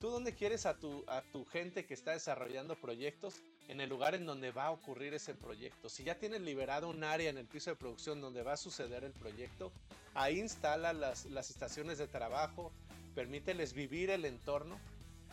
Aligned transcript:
¿Tú 0.00 0.10
dónde 0.10 0.32
quieres 0.32 0.64
a 0.64 0.78
tu, 0.78 1.04
a 1.08 1.22
tu 1.22 1.44
gente 1.46 1.84
que 1.84 1.94
está 1.94 2.12
desarrollando 2.12 2.76
proyectos? 2.76 3.34
En 3.66 3.80
el 3.80 3.90
lugar 3.90 4.14
en 4.14 4.26
donde 4.26 4.52
va 4.52 4.66
a 4.66 4.70
ocurrir 4.70 5.12
ese 5.12 5.34
proyecto. 5.34 5.88
Si 5.88 6.04
ya 6.04 6.14
tienes 6.14 6.40
liberado 6.40 6.88
un 6.88 7.02
área 7.02 7.28
en 7.28 7.36
el 7.36 7.46
piso 7.46 7.70
de 7.70 7.76
producción 7.76 8.20
donde 8.20 8.44
va 8.44 8.52
a 8.52 8.56
suceder 8.56 9.02
el 9.02 9.10
proyecto, 9.12 9.72
ahí 10.14 10.38
instala 10.38 10.92
las, 10.92 11.26
las 11.26 11.50
estaciones 11.50 11.98
de 11.98 12.06
trabajo, 12.06 12.70
permíteles 13.16 13.72
vivir 13.72 14.10
el 14.10 14.24
entorno 14.24 14.78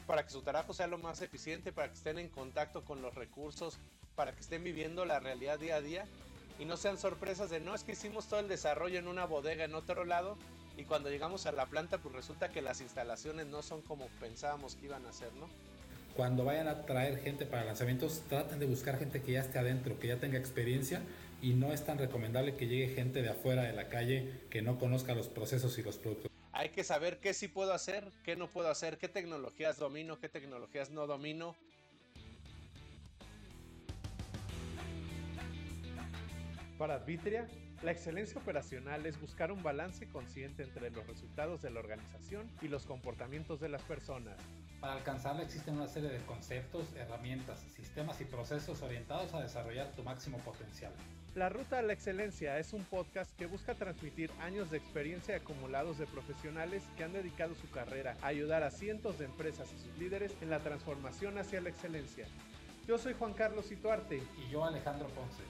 para 0.08 0.24
que 0.24 0.32
su 0.32 0.42
trabajo 0.42 0.74
sea 0.74 0.88
lo 0.88 0.98
más 0.98 1.22
eficiente, 1.22 1.72
para 1.72 1.90
que 1.90 1.96
estén 1.96 2.18
en 2.18 2.30
contacto 2.30 2.84
con 2.84 3.04
los 3.04 3.14
recursos, 3.14 3.78
para 4.16 4.34
que 4.34 4.42
estén 4.42 4.64
viviendo 4.64 5.06
la 5.06 5.20
realidad 5.20 5.60
día 5.60 5.76
a 5.76 5.82
día 5.82 6.06
y 6.58 6.66
no 6.66 6.76
sean 6.76 6.98
sorpresas 6.98 7.52
de 7.52 7.60
no 7.60 7.76
es 7.76 7.84
que 7.84 7.92
hicimos 7.92 8.28
todo 8.28 8.40
el 8.40 8.48
desarrollo 8.48 8.98
en 8.98 9.08
una 9.08 9.26
bodega 9.26 9.66
en 9.66 9.76
otro 9.76 10.06
lado 10.06 10.38
y 10.78 10.84
cuando 10.84 11.10
llegamos 11.10 11.46
a 11.46 11.52
la 11.52 11.66
planta 11.66 11.98
pues 11.98 12.16
resulta 12.16 12.50
que 12.50 12.62
las 12.62 12.82
instalaciones 12.82 13.48
no 13.48 13.62
son 13.62 13.82
como 13.82 14.08
pensábamos 14.20 14.76
que 14.76 14.86
iban 14.86 15.06
a 15.06 15.14
ser, 15.14 15.34
¿no? 15.34 15.50
Cuando 16.16 16.46
vayan 16.46 16.68
a 16.68 16.86
traer 16.86 17.20
gente 17.20 17.46
para 17.46 17.66
lanzamientos, 17.66 18.24
traten 18.30 18.60
de 18.60 18.66
buscar 18.66 18.98
gente 18.98 19.22
que 19.22 19.34
ya 19.34 19.42
esté 19.42 19.60
adentro, 19.60 20.00
que 20.00 20.08
ya 20.08 20.18
tenga 20.18 20.38
experiencia 20.38 21.02
y 21.42 21.54
no 21.54 21.74
es 21.74 21.86
tan 21.86 21.98
recomendable 21.98 22.56
que 22.56 22.68
llegue 22.68 22.94
gente 22.94 23.22
de 23.22 23.30
afuera 23.30 23.64
de 23.64 23.74
la 23.74 23.90
calle 23.90 24.42
que 24.50 24.62
no 24.62 24.80
conozca 24.80 25.14
los 25.14 25.28
procesos 25.28 25.78
y 25.78 25.84
los 25.84 25.98
productos. 25.98 26.32
Hay 26.54 26.70
que 26.70 26.86
saber 26.86 27.20
qué 27.20 27.34
sí 27.34 27.50
puedo 27.50 27.74
hacer, 27.74 28.10
qué 28.24 28.38
no 28.38 28.48
puedo 28.48 28.70
hacer, 28.70 28.98
qué 28.98 29.10
tecnologías 29.10 29.78
domino, 29.78 30.18
qué 30.20 30.30
tecnologías 30.30 30.90
no 30.90 31.06
domino, 31.06 31.54
Para 36.78 36.96
Advitria, 36.96 37.48
la 37.84 37.92
excelencia 37.92 38.40
operacional 38.40 39.06
es 39.06 39.20
buscar 39.20 39.52
un 39.52 39.62
balance 39.62 40.08
consciente 40.08 40.64
entre 40.64 40.90
los 40.90 41.06
resultados 41.08 41.62
de 41.62 41.70
la 41.70 41.80
organización 41.80 42.50
y 42.62 42.68
los 42.68 42.86
comportamientos 42.86 43.60
de 43.60 43.70
las 43.70 43.82
personas. 43.84 44.38
Para 44.80 44.94
alcanzarla 44.94 45.44
existen 45.44 45.76
una 45.76 45.88
serie 45.88 46.10
de 46.10 46.20
conceptos, 46.26 46.88
herramientas, 46.96 47.60
sistemas 47.76 48.20
y 48.22 48.26
procesos 48.26 48.82
orientados 48.82 49.34
a 49.34 49.42
desarrollar 49.42 49.94
tu 49.96 50.04
máximo 50.04 50.38
potencial. 50.40 50.94
La 51.36 51.50
Ruta 51.50 51.80
a 51.80 51.82
la 51.82 51.92
Excelencia 51.92 52.60
es 52.60 52.72
un 52.72 52.86
podcast 52.86 53.36
que 53.38 53.46
busca 53.46 53.76
transmitir 53.76 54.32
años 54.40 54.72
de 54.72 54.78
experiencia 54.78 55.36
acumulados 55.36 55.98
de 55.98 56.06
profesionales 56.08 56.82
que 56.96 57.04
han 57.04 57.12
dedicado 57.12 57.56
su 57.56 57.70
carrera 57.70 58.16
a 58.22 58.28
ayudar 58.28 58.64
a 58.64 58.72
cientos 58.72 59.20
de 59.20 59.26
empresas 59.26 59.68
y 59.74 59.78
sus 59.78 59.98
líderes 59.98 60.34
en 60.42 60.50
la 60.50 60.60
transformación 60.60 61.38
hacia 61.38 61.60
la 61.60 61.70
excelencia. 61.70 62.26
Yo 62.88 62.98
soy 62.98 63.14
Juan 63.14 63.34
Carlos 63.34 63.72
Ituarte. 63.72 64.24
Y 64.38 64.50
yo 64.50 64.64
Alejandro 64.64 65.08
Ponce. 65.10 65.44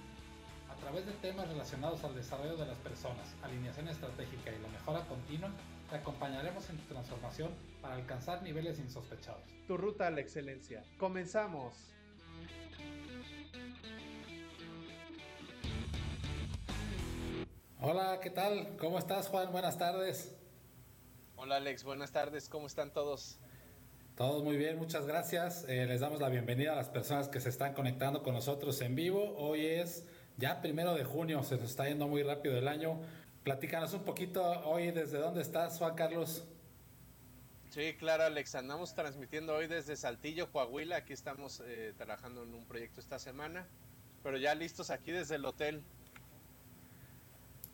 A 0.76 0.88
través 0.88 1.06
de 1.06 1.14
temas 1.14 1.48
relacionados 1.48 2.04
al 2.04 2.16
desarrollo 2.16 2.58
de 2.58 2.66
las 2.66 2.78
personas, 2.80 3.34
alineación 3.42 3.88
estratégica 3.88 4.52
y 4.52 4.62
la 4.62 4.68
mejora 4.68 5.06
continua, 5.08 5.50
te 5.90 5.96
acompañaremos 5.96 6.70
en 6.70 6.78
tu 6.78 6.94
transformación 6.94 7.52
para 7.82 7.96
alcanzar 7.96 8.44
niveles 8.44 8.78
insospechados. 8.80 9.42
Tu 9.68 9.78
ruta 9.78 10.08
a 10.08 10.12
la 10.12 10.22
excelencia. 10.22 10.84
¡Comenzamos! 11.00 11.74
Hola, 17.82 18.20
¿qué 18.22 18.30
tal? 18.30 18.76
¿Cómo 18.78 19.00
estás, 19.00 19.28
Juan? 19.28 19.52
Buenas 19.52 19.78
tardes. 19.78 20.36
Hola, 21.36 21.56
Alex. 21.58 21.84
Buenas 21.84 22.12
tardes. 22.12 22.50
¿Cómo 22.50 22.68
están 22.68 22.92
todos? 22.92 23.40
Todos 24.16 24.44
muy 24.44 24.56
bien, 24.56 24.78
muchas 24.78 25.06
gracias. 25.06 25.66
Eh, 25.68 25.86
les 25.86 26.00
damos 26.00 26.22
la 26.22 26.30
bienvenida 26.30 26.72
a 26.72 26.76
las 26.76 26.88
personas 26.88 27.28
que 27.28 27.42
se 27.42 27.50
están 27.50 27.74
conectando 27.74 28.24
con 28.24 28.34
nosotros 28.34 28.80
en 28.82 28.96
vivo. 28.96 29.36
Hoy 29.38 29.66
es 29.66 30.06
ya 30.38 30.62
primero 30.62 30.94
de 30.94 31.04
junio, 31.04 31.44
se 31.44 31.58
nos 31.58 31.70
está 31.72 31.88
yendo 31.88 32.08
muy 32.08 32.24
rápido 32.24 32.58
el 32.58 32.68
año. 32.68 33.00
Platícanos 33.44 33.94
un 33.94 34.04
poquito 34.04 34.44
hoy 34.66 34.92
desde 34.92 35.20
dónde 35.20 35.42
estás, 35.42 35.78
Juan 35.78 35.96
Carlos. 35.96 36.46
Sí, 37.70 37.94
claro, 38.00 38.24
Alex. 38.24 38.56
Andamos 38.56 38.96
transmitiendo 38.96 39.54
hoy 39.54 39.68
desde 39.68 39.96
Saltillo, 39.96 40.52
Coahuila. 40.52 40.98
Aquí 40.98 41.14
estamos 41.14 41.62
eh, 41.66 41.94
trabajando 41.98 42.44
en 42.44 42.54
un 42.54 42.66
proyecto 42.66 43.02
esta 43.02 43.20
semana, 43.20 43.68
pero 44.24 44.38
ya 44.38 44.56
listos 44.56 44.90
aquí 44.90 45.12
desde 45.12 45.36
el 45.36 45.46
hotel. 45.46 45.84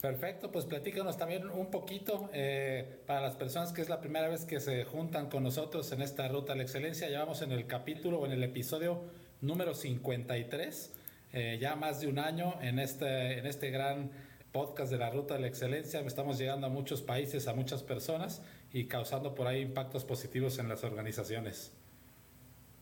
Perfecto, 0.02 0.52
pues 0.52 0.66
platícanos 0.66 1.16
también 1.18 1.48
un 1.48 1.70
poquito 1.70 2.32
eh, 2.34 3.04
para 3.06 3.22
las 3.22 3.36
personas 3.36 3.72
que 3.72 3.84
es 3.84 3.90
la 3.90 4.02
primera 4.02 4.28
vez 4.28 4.46
que 4.46 4.60
se 4.60 4.84
juntan 4.84 5.30
con 5.30 5.44
nosotros 5.44 5.92
en 5.92 6.02
esta 6.02 6.28
ruta 6.28 6.54
a 6.54 6.56
la 6.56 6.64
excelencia. 6.64 7.08
Ya 7.08 7.20
vamos 7.20 7.44
en 7.44 7.52
el 7.52 7.68
capítulo 7.68 8.20
o 8.20 8.26
en 8.26 8.32
el 8.32 8.44
episodio 8.44 9.04
número 9.42 9.76
53, 9.76 10.94
eh, 11.34 11.58
ya 11.60 11.76
más 11.76 12.02
de 12.02 12.08
un 12.08 12.20
año 12.20 12.56
en 12.62 12.80
este, 12.80 13.40
en 13.40 13.46
este 13.46 13.70
gran 13.70 14.12
podcast 14.52 14.92
de 14.92 14.98
la 14.98 15.10
ruta 15.10 15.36
de 15.36 15.42
la 15.42 15.48
excelencia. 15.48 16.02
Estamos 16.02 16.38
llegando 16.38 16.68
a 16.68 16.70
muchos 16.70 17.02
países, 17.02 17.48
a 17.48 17.54
muchas 17.54 17.84
personas 17.84 18.42
y 18.74 18.86
causando 18.86 19.34
por 19.34 19.48
ahí 19.48 19.62
impactos 19.62 20.06
positivos 20.06 20.60
en 20.60 20.68
las 20.68 20.84
organizaciones. 20.84 21.72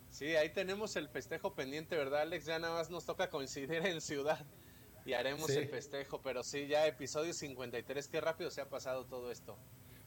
Sí, 0.10 0.36
ahí 0.36 0.50
tenemos 0.50 0.96
el 0.96 1.08
festejo 1.08 1.54
pendiente, 1.54 1.96
¿verdad, 1.96 2.22
Alex? 2.22 2.46
Ya 2.46 2.60
nada 2.60 2.74
más 2.74 2.90
nos 2.90 3.06
toca 3.06 3.30
coincidir 3.30 3.86
en 3.86 4.02
ciudad 4.02 4.44
y 5.06 5.14
haremos 5.14 5.50
el 5.52 5.68
festejo. 5.68 6.22
Pero 6.22 6.44
sí, 6.44 6.68
ya 6.68 6.88
episodio 6.88 7.34
53, 7.34 8.08
qué 8.08 8.20
rápido 8.20 8.50
se 8.50 8.62
ha 8.62 8.70
pasado 8.70 9.06
todo 9.06 9.32
esto. 9.32 9.58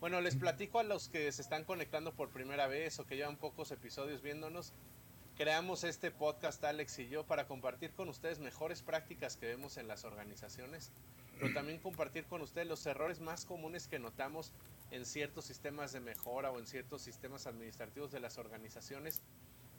Bueno, 0.01 0.21
les 0.21 0.35
platico 0.35 0.81
a 0.81 0.83
los 0.83 1.09
que 1.09 1.31
se 1.31 1.43
están 1.43 1.65
conectando 1.65 2.13
por 2.13 2.31
primera 2.31 2.67
vez 2.67 2.99
o 2.99 3.07
que 3.07 3.15
llevan 3.15 3.37
pocos 3.37 3.71
episodios 3.71 4.21
viéndonos. 4.21 4.73
Creamos 5.37 5.83
este 5.85 6.11
podcast, 6.11 6.63
Alex 6.63 6.99
y 6.99 7.09
yo, 7.09 7.25
para 7.25 7.47
compartir 7.47 7.93
con 7.93 8.09
ustedes 8.09 8.39
mejores 8.39 8.83
prácticas 8.83 9.37
que 9.37 9.47
vemos 9.47 9.79
en 9.79 9.89
las 9.89 10.05
organizaciones, 10.05 10.93
pero 11.39 11.55
también 11.55 11.79
compartir 11.79 12.27
con 12.27 12.43
ustedes 12.43 12.67
los 12.67 12.85
errores 12.85 13.21
más 13.21 13.47
comunes 13.47 13.89
que 13.89 13.99
notamos 13.99 14.53
en 14.91 15.07
ciertos 15.07 15.47
sistemas 15.47 15.93
de 15.93 16.01
mejora 16.01 16.51
o 16.51 16.59
en 16.59 16.67
ciertos 16.67 17.01
sistemas 17.01 17.47
administrativos 17.47 18.13
de 18.13 18.21
las 18.21 18.37
organizaciones 18.37 19.23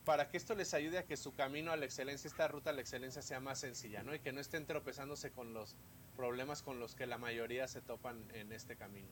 para 0.05 0.29
que 0.29 0.37
esto 0.37 0.55
les 0.55 0.73
ayude 0.73 0.97
a 0.97 1.05
que 1.05 1.17
su 1.17 1.33
camino 1.33 1.71
a 1.71 1.77
la 1.77 1.85
excelencia, 1.85 2.27
esta 2.27 2.47
ruta 2.47 2.71
a 2.71 2.73
la 2.73 2.81
excelencia 2.81 3.21
sea 3.21 3.39
más 3.39 3.59
sencilla, 3.59 4.03
¿no? 4.03 4.13
Y 4.13 4.19
que 4.19 4.33
no 4.33 4.41
estén 4.41 4.65
tropezándose 4.65 5.31
con 5.31 5.53
los 5.53 5.75
problemas 6.15 6.61
con 6.61 6.79
los 6.79 6.95
que 6.95 7.05
la 7.05 7.17
mayoría 7.17 7.67
se 7.67 7.81
topan 7.81 8.23
en 8.33 8.51
este 8.51 8.75
camino. 8.75 9.07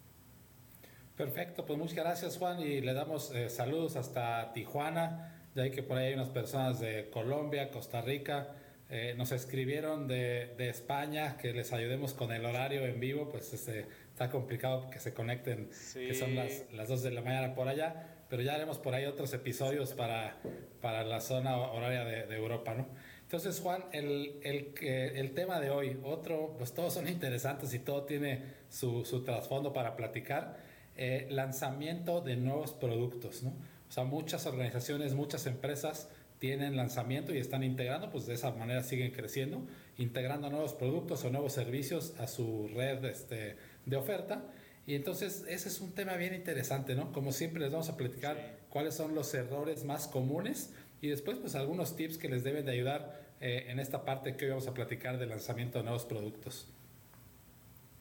Perfecto, 1.15 1.65
pues 1.65 1.77
muchas 1.77 1.95
gracias 1.95 2.37
Juan 2.37 2.59
y 2.61 2.81
le 2.81 2.93
damos 2.93 3.31
eh, 3.31 3.49
saludos 3.49 3.95
hasta 3.95 4.53
Tijuana, 4.53 5.40
ya 5.55 5.69
que 5.69 5.83
por 5.83 5.97
ahí 5.97 6.07
hay 6.07 6.13
unas 6.13 6.29
personas 6.29 6.79
de 6.79 7.09
Colombia, 7.09 7.69
Costa 7.71 8.01
Rica, 8.01 8.55
eh, 8.93 9.13
nos 9.17 9.31
escribieron 9.31 10.07
de, 10.07 10.53
de, 10.57 10.69
España 10.69 11.37
que 11.37 11.53
les 11.53 11.71
ayudemos 11.71 12.13
con 12.13 12.33
el 12.33 12.45
horario 12.45 12.85
en 12.85 12.99
vivo, 12.99 13.29
pues 13.29 13.53
este, 13.53 13.85
está 14.09 14.29
complicado 14.29 14.89
que 14.89 14.99
se 14.99 15.13
conecten, 15.13 15.69
que 15.93 16.13
son 16.13 16.35
las, 16.35 16.65
las 16.73 16.89
2 16.89 17.03
de 17.03 17.11
la 17.11 17.21
mañana 17.21 17.55
por 17.55 17.69
allá, 17.69 18.07
pero 18.29 18.41
ya 18.41 18.53
haremos 18.53 18.79
por 18.79 18.93
ahí 18.93 19.05
otros 19.05 19.33
episodios 19.33 19.93
para, 19.93 20.35
para 20.81 21.05
la 21.05 21.21
zona 21.21 21.57
horaria 21.57 22.03
de, 22.03 22.35
Europa, 22.35 22.73
¿no? 22.73 22.85
Entonces, 23.21 23.61
Juan, 23.61 23.85
el, 23.93 24.41
el, 24.43 24.73
el, 24.81 25.33
tema 25.33 25.61
de 25.61 25.69
hoy, 25.69 25.97
otro, 26.03 26.55
pues 26.57 26.73
todos 26.73 26.93
son 26.93 27.07
interesantes 27.07 27.73
y 27.73 27.79
todo 27.79 28.03
tiene 28.03 28.43
su, 28.69 29.05
su 29.05 29.23
trasfondo 29.23 29.71
para 29.71 29.95
platicar, 29.95 30.57
eh, 30.97 31.27
lanzamiento 31.29 32.19
de 32.19 32.35
nuevos 32.35 32.73
productos, 32.73 33.41
¿no? 33.43 33.53
O 33.91 33.93
sea, 33.93 34.05
muchas 34.05 34.45
organizaciones, 34.45 35.15
muchas 35.15 35.45
empresas 35.47 36.07
tienen 36.39 36.77
lanzamiento 36.77 37.35
y 37.35 37.39
están 37.39 37.61
integrando, 37.61 38.09
pues 38.09 38.25
de 38.25 38.35
esa 38.35 38.49
manera 38.51 38.83
siguen 38.83 39.11
creciendo, 39.11 39.67
integrando 39.97 40.49
nuevos 40.49 40.73
productos 40.73 41.25
o 41.25 41.29
nuevos 41.29 41.51
servicios 41.51 42.13
a 42.17 42.27
su 42.27 42.69
red 42.73 43.03
este, 43.03 43.57
de 43.85 43.95
oferta. 43.97 44.45
Y 44.87 44.95
entonces 44.95 45.43
ese 45.49 45.67
es 45.67 45.81
un 45.81 45.91
tema 45.91 46.15
bien 46.15 46.33
interesante, 46.33 46.95
¿no? 46.95 47.11
Como 47.11 47.33
siempre 47.33 47.59
les 47.59 47.73
vamos 47.73 47.89
a 47.89 47.97
platicar 47.97 48.59
cuáles 48.69 48.95
son 48.95 49.13
los 49.13 49.33
errores 49.33 49.83
más 49.83 50.07
comunes 50.07 50.71
y 51.01 51.09
después 51.09 51.37
pues 51.39 51.55
algunos 51.55 51.97
tips 51.97 52.17
que 52.17 52.29
les 52.29 52.45
deben 52.45 52.65
de 52.65 52.71
ayudar 52.71 53.21
eh, 53.41 53.65
en 53.67 53.81
esta 53.81 54.05
parte 54.05 54.37
que 54.37 54.45
hoy 54.45 54.51
vamos 54.51 54.67
a 54.67 54.73
platicar 54.73 55.17
de 55.17 55.25
lanzamiento 55.25 55.79
de 55.79 55.83
nuevos 55.83 56.05
productos. 56.05 56.65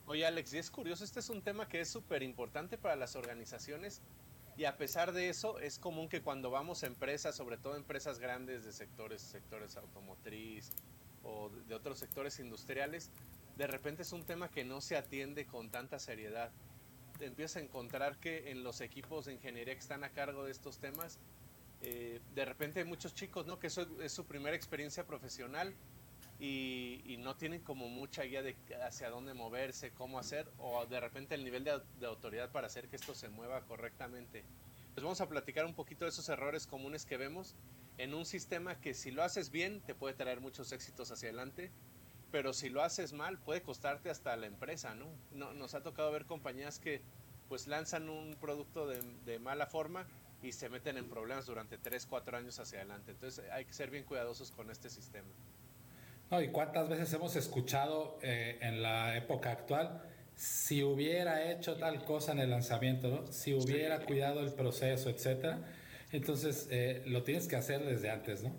Oye 0.06 0.24
Alex, 0.24 0.54
y 0.54 0.58
es 0.58 0.70
curioso, 0.70 1.02
este 1.02 1.18
es 1.18 1.30
un 1.30 1.42
tema 1.42 1.66
que 1.68 1.80
es 1.80 1.88
súper 1.88 2.22
importante 2.22 2.78
para 2.78 2.94
las 2.94 3.16
organizaciones 3.16 4.02
y 4.60 4.66
a 4.66 4.76
pesar 4.76 5.12
de 5.12 5.30
eso, 5.30 5.58
es 5.58 5.78
común 5.78 6.10
que 6.10 6.20
cuando 6.20 6.50
vamos 6.50 6.82
a 6.82 6.86
empresas, 6.86 7.34
sobre 7.34 7.56
todo 7.56 7.76
empresas 7.76 8.18
grandes 8.18 8.62
de 8.62 8.74
sectores, 8.74 9.22
sectores 9.22 9.78
automotriz 9.78 10.70
o 11.22 11.48
de 11.66 11.74
otros 11.74 11.98
sectores 11.98 12.38
industriales, 12.40 13.10
de 13.56 13.66
repente 13.66 14.02
es 14.02 14.12
un 14.12 14.22
tema 14.22 14.50
que 14.50 14.62
no 14.62 14.82
se 14.82 14.98
atiende 14.98 15.46
con 15.46 15.70
tanta 15.70 15.98
seriedad. 15.98 16.50
Empiezas 17.20 17.56
a 17.56 17.64
encontrar 17.64 18.18
que 18.18 18.50
en 18.50 18.62
los 18.62 18.82
equipos 18.82 19.24
de 19.24 19.32
ingeniería 19.32 19.72
que 19.72 19.80
están 19.80 20.04
a 20.04 20.10
cargo 20.10 20.44
de 20.44 20.50
estos 20.50 20.76
temas, 20.76 21.18
eh, 21.80 22.20
de 22.34 22.44
repente 22.44 22.80
hay 22.80 22.84
muchos 22.84 23.14
chicos, 23.14 23.46
¿no? 23.46 23.58
Que 23.58 23.68
eso 23.68 23.86
es 24.02 24.12
su 24.12 24.26
primera 24.26 24.54
experiencia 24.54 25.06
profesional 25.06 25.72
y, 26.40 27.16
no 27.18 27.36
tienen 27.36 27.60
como 27.60 27.88
mucha 27.88 28.22
guía 28.22 28.42
de 28.42 28.56
hacia 28.82 29.10
dónde 29.10 29.34
moverse, 29.34 29.92
cómo 29.92 30.18
hacer, 30.18 30.50
o 30.58 30.86
de 30.86 30.98
repente 30.98 31.34
el 31.34 31.44
nivel 31.44 31.64
de, 31.64 32.06
autoridad 32.06 32.50
para 32.50 32.66
hacer 32.66 32.88
que 32.88 32.96
esto 32.96 33.14
se 33.14 33.28
mueva 33.28 33.60
correctamente. 33.66 34.42
Pues 34.94 35.04
vamos 35.04 35.20
a 35.20 35.28
platicar 35.28 35.66
un 35.66 35.74
poquito 35.74 36.06
de 36.06 36.10
esos 36.10 36.28
errores 36.30 36.66
comunes 36.66 37.04
que 37.04 37.18
vemos 37.18 37.54
en 37.98 38.14
un 38.14 38.24
sistema 38.24 38.80
que 38.80 38.94
si 38.94 39.10
lo 39.10 39.22
haces 39.22 39.50
bien 39.50 39.82
te 39.82 39.94
puede 39.94 40.14
traer 40.14 40.40
muchos 40.40 40.72
éxitos 40.72 41.10
hacia 41.10 41.28
adelante, 41.28 41.70
pero 42.32 42.54
si 42.54 42.70
lo 42.70 42.82
haces 42.82 43.12
mal 43.12 43.38
puede 43.38 43.62
costarte 43.62 44.08
hasta 44.08 44.34
la 44.36 44.46
empresa, 44.46 44.94
¿no? 44.94 45.06
no 45.32 45.52
nos 45.52 45.74
ha 45.74 45.82
tocado 45.82 46.10
ver 46.10 46.24
compañías 46.24 46.78
que 46.78 47.02
pues 47.48 47.66
lanzan 47.66 48.08
un 48.08 48.34
producto 48.40 48.86
de, 48.86 49.02
de 49.26 49.38
mala 49.38 49.66
forma 49.66 50.06
y 50.42 50.52
se 50.52 50.70
meten 50.70 50.96
en 50.96 51.08
problemas 51.08 51.44
durante 51.46 51.76
3, 51.76 52.06
4 52.06 52.36
años 52.38 52.58
hacia 52.58 52.78
adelante. 52.78 53.10
Entonces 53.10 53.44
hay 53.50 53.66
que 53.66 53.74
ser 53.74 53.90
bien 53.90 54.04
cuidadosos 54.04 54.50
con 54.52 54.70
este 54.70 54.88
sistema. 54.88 55.28
No, 56.30 56.40
¿Y 56.40 56.48
cuántas 56.48 56.88
veces 56.88 57.12
hemos 57.12 57.34
escuchado 57.34 58.18
eh, 58.22 58.56
en 58.60 58.82
la 58.82 59.16
época 59.16 59.50
actual? 59.50 60.00
Si 60.36 60.84
hubiera 60.84 61.50
hecho 61.50 61.76
tal 61.76 62.04
cosa 62.04 62.30
en 62.32 62.38
el 62.38 62.50
lanzamiento, 62.50 63.08
¿no? 63.08 63.32
si 63.32 63.52
hubiera 63.52 63.98
cuidado 64.04 64.40
el 64.40 64.52
proceso, 64.52 65.10
etcétera. 65.10 65.58
Entonces 66.12 66.68
eh, 66.70 67.02
lo 67.06 67.24
tienes 67.24 67.48
que 67.48 67.56
hacer 67.56 67.84
desde 67.84 68.10
antes, 68.10 68.44
¿no? 68.44 68.52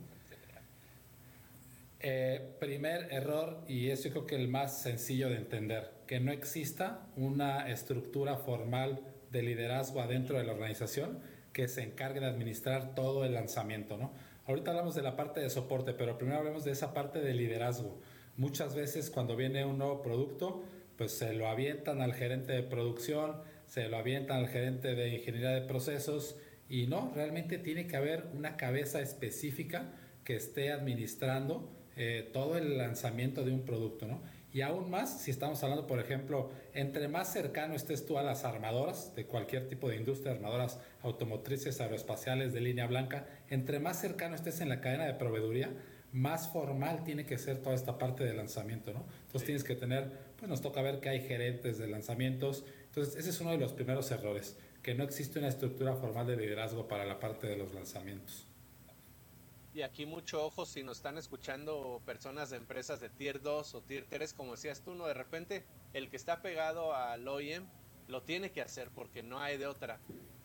Eh, 2.01 2.55
primer 2.59 3.13
error, 3.13 3.63
y 3.67 3.89
es 3.89 4.03
yo 4.03 4.09
creo 4.09 4.25
que 4.25 4.35
el 4.35 4.47
más 4.47 4.81
sencillo 4.81 5.29
de 5.29 5.37
entender, 5.37 5.91
que 6.07 6.19
no 6.19 6.31
exista 6.31 7.05
una 7.15 7.69
estructura 7.69 8.37
formal 8.37 9.01
de 9.31 9.43
liderazgo 9.43 10.01
adentro 10.01 10.37
de 10.37 10.43
la 10.43 10.53
organización 10.53 11.19
que 11.53 11.67
se 11.67 11.83
encargue 11.83 12.19
de 12.19 12.25
administrar 12.25 12.95
todo 12.95 13.23
el 13.23 13.33
lanzamiento, 13.33 13.97
¿no? 13.97 14.11
Ahorita 14.51 14.71
hablamos 14.71 14.95
de 14.95 15.01
la 15.01 15.15
parte 15.15 15.39
de 15.39 15.49
soporte, 15.49 15.93
pero 15.93 16.17
primero 16.17 16.39
hablemos 16.39 16.65
de 16.65 16.71
esa 16.71 16.93
parte 16.93 17.21
de 17.21 17.33
liderazgo. 17.33 18.01
Muchas 18.35 18.75
veces 18.75 19.09
cuando 19.09 19.37
viene 19.37 19.63
un 19.63 19.77
nuevo 19.77 20.01
producto, 20.01 20.61
pues 20.97 21.13
se 21.13 21.31
lo 21.31 21.47
avientan 21.47 22.01
al 22.01 22.13
gerente 22.13 22.51
de 22.51 22.61
producción, 22.61 23.37
se 23.65 23.87
lo 23.87 23.95
avientan 23.95 24.39
al 24.39 24.49
gerente 24.49 24.93
de 24.93 25.07
ingeniería 25.07 25.51
de 25.51 25.61
procesos 25.61 26.35
y 26.67 26.87
no, 26.87 27.13
realmente 27.15 27.59
tiene 27.59 27.87
que 27.87 27.95
haber 27.95 28.25
una 28.33 28.57
cabeza 28.57 28.99
específica 28.99 29.93
que 30.25 30.35
esté 30.35 30.73
administrando 30.73 31.71
eh, 31.95 32.29
todo 32.33 32.57
el 32.57 32.77
lanzamiento 32.77 33.45
de 33.45 33.53
un 33.53 33.63
producto, 33.63 34.05
¿no? 34.05 34.21
Y 34.53 34.61
aún 34.61 34.89
más, 34.89 35.21
si 35.21 35.31
estamos 35.31 35.63
hablando, 35.63 35.87
por 35.87 35.99
ejemplo, 35.99 36.51
entre 36.73 37.07
más 37.07 37.31
cercano 37.31 37.73
estés 37.73 38.05
tú 38.05 38.17
a 38.17 38.23
las 38.23 38.43
armadoras 38.43 39.15
de 39.15 39.25
cualquier 39.25 39.69
tipo 39.69 39.87
de 39.87 39.95
industria, 39.95 40.33
armadoras 40.33 40.79
automotrices, 41.03 41.79
aeroespaciales 41.79 42.51
de 42.51 42.59
línea 42.59 42.85
blanca, 42.85 43.25
entre 43.49 43.79
más 43.79 43.99
cercano 43.99 44.35
estés 44.35 44.59
en 44.59 44.67
la 44.67 44.81
cadena 44.81 45.05
de 45.05 45.13
proveeduría, 45.13 45.71
más 46.11 46.49
formal 46.49 47.05
tiene 47.05 47.25
que 47.25 47.37
ser 47.37 47.59
toda 47.59 47.75
esta 47.75 47.97
parte 47.97 48.25
de 48.25 48.33
lanzamiento, 48.33 48.91
¿no? 48.93 49.05
Entonces 49.27 49.45
tienes 49.45 49.63
que 49.63 49.75
tener, 49.75 50.11
pues 50.37 50.49
nos 50.49 50.61
toca 50.61 50.81
ver 50.81 50.99
que 50.99 51.07
hay 51.07 51.21
gerentes 51.21 51.77
de 51.77 51.87
lanzamientos. 51.87 52.65
Entonces 52.87 53.15
ese 53.15 53.29
es 53.29 53.39
uno 53.39 53.51
de 53.51 53.57
los 53.57 53.71
primeros 53.71 54.11
errores, 54.11 54.57
que 54.83 54.93
no 54.93 55.05
existe 55.05 55.39
una 55.39 55.47
estructura 55.47 55.95
formal 55.95 56.27
de 56.27 56.35
liderazgo 56.35 56.89
para 56.89 57.05
la 57.05 57.21
parte 57.21 57.47
de 57.47 57.55
los 57.55 57.73
lanzamientos. 57.73 58.50
Y 59.73 59.83
aquí 59.83 60.05
mucho 60.05 60.45
ojo 60.45 60.65
si 60.65 60.83
nos 60.83 60.97
están 60.97 61.17
escuchando 61.17 62.01
personas 62.05 62.49
de 62.49 62.57
empresas 62.57 62.99
de 62.99 63.09
tier 63.09 63.41
2 63.41 63.75
o 63.75 63.81
tier 63.81 64.05
3, 64.09 64.33
como 64.33 64.51
decías 64.51 64.81
tú, 64.81 64.95
no 64.95 65.07
de 65.07 65.13
repente 65.13 65.65
el 65.93 66.09
que 66.09 66.17
está 66.17 66.41
pegado 66.41 66.93
al 66.93 67.25
OEM 67.25 67.65
lo 68.09 68.21
tiene 68.21 68.51
que 68.51 68.61
hacer 68.61 68.89
porque 68.93 69.23
no 69.23 69.39
hay 69.39 69.57
de 69.57 69.67
otra. 69.67 69.99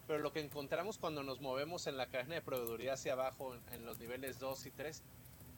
Pero 0.07 0.21
lo 0.21 0.33
que 0.33 0.39
encontramos 0.39 0.99
cuando 0.99 1.25
nos 1.25 1.41
movemos 1.41 1.89
en 1.89 1.97
la 1.97 2.07
cadena 2.07 2.37
de 2.37 2.43
proveeduría 2.43 2.93
hacia 2.93 3.15
abajo, 3.15 3.57
en, 3.73 3.85
los 3.85 3.99
niveles 3.99 4.39
2 4.39 4.67
y 4.67 4.71
3, 4.71 5.03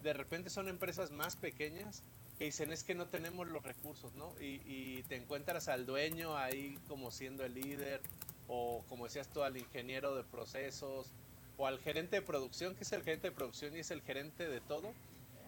de 0.02 0.12
repente 0.14 0.48
son 0.48 0.68
empresas 0.68 1.10
más 1.10 1.36
pequeñas 1.36 2.02
que 2.38 2.44
dicen 2.44 2.72
es 2.72 2.84
que 2.84 2.94
no 2.94 3.08
tenemos 3.08 3.48
los 3.48 3.62
recursos, 3.62 4.14
¿no? 4.14 4.32
Y, 4.40 4.62
y 4.64 5.02
te 5.08 5.16
encuentras 5.16 5.68
al 5.68 5.84
dueño 5.84 6.38
ahí 6.38 6.78
como 6.88 7.10
siendo 7.10 7.44
el 7.44 7.54
líder, 7.54 8.00
o 8.46 8.82
como 8.88 9.04
decías 9.04 9.28
tú, 9.28 9.42
al 9.42 9.56
ingeniero 9.58 10.14
de 10.14 10.24
procesos, 10.24 11.12
o 11.58 11.66
al 11.66 11.78
gerente 11.80 12.16
de 12.16 12.22
producción, 12.22 12.74
que 12.74 12.84
es 12.84 12.92
el 12.92 13.02
gerente 13.02 13.28
de 13.28 13.32
producción 13.34 13.76
y 13.76 13.80
es 13.80 13.90
el 13.90 14.00
gerente 14.00 14.48
de 14.48 14.60
todo, 14.60 14.94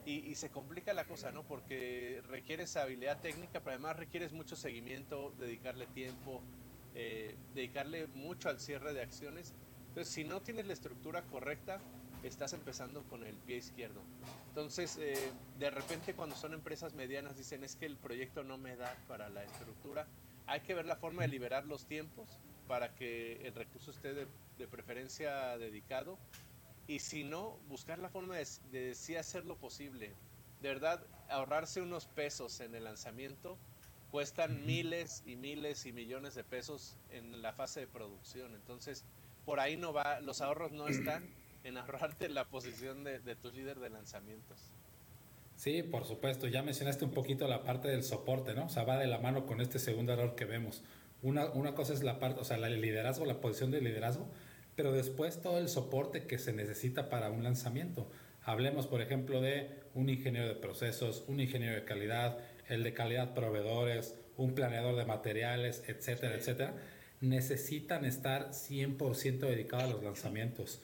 y, 0.06 0.34
se 0.34 0.48
complica 0.48 0.92
la 0.92 1.04
cosa, 1.04 1.30
¿no? 1.30 1.44
Porque 1.44 2.20
requieres 2.28 2.76
habilidad 2.76 3.20
técnica, 3.20 3.60
pero 3.60 3.74
además 3.74 3.96
requieres 3.96 4.32
mucho 4.32 4.56
seguimiento, 4.56 5.32
dedicarle 5.38 5.86
tiempo, 5.86 6.42
eh, 6.96 7.36
dedicarle 7.54 8.08
mucho 8.08 8.48
al 8.48 8.58
cierre 8.58 8.92
de 8.92 9.02
acciones. 9.02 9.54
Entonces, 9.88 10.12
si 10.12 10.24
no 10.24 10.40
tienes 10.40 10.66
la 10.66 10.72
estructura 10.72 11.22
correcta, 11.22 11.80
estás 12.24 12.54
empezando 12.54 13.04
con 13.04 13.24
el 13.24 13.36
pie 13.36 13.58
izquierdo. 13.58 14.00
Entonces, 14.48 14.96
eh, 15.00 15.14
de 15.60 15.70
repente 15.70 16.14
cuando 16.14 16.34
son 16.34 16.54
empresas 16.54 16.94
medianas 16.94 17.36
dicen 17.36 17.62
es 17.62 17.76
que 17.76 17.86
el 17.86 17.96
proyecto 17.96 18.42
no 18.42 18.58
me 18.58 18.74
da 18.74 18.96
para 19.06 19.28
la 19.28 19.44
estructura, 19.44 20.08
hay 20.46 20.60
que 20.60 20.74
ver 20.74 20.86
la 20.86 20.96
forma 20.96 21.22
de 21.22 21.28
liberar 21.28 21.66
los 21.66 21.86
tiempos 21.86 22.40
para 22.70 22.94
que 22.94 23.44
el 23.44 23.52
recurso 23.52 23.90
esté 23.90 24.14
de, 24.14 24.28
preferencia 24.68 25.58
dedicado 25.58 26.16
y 26.86 27.00
si 27.00 27.24
no, 27.24 27.58
buscar 27.68 27.98
la 27.98 28.08
forma 28.08 28.36
de, 28.36 28.46
de 28.70 28.94
sí 28.94 29.16
hacer 29.16 29.44
lo 29.44 29.56
posible. 29.56 30.12
De 30.62 30.68
verdad, 30.68 31.04
ahorrarse 31.28 31.82
unos 31.82 32.06
pesos 32.06 32.60
en 32.60 32.76
el 32.76 32.84
lanzamiento 32.84 33.58
cuestan 34.12 34.64
miles 34.66 35.24
y 35.26 35.34
miles 35.34 35.84
y 35.84 35.92
millones 35.92 36.36
de 36.36 36.44
pesos 36.44 36.94
en 37.10 37.42
la 37.42 37.52
fase 37.52 37.80
de 37.80 37.86
producción. 37.88 38.54
Entonces, 38.54 39.04
por 39.44 39.58
ahí 39.58 39.76
no 39.76 39.92
va, 39.92 40.20
los 40.20 40.40
ahorros 40.40 40.70
no 40.70 40.86
están 40.86 41.24
en 41.64 41.76
ahorrarte 41.76 42.28
la 42.28 42.44
posición 42.44 43.02
de, 43.02 43.18
de 43.18 43.34
tu 43.34 43.50
líder 43.50 43.80
de 43.80 43.90
lanzamientos. 43.90 44.60
Sí, 45.56 45.82
por 45.82 46.04
supuesto. 46.04 46.46
Ya 46.46 46.62
mencionaste 46.62 47.04
un 47.04 47.10
poquito 47.10 47.48
la 47.48 47.64
parte 47.64 47.88
del 47.88 48.04
soporte, 48.04 48.54
¿no? 48.54 48.66
O 48.66 48.68
sea, 48.68 48.84
va 48.84 48.96
de 48.96 49.08
la 49.08 49.18
mano 49.18 49.44
con 49.44 49.60
este 49.60 49.80
segundo 49.80 50.12
error 50.12 50.36
que 50.36 50.44
vemos. 50.44 50.84
Una, 51.22 51.50
una 51.50 51.74
cosa 51.74 51.92
es 51.92 52.02
la 52.02 52.18
parte, 52.18 52.40
o 52.40 52.44
sea, 52.44 52.56
el 52.56 52.80
liderazgo, 52.80 53.24
la 53.24 53.40
posición 53.40 53.70
de 53.70 53.80
liderazgo, 53.80 54.28
pero 54.74 54.92
después 54.92 55.42
todo 55.42 55.58
el 55.58 55.68
soporte 55.68 56.26
que 56.26 56.38
se 56.38 56.52
necesita 56.52 57.10
para 57.10 57.30
un 57.30 57.44
lanzamiento. 57.44 58.10
Hablemos, 58.42 58.86
por 58.86 59.02
ejemplo, 59.02 59.42
de 59.42 59.68
un 59.94 60.08
ingeniero 60.08 60.48
de 60.48 60.54
procesos, 60.54 61.24
un 61.28 61.40
ingeniero 61.40 61.74
de 61.74 61.84
calidad, 61.84 62.38
el 62.68 62.82
de 62.82 62.94
calidad 62.94 63.34
proveedores, 63.34 64.14
un 64.38 64.54
planeador 64.54 64.96
de 64.96 65.04
materiales, 65.04 65.84
etcétera, 65.86 66.34
etcétera. 66.34 66.74
Necesitan 67.20 68.06
estar 68.06 68.52
100% 68.52 69.40
dedicados 69.40 69.84
a 69.84 69.88
los 69.88 70.02
lanzamientos. 70.02 70.80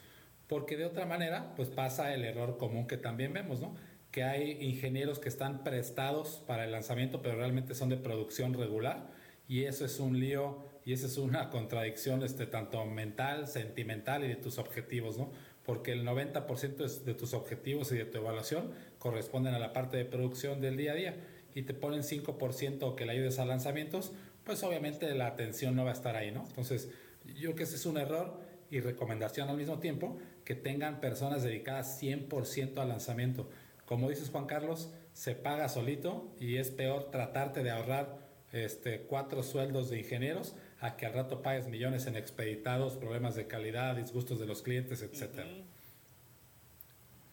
Porque 0.47 0.77
de 0.77 0.85
otra 0.85 1.06
manera, 1.06 1.55
pues 1.56 1.71
pasa 1.71 2.12
el 2.12 2.25
error 2.25 2.59
común 2.59 2.87
que 2.87 2.99
también 2.99 3.32
vemos, 3.32 3.61
¿no? 3.61 3.75
Que 4.11 4.23
hay 4.23 4.59
ingenieros 4.61 5.19
que 5.19 5.31
están 5.31 5.65
prestados 5.65 6.43
para 6.47 6.65
el 6.65 6.73
lanzamiento, 6.73 7.23
pero 7.23 7.37
realmente 7.37 7.75
son 7.75 7.89
de 7.89 7.97
producción 7.97 8.53
regular 8.53 9.16
y 9.48 9.64
eso 9.64 9.84
es 9.84 10.00
un 10.00 10.19
lío 10.19 10.64
y 10.84 10.93
esa 10.93 11.06
es 11.06 11.19
una 11.19 11.50
contradicción 11.50 12.22
este, 12.22 12.46
tanto 12.46 12.84
mental, 12.84 13.46
sentimental 13.48 14.25
y 14.25 14.28
de 14.28 14.37
tus 14.37 14.58
objetivos, 14.58 15.19
¿no? 15.19 15.31
Porque 15.64 15.93
el 15.93 16.06
90% 16.06 17.02
de 17.02 17.14
tus 17.14 17.34
objetivos 17.34 17.90
y 17.90 17.96
de 17.96 18.04
tu 18.04 18.19
evaluación 18.19 18.70
corresponden 18.98 19.54
a 19.54 19.58
la 19.58 19.72
parte 19.72 19.96
de 19.96 20.04
producción 20.04 20.60
del 20.60 20.76
día 20.76 20.93
a 20.93 20.94
día 20.94 21.16
y 21.54 21.62
te 21.62 21.75
ponen 21.75 22.02
5% 22.02 22.94
que 22.94 23.06
le 23.06 23.12
ayudes 23.12 23.38
a 23.38 23.44
lanzamientos, 23.44 24.12
pues 24.44 24.62
obviamente 24.62 25.12
la 25.14 25.26
atención 25.26 25.75
no 25.75 25.84
va 25.84 25.90
a 25.90 25.94
estar 25.94 26.14
ahí, 26.14 26.31
¿no? 26.31 26.44
Entonces, 26.46 26.90
yo 27.25 27.34
creo 27.34 27.54
que 27.56 27.62
ese 27.64 27.76
es 27.76 27.87
un 27.87 27.98
error 27.98 28.38
y 28.70 28.81
recomendación 28.81 29.48
al 29.48 29.56
mismo 29.56 29.78
tiempo, 29.78 30.19
que 30.44 30.54
tengan 30.54 31.00
personas 31.00 31.43
dedicadas 31.43 32.00
100% 32.00 32.79
al 32.79 32.88
lanzamiento. 32.88 33.48
Como 33.84 34.08
dices 34.08 34.31
Juan 34.31 34.46
Carlos, 34.46 34.93
se 35.12 35.34
paga 35.34 35.69
solito 35.69 36.32
y 36.38 36.56
es 36.56 36.70
peor 36.70 37.10
tratarte 37.10 37.62
de 37.62 37.70
ahorrar 37.70 38.26
este, 38.65 39.03
cuatro 39.03 39.43
sueldos 39.43 39.91
de 39.91 39.98
ingenieros 39.98 40.55
a 40.81 40.96
que 40.96 41.06
al 41.06 41.13
rato 41.13 41.43
pagues 41.43 41.69
millones 41.69 42.06
en 42.06 42.17
expeditados, 42.17 42.96
problemas 42.96 43.34
de 43.34 43.46
calidad, 43.46 43.96
disgustos 43.96 44.39
de 44.39 44.46
los 44.46 44.63
clientes, 44.63 45.03
etcétera. 45.03 45.48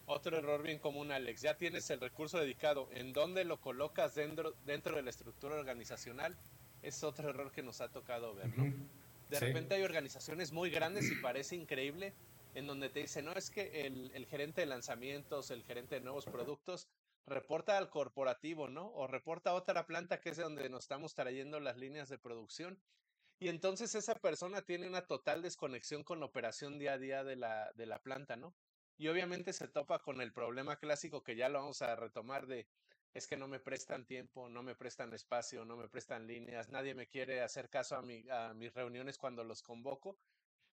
Otro 0.06 0.38
error 0.38 0.62
bien 0.62 0.80
común, 0.80 1.12
Alex. 1.12 1.42
Ya 1.42 1.56
tienes 1.56 1.90
el 1.90 2.00
recurso 2.00 2.38
dedicado. 2.38 2.90
¿En 2.94 3.14
dónde 3.14 3.46
lo 3.46 3.60
colocas 3.62 4.16
dentro, 4.16 4.54
dentro 4.66 4.96
de 4.96 5.02
la 5.02 5.10
estructura 5.10 5.56
organizacional? 5.56 6.36
Es 6.82 7.04
otro 7.04 7.30
error 7.30 7.52
que 7.52 7.64
nos 7.64 7.80
ha 7.80 7.90
tocado 7.90 8.36
ver, 8.36 8.58
¿no? 8.58 8.74
De 9.30 9.40
repente 9.40 9.76
hay 9.76 9.84
organizaciones 9.84 10.52
muy 10.52 10.70
grandes 10.70 11.10
y 11.10 11.16
parece 11.16 11.56
increíble 11.56 12.14
en 12.54 12.68
donde 12.68 12.90
te 12.90 13.00
dicen, 13.00 13.26
no, 13.26 13.34
es 13.34 13.50
que 13.50 13.88
el, 13.88 14.12
el 14.14 14.26
gerente 14.26 14.62
de 14.62 14.68
lanzamientos, 14.68 15.50
el 15.50 15.64
gerente 15.64 15.96
de 15.96 16.02
nuevos 16.02 16.26
productos, 16.26 16.88
reporta 17.26 17.78
al 17.78 17.90
corporativo, 17.90 18.68
¿no? 18.68 18.92
O 18.94 19.08
reporta 19.08 19.52
a 19.52 19.54
otra 19.54 19.86
planta 19.86 20.20
que 20.20 20.30
es 20.30 20.38
de 20.38 20.44
donde 20.44 20.70
nos 20.70 20.84
estamos 20.84 21.14
trayendo 21.16 21.60
las 21.60 21.78
líneas 21.78 22.10
de 22.10 22.18
producción. 22.18 22.80
Y 23.40 23.50
entonces 23.50 23.96
esa 23.96 24.16
persona 24.16 24.62
tiene 24.62 24.88
una 24.88 25.06
total 25.06 25.42
desconexión 25.42 26.04
con 26.04 26.20
la 26.20 26.26
operación 26.26 26.80
día 26.80 26.94
a 26.94 26.98
día 26.98 27.24
de 27.24 27.36
la, 27.36 27.72
de 27.74 27.86
la 27.86 28.00
planta, 28.00 28.36
¿no? 28.36 28.56
Y 28.98 29.08
obviamente 29.08 29.54
se 29.54 29.68
topa 29.68 30.00
con 30.00 30.22
el 30.22 30.32
problema 30.34 30.78
clásico 30.78 31.24
que 31.24 31.36
ya 31.36 31.50
lo 31.50 31.60
vamos 31.60 31.82
a 31.82 31.96
retomar 31.96 32.48
de 32.48 32.68
es 33.14 33.28
que 33.28 33.38
no 33.38 33.48
me 33.48 33.60
prestan 33.60 34.06
tiempo, 34.06 34.50
no 34.50 34.64
me 34.64 34.76
prestan 34.76 35.14
espacio, 35.14 35.66
no 35.66 35.78
me 35.78 35.88
prestan 35.88 36.26
líneas, 36.26 36.70
nadie 36.70 36.96
me 36.96 37.08
quiere 37.08 37.42
hacer 37.42 37.70
caso 37.70 37.96
a, 37.96 38.02
mi, 38.02 38.26
a 38.30 38.54
mis 38.56 38.74
reuniones 38.74 39.20
cuando 39.20 39.44
los 39.44 39.62
convoco, 39.62 40.18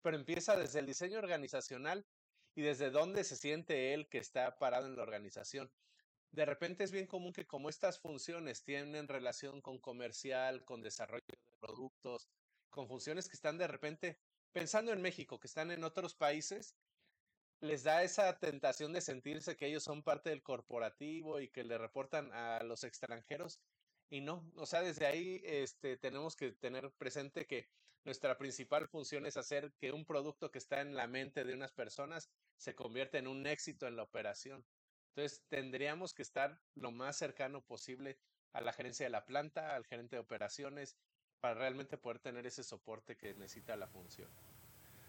pero 0.02 0.16
empieza 0.16 0.56
desde 0.56 0.78
el 0.78 0.86
diseño 0.86 1.18
organizacional 1.18 2.06
y 2.54 2.62
desde 2.62 2.90
dónde 2.90 3.24
se 3.24 3.34
siente 3.34 3.92
él 3.92 4.08
que 4.08 4.18
está 4.18 4.56
parado 4.58 4.86
en 4.86 4.94
la 4.94 5.02
organización 5.02 5.72
de 6.32 6.44
repente 6.44 6.84
es 6.84 6.90
bien 6.90 7.06
común 7.06 7.32
que 7.32 7.46
como 7.46 7.68
estas 7.68 7.98
funciones 7.98 8.64
tienen 8.64 9.08
relación 9.08 9.60
con 9.60 9.78
comercial, 9.78 10.64
con 10.64 10.82
desarrollo 10.82 11.24
de 11.26 11.52
productos, 11.60 12.28
con 12.70 12.88
funciones 12.88 13.28
que 13.28 13.36
están 13.36 13.58
de 13.58 13.66
repente 13.66 14.18
pensando 14.52 14.92
en 14.92 15.02
México, 15.02 15.38
que 15.40 15.46
están 15.46 15.70
en 15.70 15.84
otros 15.84 16.14
países, 16.14 16.74
les 17.60 17.82
da 17.82 18.02
esa 18.02 18.38
tentación 18.38 18.92
de 18.92 19.00
sentirse 19.00 19.56
que 19.56 19.66
ellos 19.66 19.82
son 19.82 20.02
parte 20.02 20.30
del 20.30 20.42
corporativo 20.42 21.40
y 21.40 21.48
que 21.48 21.64
le 21.64 21.78
reportan 21.78 22.32
a 22.32 22.62
los 22.62 22.84
extranjeros 22.84 23.60
y 24.10 24.20
no, 24.22 24.50
o 24.56 24.64
sea, 24.64 24.80
desde 24.82 25.06
ahí 25.06 25.42
este, 25.44 25.96
tenemos 25.98 26.34
que 26.34 26.52
tener 26.52 26.90
presente 26.92 27.46
que 27.46 27.68
nuestra 28.04 28.38
principal 28.38 28.88
función 28.88 29.26
es 29.26 29.36
hacer 29.36 29.72
que 29.78 29.92
un 29.92 30.06
producto 30.06 30.50
que 30.50 30.58
está 30.58 30.80
en 30.80 30.94
la 30.94 31.06
mente 31.06 31.44
de 31.44 31.52
unas 31.52 31.72
personas 31.72 32.30
se 32.56 32.74
convierta 32.74 33.18
en 33.18 33.26
un 33.26 33.46
éxito 33.46 33.86
en 33.86 33.96
la 33.96 34.04
operación. 34.04 34.64
Entonces, 35.18 35.42
tendríamos 35.48 36.14
que 36.14 36.22
estar 36.22 36.60
lo 36.76 36.92
más 36.92 37.16
cercano 37.16 37.60
posible 37.60 38.18
a 38.52 38.60
la 38.60 38.72
gerencia 38.72 39.04
de 39.04 39.10
la 39.10 39.26
planta, 39.26 39.74
al 39.74 39.84
gerente 39.84 40.14
de 40.14 40.20
operaciones, 40.20 40.96
para 41.40 41.54
realmente 41.54 41.98
poder 41.98 42.20
tener 42.20 42.46
ese 42.46 42.62
soporte 42.62 43.16
que 43.16 43.34
necesita 43.34 43.74
la 43.74 43.88
función. 43.88 44.28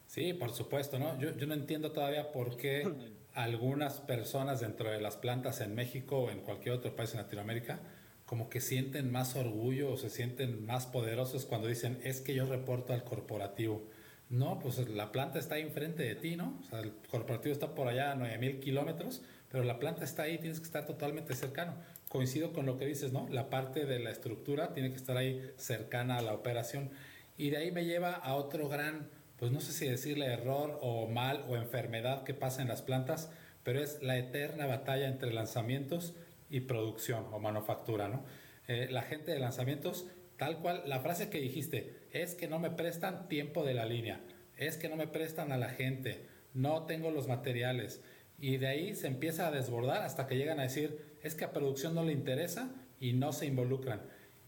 Sí, 0.07 0.33
por 0.33 0.51
supuesto, 0.51 0.97
¿no? 0.97 1.19
Yo, 1.19 1.37
yo, 1.37 1.45
no 1.45 1.53
entiendo 1.53 1.91
todavía 1.91 2.31
por 2.31 2.57
qué 2.57 2.91
algunas 3.35 4.01
personas 4.01 4.61
dentro 4.61 4.89
de 4.89 4.99
las 4.99 5.15
plantas 5.15 5.61
en 5.61 5.75
México 5.75 6.21
o 6.21 6.31
en 6.31 6.41
cualquier 6.41 6.73
otro 6.73 6.95
país 6.95 7.11
en 7.11 7.17
Latinoamérica 7.17 7.79
como 8.25 8.49
que 8.49 8.61
sienten 8.61 9.11
más 9.11 9.35
orgullo 9.35 9.91
o 9.91 9.97
se 9.97 10.09
sienten 10.09 10.65
más 10.65 10.87
poderosos 10.87 11.45
cuando 11.45 11.67
dicen 11.67 11.99
es 12.03 12.19
que 12.19 12.33
yo 12.33 12.47
reporto 12.47 12.93
al 12.93 13.03
corporativo. 13.03 13.87
No, 14.29 14.59
pues 14.59 14.77
la 14.89 15.11
planta 15.11 15.39
está 15.39 15.55
ahí 15.55 15.63
enfrente 15.63 16.03
de 16.03 16.13
ti, 16.13 16.35
¿no? 16.35 16.59
O 16.61 16.63
sea, 16.63 16.79
el 16.81 16.93
corporativo 17.09 17.51
está 17.51 17.73
por 17.73 17.87
allá 17.87 18.11
a 18.11 18.15
9000 18.15 18.59
kilómetros, 18.59 19.23
pero 19.49 19.63
la 19.63 19.79
planta 19.79 20.03
está 20.03 20.23
ahí, 20.23 20.37
tienes 20.37 20.59
que 20.59 20.67
estar 20.67 20.85
totalmente 20.85 21.33
cercano. 21.33 21.73
Coincido 22.09 22.53
con 22.53 22.67
lo 22.67 22.77
que 22.77 22.85
dices, 22.85 23.11
¿no? 23.11 23.27
La 23.29 23.49
parte 23.49 23.87
de 23.87 23.97
la 23.97 24.11
estructura 24.11 24.71
tiene 24.73 24.91
que 24.91 24.97
estar 24.97 25.17
ahí 25.17 25.51
cercana 25.57 26.17
a 26.17 26.21
la 26.21 26.33
operación. 26.33 26.91
Y 27.37 27.49
de 27.49 27.57
ahí 27.57 27.71
me 27.71 27.85
lleva 27.85 28.11
a 28.11 28.35
otro 28.35 28.69
gran, 28.69 29.09
pues 29.37 29.51
no 29.51 29.61
sé 29.61 29.71
si 29.71 29.87
decirle 29.87 30.27
error 30.27 30.77
o 30.81 31.07
mal 31.07 31.43
o 31.49 31.55
enfermedad 31.55 32.23
que 32.23 32.35
pasa 32.35 32.61
en 32.61 32.67
las 32.67 32.83
plantas, 32.83 33.31
pero 33.63 33.81
es 33.81 33.99
la 34.03 34.17
eterna 34.17 34.67
batalla 34.67 35.07
entre 35.07 35.33
lanzamientos 35.33 36.13
y 36.51 36.61
producción 36.61 37.25
o 37.31 37.39
manufactura, 37.39 38.09
¿no? 38.09 38.23
Eh, 38.67 38.87
la 38.91 39.01
gente 39.01 39.31
de 39.31 39.39
lanzamientos, 39.39 40.05
tal 40.37 40.59
cual, 40.59 40.83
la 40.85 40.99
frase 40.99 41.29
que 41.31 41.41
dijiste, 41.41 41.95
es 42.11 42.35
que 42.35 42.47
no 42.47 42.59
me 42.59 42.71
prestan 42.71 43.27
tiempo 43.27 43.63
de 43.63 43.73
la 43.73 43.85
línea, 43.85 44.21
es 44.57 44.77
que 44.77 44.89
no 44.89 44.95
me 44.95 45.07
prestan 45.07 45.51
a 45.51 45.57
la 45.57 45.69
gente, 45.69 46.25
no 46.53 46.85
tengo 46.85 47.11
los 47.11 47.27
materiales, 47.27 48.01
y 48.37 48.57
de 48.57 48.67
ahí 48.67 48.95
se 48.95 49.07
empieza 49.07 49.47
a 49.47 49.51
desbordar 49.51 50.03
hasta 50.03 50.27
que 50.27 50.37
llegan 50.37 50.59
a 50.59 50.63
decir, 50.63 51.17
es 51.21 51.35
que 51.35 51.45
a 51.45 51.51
producción 51.51 51.93
no 51.93 52.03
le 52.03 52.13
interesa 52.13 52.71
y 52.99 53.13
no 53.13 53.33
se 53.33 53.45
involucran. 53.45 54.01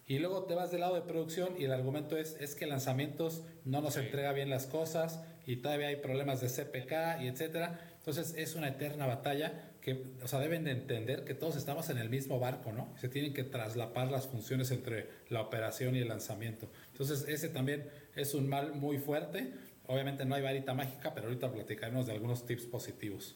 Y 0.07 0.19
luego 0.19 0.43
te 0.43 0.55
vas 0.55 0.71
del 0.71 0.81
lado 0.81 0.95
de 0.95 1.01
producción 1.01 1.55
y 1.57 1.65
el 1.65 1.71
argumento 1.71 2.17
es, 2.17 2.35
es 2.39 2.55
que 2.55 2.65
lanzamientos 2.65 3.43
no 3.63 3.81
nos 3.81 3.97
entrega 3.97 4.33
bien 4.33 4.49
las 4.49 4.65
cosas 4.65 5.23
y 5.45 5.57
todavía 5.57 5.87
hay 5.87 5.97
problemas 5.97 6.41
de 6.41 6.47
CPK 6.47 7.21
y 7.21 7.27
etcétera. 7.27 7.79
Entonces 7.97 8.33
es 8.35 8.55
una 8.55 8.69
eterna 8.69 9.05
batalla 9.05 9.71
que, 9.79 10.03
o 10.21 10.27
sea, 10.27 10.39
deben 10.39 10.63
de 10.63 10.71
entender 10.71 11.23
que 11.23 11.33
todos 11.33 11.55
estamos 11.55 11.89
en 11.89 11.97
el 11.97 12.09
mismo 12.09 12.39
barco, 12.39 12.71
¿no? 12.71 12.93
Se 12.97 13.09
tienen 13.09 13.33
que 13.33 13.43
traslapar 13.43 14.11
las 14.11 14.27
funciones 14.27 14.71
entre 14.71 15.07
la 15.29 15.41
operación 15.41 15.95
y 15.95 15.99
el 15.99 16.09
lanzamiento. 16.09 16.69
Entonces 17.01 17.27
ese 17.27 17.49
también 17.49 17.91
es 18.15 18.35
un 18.35 18.47
mal 18.47 18.75
muy 18.75 18.99
fuerte. 18.99 19.51
Obviamente 19.87 20.23
no 20.23 20.35
hay 20.35 20.43
varita 20.43 20.75
mágica, 20.75 21.15
pero 21.15 21.25
ahorita 21.25 21.51
platicaremos 21.51 22.05
de 22.05 22.11
algunos 22.11 22.45
tips 22.45 22.65
positivos. 22.65 23.35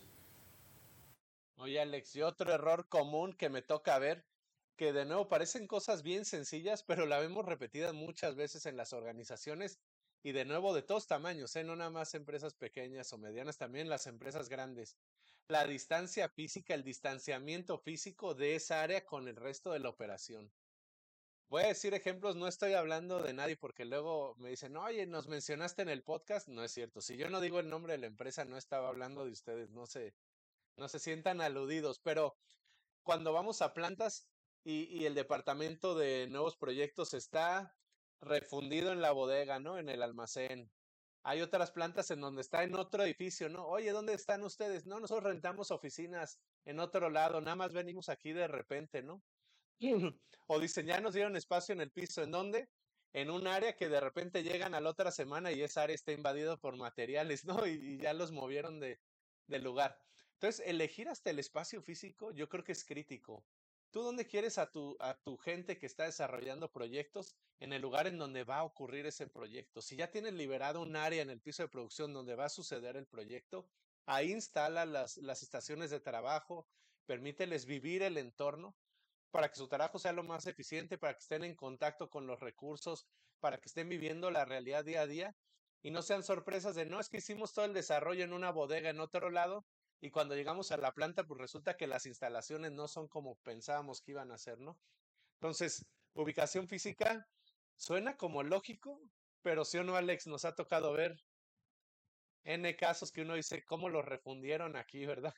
Oye, 1.58 1.80
Alex, 1.80 2.16
y 2.16 2.22
otro 2.22 2.54
error 2.54 2.88
común 2.90 3.34
que 3.34 3.50
me 3.50 3.64
toca 3.64 3.98
ver, 3.98 4.24
que 4.76 4.94
de 4.94 5.06
nuevo 5.06 5.30
parecen 5.30 5.66
cosas 5.66 6.04
bien 6.04 6.26
sencillas, 6.26 6.84
pero 6.84 7.08
la 7.08 7.18
vemos 7.18 7.44
repetida 7.44 7.92
muchas 7.92 8.36
veces 8.36 8.68
en 8.68 8.78
las 8.78 8.94
organizaciones 8.94 9.80
y 10.22 10.32
de 10.32 10.46
nuevo 10.46 10.76
de 10.76 10.84
todos 10.84 11.08
tamaños, 11.08 11.56
¿eh? 11.56 11.64
no 11.64 11.76
nada 11.76 11.90
más 11.90 12.14
empresas 12.14 12.54
pequeñas 12.54 13.12
o 13.14 13.18
medianas, 13.18 13.58
también 13.58 13.90
las 13.90 14.06
empresas 14.06 14.48
grandes. 14.48 14.96
La 15.48 15.66
distancia 15.66 16.30
física, 16.30 16.76
el 16.76 16.84
distanciamiento 16.84 17.80
físico 17.80 18.36
de 18.36 18.54
esa 18.54 18.84
área 18.84 19.04
con 19.04 19.28
el 19.28 19.36
resto 19.36 19.72
de 19.72 19.80
la 19.80 19.90
operación. 19.90 20.52
Voy 21.48 21.64
a 21.64 21.68
decir 21.68 21.94
ejemplos, 21.94 22.36
no 22.36 22.48
estoy 22.48 22.74
hablando 22.74 23.22
de 23.22 23.34
nadie 23.34 23.56
porque 23.56 23.86
luego 23.86 24.36
me 24.38 24.50
dicen, 24.50 24.76
oye, 24.78 25.06
nos 25.06 25.28
mencionaste 25.28 25.84
en 25.84 25.90
el 25.90 26.04
podcast. 26.04 26.48
No 26.48 26.64
es 26.64 26.72
cierto. 26.72 27.02
Si 27.02 27.18
yo 27.18 27.30
no 27.30 27.40
digo 27.40 27.60
el 27.60 27.70
nombre 27.70 27.94
de 27.94 28.00
la 28.00 28.08
empresa, 28.08 28.46
no 28.46 28.58
estaba 28.58 28.90
hablando 28.90 29.26
de 29.26 29.32
ustedes. 29.32 29.70
No 29.70 29.86
sé, 29.86 30.16
no 30.76 30.88
se 30.88 31.00
sientan 31.00 31.42
aludidos, 31.42 32.00
pero 32.00 32.36
cuando 33.04 33.32
vamos 33.32 33.62
a 33.62 33.74
plantas 33.74 34.28
y, 34.64 35.06
el 35.06 35.14
departamento 35.14 35.96
de 35.96 36.28
nuevos 36.28 36.58
proyectos 36.58 37.14
está 37.14 37.76
refundido 38.20 38.92
en 38.92 39.02
la 39.02 39.12
bodega, 39.12 39.60
¿no? 39.60 39.78
En 39.78 39.90
el 39.90 40.02
almacén. 40.02 40.72
Hay 41.22 41.42
otras 41.42 41.72
plantas 41.72 42.10
en 42.12 42.22
donde 42.22 42.42
está 42.42 42.64
en 42.64 42.76
otro 42.76 43.04
edificio, 43.04 43.50
¿no? 43.50 43.66
Oye, 43.68 43.92
¿dónde 43.92 44.14
están 44.14 44.44
ustedes? 44.44 44.88
No, 44.88 45.00
nosotros 45.00 45.26
rentamos 45.26 45.70
oficinas 45.70 46.40
en 46.66 46.80
otro 46.80 47.12
lado, 47.12 47.42
nada 47.42 47.56
más 47.56 47.74
venimos 47.74 48.10
aquí 48.10 48.34
de 48.34 48.48
repente, 48.48 49.04
¿no? 49.04 49.22
o 50.48 50.60
dicen, 50.60 50.88
nos 51.02 51.14
dieron 51.14 51.36
espacio 51.36 51.74
en 51.74 51.82
el 51.82 51.92
piso, 51.92 52.24
¿en 52.24 52.32
dónde? 52.32 52.70
En 53.14 53.30
un 53.30 53.48
área 53.48 53.76
que 53.76 53.90
de 53.90 54.00
repente 54.00 54.44
llegan 54.44 54.74
a 54.76 54.82
la 54.82 54.90
otra 54.90 55.12
semana 55.12 55.52
y 55.52 55.62
esa 55.62 55.84
área 55.84 55.96
está 55.96 56.12
invadida 56.12 56.58
por 56.58 56.76
materiales, 56.76 57.46
¿no? 57.46 57.66
Y, 57.66 57.98
ya 57.98 58.14
los 58.14 58.32
movieron 58.32 58.80
de, 58.80 59.00
de 59.48 59.60
lugar. 59.60 59.98
Entonces, 60.34 60.66
elegir 60.68 61.08
hasta 61.08 61.30
el 61.30 61.40
espacio 61.40 61.82
físico 61.82 62.32
yo 62.32 62.50
creo 62.50 62.64
que 62.64 62.74
es 62.74 62.84
crítico. 62.84 63.46
¿Tú 63.92 64.02
dónde 64.02 64.28
quieres 64.28 64.58
a 64.58 64.70
tu, 64.70 64.98
a 65.00 65.18
tu 65.24 65.38
gente 65.38 65.78
que 65.78 65.86
está 65.86 66.04
desarrollando 66.04 66.70
proyectos? 66.70 67.38
En 67.62 67.72
el 67.72 67.82
lugar 67.82 68.08
en 68.08 68.18
donde 68.18 68.44
va 68.44 68.58
a 68.58 68.64
ocurrir 68.66 69.06
ese 69.06 69.28
proyecto. 69.28 69.82
Si 69.82 69.96
ya 69.96 70.12
tienes 70.12 70.34
liberado 70.34 70.82
un 70.82 70.98
área 70.98 71.22
en 71.22 71.30
el 71.30 71.40
piso 71.40 71.64
de 71.64 71.70
producción 71.70 72.12
donde 72.12 72.36
va 72.36 72.46
a 72.46 72.50
suceder 72.50 72.98
el 72.98 73.08
proyecto, 73.08 73.70
ahí 74.06 74.34
instala 74.34 74.86
las, 74.86 75.16
las 75.18 75.42
estaciones 75.44 75.92
de 75.92 76.02
trabajo, 76.02 76.68
permíteles 77.06 77.66
vivir 77.66 78.04
el 78.04 78.18
entorno 78.18 78.76
para 79.36 79.50
que 79.50 79.58
su 79.58 79.68
trabajo 79.68 80.00
sea 80.00 80.14
lo 80.14 80.24
más 80.24 80.48
eficiente, 80.48 80.98
para 80.98 81.14
que 81.14 81.20
estén 81.20 81.44
en 81.44 81.58
contacto 81.58 82.10
con 82.10 82.26
los 82.26 82.40
recursos, 82.40 83.06
para 83.42 83.58
que 83.58 83.68
estén 83.68 83.90
viviendo 83.90 84.32
la 84.32 84.46
realidad 84.46 84.86
día 84.86 85.02
a 85.02 85.08
día 85.08 85.36
y 85.82 85.92
no 85.92 86.02
sean 86.04 86.24
sorpresas 86.24 86.74
de 86.76 86.86
no 86.86 87.02
es 87.02 87.10
que 87.10 87.18
hicimos 87.18 87.52
todo 87.52 87.66
el 87.66 87.74
desarrollo 87.74 88.24
en 88.24 88.32
una 88.32 88.52
bodega 88.52 88.90
en 88.90 89.02
otro 89.02 89.30
lado 89.30 89.66
y 90.00 90.10
cuando 90.10 90.36
llegamos 90.36 90.72
a 90.72 90.78
la 90.78 90.94
planta, 90.94 91.26
pues 91.26 91.38
resulta 91.38 91.76
que 91.76 91.86
las 91.86 92.06
instalaciones 92.06 92.72
no 92.72 92.88
son 92.88 93.10
como 93.10 93.36
pensábamos 93.44 94.00
que 94.00 94.12
iban 94.12 94.32
a 94.32 94.38
ser, 94.38 94.58
¿no? 94.62 94.80
Entonces, 95.34 95.86
ubicación 96.14 96.70
física 96.70 97.28
suena 97.76 98.16
como 98.16 98.42
lógico, 98.42 99.02
pero 99.42 99.66
si 99.66 99.78
o 99.80 99.84
no, 99.84 99.98
Alex, 99.98 100.28
nos 100.28 100.46
ha 100.46 100.56
tocado 100.56 100.94
ver 100.94 101.14
N 102.46 102.74
casos 102.78 103.12
que 103.12 103.24
uno 103.24 103.34
dice, 103.34 103.66
¿cómo 103.66 103.90
lo 103.90 104.02
refundieron 104.02 104.78
aquí, 104.78 105.06
verdad? 105.06 105.34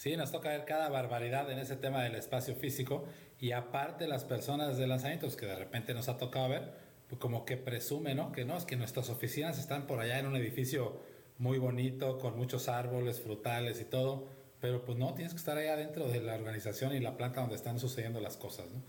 Sí, 0.00 0.16
nos 0.16 0.32
toca 0.32 0.48
ver 0.48 0.64
cada 0.64 0.88
barbaridad 0.88 1.50
en 1.50 1.58
ese 1.58 1.76
tema 1.76 2.02
del 2.02 2.14
espacio 2.14 2.54
físico 2.54 3.04
y 3.38 3.52
aparte 3.52 4.08
las 4.08 4.24
personas 4.24 4.78
de 4.78 4.86
lanzamientos 4.86 5.36
que 5.36 5.44
de 5.44 5.54
repente 5.54 5.92
nos 5.92 6.08
ha 6.08 6.16
tocado 6.16 6.48
ver, 6.48 6.72
pues 7.06 7.20
como 7.20 7.44
que 7.44 7.58
presumen, 7.58 8.16
¿no? 8.16 8.32
Que 8.32 8.46
no, 8.46 8.56
es 8.56 8.64
que 8.64 8.76
nuestras 8.76 9.10
oficinas 9.10 9.58
están 9.58 9.86
por 9.86 10.00
allá 10.00 10.18
en 10.18 10.26
un 10.26 10.36
edificio 10.36 11.02
muy 11.36 11.58
bonito, 11.58 12.16
con 12.18 12.34
muchos 12.34 12.70
árboles, 12.70 13.20
frutales 13.20 13.78
y 13.82 13.84
todo, 13.84 14.26
pero 14.58 14.86
pues 14.86 14.96
no, 14.96 15.12
tienes 15.12 15.34
que 15.34 15.38
estar 15.38 15.58
ahí 15.58 15.68
adentro 15.68 16.08
de 16.08 16.22
la 16.22 16.34
organización 16.34 16.94
y 16.94 17.00
la 17.00 17.18
planta 17.18 17.42
donde 17.42 17.56
están 17.56 17.78
sucediendo 17.78 18.22
las 18.22 18.38
cosas, 18.38 18.70
¿no? 18.70 18.82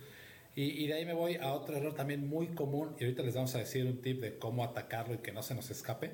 Y, 0.55 0.87
de 0.87 0.93
ahí 0.93 1.05
me 1.05 1.13
voy 1.13 1.35
a 1.35 1.51
otro 1.51 1.75
error 1.75 1.93
también 1.93 2.25
muy 2.25 2.55
común, 2.55 2.95
y 2.97 3.03
ahorita 3.03 3.21
les 3.23 3.35
vamos 3.35 3.53
a 3.55 3.57
decir 3.57 3.85
un 3.85 4.01
tip 4.01 4.21
de 4.21 4.39
cómo 4.39 4.63
atacarlo 4.63 5.15
y 5.15 5.17
que 5.17 5.33
no 5.33 5.43
se 5.43 5.55
nos 5.55 5.71
escape. 5.71 6.11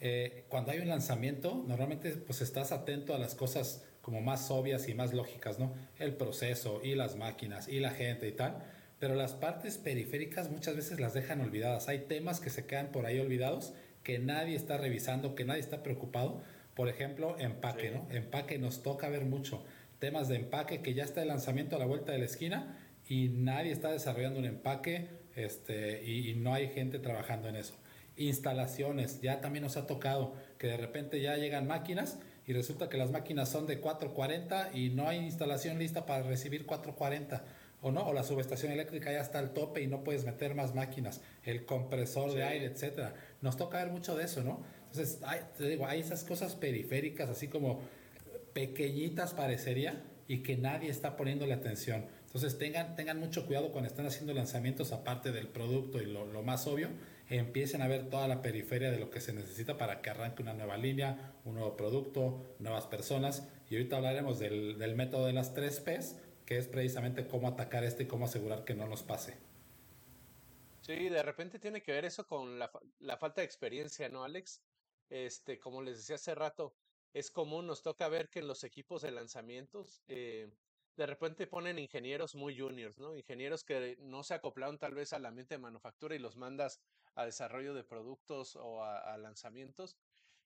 Eh, 0.00 0.46
cuando 0.48 0.72
hay 0.72 0.78
un 0.78 0.88
lanzamiento, 0.88 1.62
normalmente 1.68 2.12
pues 2.12 2.40
estás 2.40 2.72
atento 2.72 3.14
a 3.14 3.18
las 3.18 3.34
cosas 3.34 3.84
como 4.02 4.20
más 4.20 4.50
obvias 4.50 4.88
y 4.88 4.94
más 4.94 5.14
lógicas, 5.14 5.58
¿no? 5.58 5.72
El 5.98 6.14
proceso 6.14 6.80
y 6.84 6.94
las 6.94 7.16
máquinas 7.16 7.68
y 7.68 7.80
la 7.80 7.90
gente 7.90 8.28
y 8.28 8.32
tal, 8.32 8.62
pero 8.98 9.14
las 9.14 9.32
partes 9.32 9.78
periféricas 9.78 10.50
muchas 10.50 10.76
veces 10.76 11.00
las 11.00 11.14
dejan 11.14 11.40
olvidadas. 11.40 11.88
Hay 11.88 12.00
temas 12.00 12.40
que 12.40 12.50
se 12.50 12.66
quedan 12.66 12.88
por 12.88 13.06
ahí 13.06 13.18
olvidados 13.18 13.72
que 14.02 14.18
nadie 14.18 14.56
está 14.56 14.76
revisando, 14.76 15.34
que 15.34 15.44
nadie 15.44 15.60
está 15.60 15.82
preocupado. 15.82 16.42
Por 16.74 16.88
ejemplo, 16.88 17.38
empaque, 17.38 17.90
¿no? 17.90 18.06
Empaque 18.10 18.58
nos 18.58 18.82
toca 18.82 19.08
ver 19.08 19.24
mucho. 19.24 19.64
Temas 19.98 20.28
de 20.28 20.36
empaque 20.36 20.82
que 20.82 20.94
ya 20.94 21.04
está 21.04 21.22
el 21.22 21.28
lanzamiento 21.28 21.76
a 21.76 21.78
la 21.78 21.86
vuelta 21.86 22.12
de 22.12 22.18
la 22.18 22.24
esquina 22.24 22.78
y 23.08 23.28
nadie 23.28 23.72
está 23.72 23.90
desarrollando 23.90 24.38
un 24.40 24.46
empaque 24.46 25.08
este, 25.36 26.04
y, 26.04 26.34
no 26.34 26.54
hay 26.54 26.68
gente 26.68 26.98
trabajando 26.98 27.48
en 27.48 27.56
eso. 27.56 27.74
Instalaciones, 28.16 29.20
ya 29.20 29.40
también 29.40 29.62
nos 29.62 29.76
ha 29.76 29.86
tocado 29.86 30.34
que 30.58 30.66
de 30.66 30.76
repente 30.76 31.20
ya 31.20 31.36
llegan 31.36 31.66
máquinas 31.66 32.18
y 32.46 32.52
resulta 32.52 32.88
que 32.88 32.96
las 32.96 33.10
máquinas 33.10 33.48
son 33.48 33.66
de 33.66 33.78
440 33.78 34.70
y 34.74 34.90
no 34.90 35.08
hay 35.08 35.18
instalación 35.18 35.78
lista 35.78 36.06
para 36.06 36.22
recibir 36.22 36.66
440 36.66 37.44
o 37.82 37.90
no, 37.90 38.06
o 38.06 38.12
la 38.12 38.22
subestación 38.22 38.72
eléctrica 38.72 39.12
ya 39.12 39.20
está 39.20 39.40
al 39.40 39.52
tope 39.52 39.82
y 39.82 39.88
no 39.88 40.04
puedes 40.04 40.24
meter 40.24 40.54
más 40.54 40.74
máquinas, 40.74 41.20
el 41.44 41.64
compresor 41.64 42.32
de 42.32 42.44
aire, 42.44 42.66
etcétera. 42.66 43.14
Nos 43.40 43.56
toca 43.56 43.78
ver 43.78 43.92
mucho 43.92 44.16
de 44.16 44.24
eso, 44.24 44.42
¿no? 44.44 44.62
Entonces, 44.86 45.18
hay, 45.24 45.40
te 45.58 45.68
digo, 45.68 45.86
hay 45.86 46.00
esas 46.00 46.22
cosas 46.22 46.54
periféricas, 46.54 47.28
así 47.28 47.48
como 47.48 47.80
pequeñitas 48.52 49.34
parecería, 49.34 50.00
y 50.28 50.38
que 50.38 50.56
nadie 50.56 50.90
está 50.90 51.16
poniéndole 51.16 51.54
atención. 51.54 52.06
Entonces, 52.34 52.58
tengan, 52.58 52.96
tengan 52.96 53.20
mucho 53.20 53.44
cuidado 53.44 53.72
cuando 53.72 53.90
están 53.90 54.06
haciendo 54.06 54.32
lanzamientos, 54.32 54.92
aparte 54.92 55.32
del 55.32 55.48
producto 55.48 56.00
y 56.00 56.06
lo, 56.06 56.24
más 56.42 56.66
obvio, 56.66 56.88
empiecen 57.28 57.82
a 57.82 57.88
ver 57.88 58.08
toda 58.08 58.26
la 58.26 58.40
periferia 58.40 58.90
de 58.90 58.98
lo 58.98 59.10
que 59.10 59.20
se 59.20 59.34
necesita 59.34 59.76
para 59.76 60.00
que 60.00 60.08
arranque 60.08 60.40
una 60.40 60.54
nueva 60.54 60.78
línea, 60.78 61.34
un 61.44 61.56
nuevo 61.56 61.76
producto, 61.76 62.56
nuevas 62.58 62.86
personas. 62.86 63.46
Y 63.68 63.74
ahorita 63.76 63.96
hablaremos 63.96 64.38
del, 64.38 64.78
del 64.78 64.94
método 64.94 65.26
de 65.26 65.34
las 65.34 65.52
tres 65.52 65.80
P's, 65.80 66.16
que 66.46 66.56
es 66.56 66.68
precisamente 66.68 67.26
cómo 67.26 67.48
atacar 67.48 67.84
este 67.84 68.04
y 68.04 68.06
cómo 68.06 68.24
asegurar 68.24 68.64
que 68.64 68.74
no 68.74 68.88
nos 68.88 69.02
pase. 69.02 69.36
Sí, 70.80 71.10
de 71.10 71.22
repente 71.22 71.58
tiene 71.58 71.82
que 71.82 71.92
ver 71.92 72.06
eso 72.06 72.26
con 72.26 72.58
la, 72.58 72.70
la 73.00 73.18
falta 73.18 73.42
de 73.42 73.44
experiencia, 73.44 74.08
¿no, 74.08 74.24
Alex? 74.24 74.62
Este, 75.10 75.58
como 75.58 75.82
les 75.82 75.98
decía 75.98 76.16
hace 76.16 76.34
rato, 76.34 76.74
es 77.12 77.30
común, 77.30 77.66
nos 77.66 77.82
toca 77.82 78.08
ver 78.08 78.30
que 78.30 78.38
en 78.38 78.48
los 78.48 78.64
equipos 78.64 79.02
de 79.02 79.10
lanzamientos, 79.10 80.02
eh, 80.08 80.48
de 80.96 81.06
repente 81.06 81.46
ponen 81.46 81.78
ingenieros 81.78 82.34
muy 82.34 82.58
juniors, 82.58 82.98
¿no? 82.98 83.16
Ingenieros 83.16 83.64
que 83.64 83.96
no 84.00 84.22
se 84.22 84.34
acoplaron 84.34 84.78
tal 84.78 84.94
vez 84.94 85.12
al 85.12 85.26
ambiente 85.26 85.54
de 85.54 85.58
manufactura 85.58 86.14
y 86.14 86.18
los 86.18 86.36
mandas 86.36 86.80
a 87.14 87.24
desarrollo 87.24 87.74
de 87.74 87.84
productos 87.84 88.56
o 88.56 88.84
a, 88.84 89.16
lanzamientos. 89.18 89.96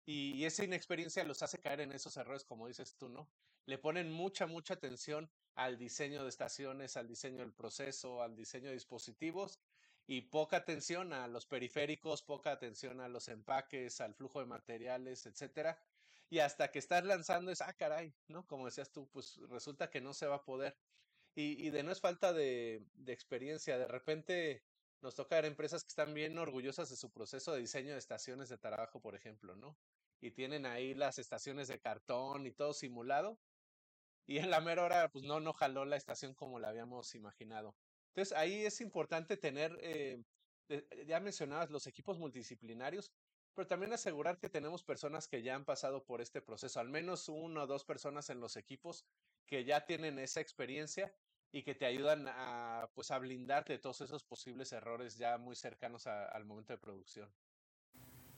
Y, 0.05 0.33
y, 0.35 0.45
esa 0.45 0.65
inexperiencia 0.65 1.25
los 1.25 1.43
hace 1.43 1.59
caer 1.59 1.81
en 1.81 1.93
esos 1.93 2.17
errores, 2.17 2.45
como 2.45 2.69
dices 2.69 2.95
tú, 2.97 3.09
¿no? 3.09 3.29
Le 3.65 3.79
ponen 3.79 4.13
mucha, 4.13 4.47
mucha 4.47 4.75
atención 4.75 5.29
al 5.57 5.79
diseño 5.79 6.23
de 6.23 6.29
estaciones, 6.29 6.97
al 6.97 7.09
diseño 7.09 7.39
del 7.39 7.53
proceso, 7.53 8.23
al 8.23 8.37
diseño 8.37 8.69
de 8.69 8.75
dispositivos 8.75 9.59
y 10.07 10.23
poca 10.23 10.59
atención 10.59 11.13
a 11.13 11.27
los 11.27 11.47
periféricos, 11.47 12.23
poca 12.23 12.53
atención 12.53 13.01
a 13.01 13.09
los 13.09 13.29
empaques, 13.29 14.01
al 14.01 14.15
flujo 14.15 14.41
de 14.41 14.47
materiales, 14.47 15.27
etcétera. 15.27 15.79
Y 16.29 16.41
hasta 16.41 16.71
que 16.71 16.79
estás 16.79 17.05
lanzando 17.05 17.51
es, 17.53 17.61
ah, 17.61 17.73
caray, 17.73 18.13
¿no? 18.29 18.47
Como 18.47 18.67
decías 18.67 18.91
tú, 18.91 19.09
pues 19.11 19.37
resulta 19.49 19.91
que 19.91 20.01
no 20.01 20.13
se 20.13 20.27
va 20.27 20.37
a 20.37 20.45
poder. 20.45 20.77
Y, 21.35 21.65
y 21.65 21.71
de 21.71 21.83
no 21.83 21.93
es 21.93 22.01
falta 22.01 22.33
de, 22.33 22.83
de 22.95 23.13
experiencia, 23.13 23.79
de 23.79 23.87
repente 23.87 24.63
nos 25.03 25.15
toca 25.15 25.37
ver 25.37 25.45
empresas 25.45 25.85
que 25.85 25.89
están 25.89 26.15
bien 26.15 26.39
orgullosas 26.39 26.89
de 26.91 26.97
su 26.97 27.11
proceso 27.11 27.53
de 27.53 27.61
diseño 27.61 27.93
de 27.93 27.99
estaciones 27.99 28.49
de 28.49 28.59
trabajo, 28.59 29.01
por 29.01 29.15
ejemplo, 29.15 29.55
¿no? 29.55 29.77
Y 30.21 30.31
tienen 30.31 30.67
ahí 30.67 30.95
las 30.95 31.19
estaciones 31.19 31.69
de 31.69 31.79
cartón 31.79 32.47
y 32.47 32.53
todo 32.53 32.73
simulado. 32.73 33.39
Y 34.27 34.39
en 34.39 34.51
la 34.51 34.61
mera 34.61 34.83
hora, 34.83 35.09
pues 35.09 35.25
no, 35.25 35.41
no 35.41 35.53
jaló 35.53 35.85
la 35.85 35.97
estación 35.97 36.35
como 36.35 36.59
la 36.59 36.71
habíamos 36.71 37.15
imaginado. 37.15 37.77
Entonces 38.09 38.37
ahí 38.37 38.65
es 38.65 38.81
importante 38.81 39.37
tener, 39.37 39.79
eh, 39.83 40.25
ya 41.07 41.21
mencionabas 41.21 41.71
los 41.71 41.87
equipos 41.87 42.19
multidisciplinarios, 42.19 43.13
pero 43.57 43.67
también 43.67 43.93
asegurar 43.95 44.39
que 44.39 44.51
tenemos 44.51 44.85
personas 44.85 45.27
que 45.27 45.43
ya 45.43 45.55
han 45.55 45.65
pasado 45.65 46.05
por 46.05 46.21
este 46.21 46.43
proceso, 46.43 46.79
al 46.79 46.91
menos 46.91 47.29
uno 47.29 47.63
o 47.63 47.67
dos 47.67 47.85
personas 47.85 48.29
en 48.29 48.39
los 48.39 48.57
equipos 48.57 49.07
que 49.47 49.65
ya 49.65 49.87
tienen 49.87 50.19
esa 50.19 50.41
experiencia 50.41 51.13
y 51.51 51.63
que 51.63 51.75
te 51.75 51.87
ayudan 51.87 52.27
a, 52.29 52.91
pues, 52.95 53.11
a 53.11 53.19
blindarte 53.19 53.73
de 53.73 53.79
todos 53.79 54.03
esos 54.03 54.23
posibles 54.25 54.73
errores 54.73 55.17
ya 55.17 55.39
muy 55.39 55.57
cercanos 55.57 56.07
al 56.07 56.45
momento 56.45 56.75
de 56.75 56.79
producción. 56.79 57.31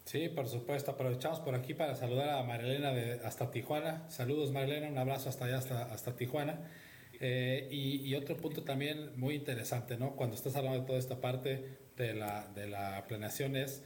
Sí, 0.05 0.29
por 0.29 0.49
supuesto. 0.49 0.93
Aprovechamos 0.93 1.41
por 1.41 1.55
aquí 1.55 1.75
para 1.75 1.97
saludar 1.97 2.31
a 2.31 2.43
Marilena 2.45 2.93
de 2.93 3.21
hasta 3.27 3.51
Tijuana. 3.51 4.09
Saludos 4.09 4.53
Marilena, 4.53 4.89
un 4.89 4.99
abrazo 4.99 5.29
hasta 5.29 5.47
allá, 5.47 5.59
hasta, 5.59 5.93
hasta 5.93 6.17
Tijuana. 6.17 6.71
Eh, 7.21 7.69
y, 7.71 8.15
otro 8.15 8.37
punto 8.37 8.63
también 8.63 9.19
muy 9.19 9.35
interesante, 9.35 9.97
¿no? 9.97 10.15
Cuando 10.15 10.37
estás 10.37 10.55
hablando 10.55 10.81
de 10.81 10.87
toda 10.87 10.99
esta 11.01 11.21
parte 11.21 11.79
de 11.97 12.15
la, 12.15 12.47
de 12.55 12.69
la 12.69 13.05
planeación 13.09 13.57
es 13.57 13.83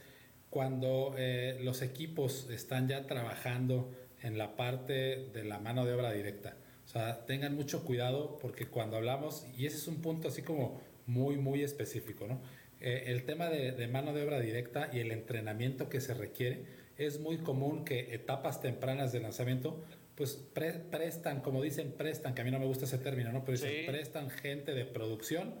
cuando 0.53 1.15
eh, 1.17 1.57
los 1.63 1.81
equipos 1.81 2.47
están 2.51 2.87
ya 2.87 3.07
trabajando 3.07 3.91
en 4.21 4.37
la 4.37 4.55
parte 4.55 5.31
de 5.33 5.43
la 5.43 5.57
mano 5.57 5.83
de 5.83 5.93
obra 5.95 6.13
directa. 6.13 6.55
O 6.85 6.87
sea, 6.87 7.25
tengan 7.25 7.55
mucho 7.55 7.83
cuidado 7.83 8.37
porque 8.39 8.67
cuando 8.67 8.97
hablamos, 8.97 9.47
y 9.57 9.65
ese 9.65 9.77
es 9.77 9.87
un 9.87 9.99
punto 10.03 10.27
así 10.27 10.43
como 10.43 10.79
muy, 11.07 11.37
muy 11.37 11.63
específico, 11.63 12.27
¿no? 12.27 12.39
Eh, 12.79 13.05
el 13.07 13.23
tema 13.23 13.49
de, 13.49 13.71
de 13.71 13.87
mano 13.87 14.13
de 14.13 14.21
obra 14.21 14.39
directa 14.39 14.91
y 14.93 14.99
el 14.99 15.11
entrenamiento 15.11 15.89
que 15.89 15.99
se 15.99 16.13
requiere, 16.13 16.65
es 16.97 17.19
muy 17.19 17.37
común 17.39 17.83
que 17.83 18.13
etapas 18.13 18.61
tempranas 18.61 19.11
de 19.11 19.21
lanzamiento 19.21 19.83
pues 20.13 20.39
prestan, 20.53 21.41
como 21.41 21.63
dicen, 21.63 21.93
prestan, 21.93 22.35
que 22.35 22.41
a 22.41 22.43
mí 22.43 22.51
no 22.51 22.59
me 22.59 22.67
gusta 22.67 22.85
ese 22.85 22.99
término, 22.99 23.31
¿no? 23.31 23.43
Pero 23.43 23.57
dicen, 23.57 23.87
prestan 23.87 24.29
gente 24.29 24.75
de 24.75 24.85
producción 24.85 25.55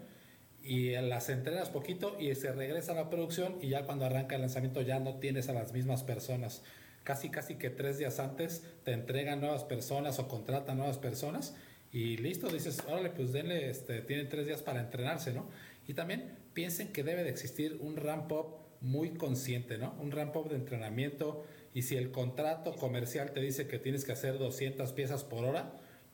y 0.63 0.91
las 0.91 1.29
entrenas 1.29 1.69
poquito 1.69 2.15
y 2.19 2.33
se 2.35 2.53
regresan 2.53 2.97
a 2.97 3.01
la 3.01 3.09
producción 3.09 3.57
y 3.61 3.69
ya 3.69 3.85
cuando 3.85 4.05
arranca 4.05 4.35
el 4.35 4.41
lanzamiento 4.41 4.81
ya 4.81 4.99
no 4.99 5.15
tienes 5.15 5.49
a 5.49 5.53
las 5.53 5.73
mismas 5.73 6.03
personas. 6.03 6.63
Casi, 7.03 7.29
casi 7.29 7.55
que 7.55 7.69
tres 7.69 7.97
días 7.97 8.19
antes 8.19 8.63
te 8.85 8.93
entregan 8.93 9.41
nuevas 9.41 9.65
personas 9.65 10.19
o 10.19 10.29
contratan 10.29 10.77
nuevas 10.77 10.97
personas 10.97 11.53
y 11.91 12.17
listo, 12.17 12.47
dices, 12.47 12.81
órale, 12.87 13.09
pues 13.09 13.33
denle, 13.33 13.69
este, 13.69 14.01
tienen 14.01 14.29
tres 14.29 14.47
días 14.47 14.63
para 14.63 14.79
entrenarse, 14.79 15.33
¿no? 15.33 15.49
Y 15.85 15.93
también 15.93 16.39
piensen 16.53 16.87
que 16.87 17.03
debe 17.03 17.23
de 17.23 17.29
existir 17.29 17.77
un 17.81 17.97
ramp 17.97 18.31
up 18.31 18.63
muy 18.79 19.11
consciente, 19.11 19.77
¿no? 19.77 19.93
Un 19.99 20.11
ramp 20.11 20.35
up 20.37 20.49
de 20.49 20.55
entrenamiento 20.55 21.43
y 21.73 21.81
si 21.83 21.97
el 21.97 22.11
contrato 22.11 22.73
comercial 22.75 23.31
te 23.31 23.41
dice 23.41 23.67
que 23.67 23.79
tienes 23.79 24.05
que 24.05 24.13
hacer 24.13 24.39
200 24.39 24.93
piezas 24.93 25.23
por 25.23 25.43
hora, 25.43 25.73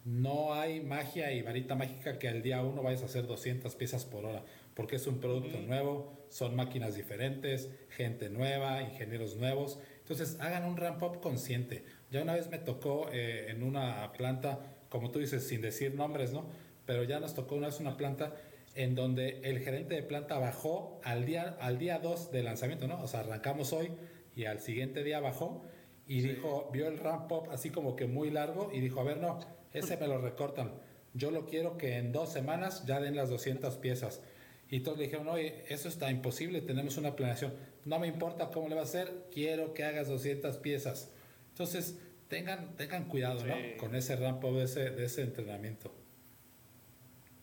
no 0.10 0.56
hay 0.56 0.82
magia 0.82 1.32
y 1.32 1.43
varita 1.43 1.76
mágica 1.76 2.17
que 2.17 2.28
al 2.28 2.41
día 2.41 2.63
uno 2.63 2.82
vayas 2.82 3.04
a 3.04 3.06
hacer 3.06 3.28
200 3.28 3.76
piezas 3.76 4.06
por 4.06 4.26
hora, 4.26 4.43
porque 4.74 4.95
es 4.95 5.06
un 5.06 5.19
producto 5.19 5.60
nuevo, 5.60 6.12
son 6.30 6.56
máquinas 6.56 6.95
diferentes, 6.95 7.69
gente 7.89 8.30
nueva, 8.30 8.82
ingenieros 8.82 9.36
nuevos. 9.36 9.78
Entonces 10.00 10.38
hagan 10.39 10.65
un 10.65 10.78
ramp 10.78 11.04
up 11.04 11.19
consciente. 11.19 11.84
Ya 12.10 12.24
una 12.24 12.34
vez 12.34 12.50
me 12.50 12.58
tocó 12.58 13.08
eh, 13.13 13.48
en 13.50 13.62
una 13.62 14.12
planta, 14.13 14.60
como 14.89 15.12
tú 15.12 15.19
dices, 15.19 15.48
sin 15.48 15.62
decir 15.62 15.93
nombres, 15.93 16.34
¿no? 16.34 16.45
Pero 16.88 17.04
ya 17.04 17.19
nos 17.19 17.36
tocó 17.36 17.56
una 17.56 17.67
vez 17.67 17.80
una 17.80 17.95
planta 17.95 18.34
en 18.74 18.95
donde 18.95 19.41
el 19.43 19.60
gerente 19.60 19.93
de 19.93 20.02
planta 20.02 20.39
bajó 20.39 21.00
al 21.04 21.26
día 21.26 21.56
al 21.62 21.78
día 21.78 22.00
2 22.00 22.32
de 22.32 22.41
lanzamiento, 22.41 22.88
¿no? 22.88 23.00
O 23.04 23.08
sea, 23.08 23.19
arrancamos 23.19 23.74
hoy, 23.74 23.91
y 24.36 24.45
al 24.45 24.60
siguiente 24.60 25.04
día 25.04 25.19
bajó 25.19 25.65
y 26.08 26.22
dijo, 26.22 26.69
vio 26.74 26.88
el 26.88 26.98
ramp 26.98 27.32
up 27.32 27.50
así 27.52 27.69
como 27.69 27.95
que 27.95 28.08
muy 28.08 28.32
largo 28.32 28.72
y 28.74 28.80
dijo, 28.80 29.02
a 29.02 29.04
ver, 29.04 29.17
no, 29.17 29.39
ese 29.73 29.97
me 29.97 30.08
lo 30.08 30.19
recortan. 30.19 30.73
Yo 31.13 31.32
lo 31.32 31.45
quiero 31.45 31.77
que 31.77 31.97
en 31.97 32.12
dos 32.12 32.32
semanas 32.32 32.86
ya 32.86 32.99
den 32.99 33.15
las 33.15 33.29
200 33.29 33.77
piezas. 33.77 34.21
Y 34.69 34.82
todos 34.82 34.97
le 34.97 35.05
dijeron, 35.05 35.27
oye, 35.27 35.63
eso 35.69 35.88
está 35.88 36.12
imposible, 36.12 36.62
tenemos 36.62 36.97
una 36.97 37.15
planeación. 37.15 37.53
No 37.86 37.99
me 37.99 38.08
importa 38.08 38.51
cómo 38.51 38.69
le 38.69 38.75
va 38.75 38.82
a 38.82 38.84
hacer, 38.84 39.25
quiero 39.34 39.73
que 39.73 39.84
hagas 39.84 40.08
200 40.08 40.58
piezas. 40.58 41.10
Entonces, 41.49 41.97
tengan, 42.27 42.75
tengan 42.75 43.05
cuidado, 43.05 43.43
¿no? 43.45 43.55
Con 43.77 43.95
ese 43.95 44.15
ramp 44.15 44.43
up 44.43 44.55
de 44.55 44.65
ese, 44.65 44.91
de 44.91 45.05
ese 45.05 45.23
entrenamiento. 45.23 45.91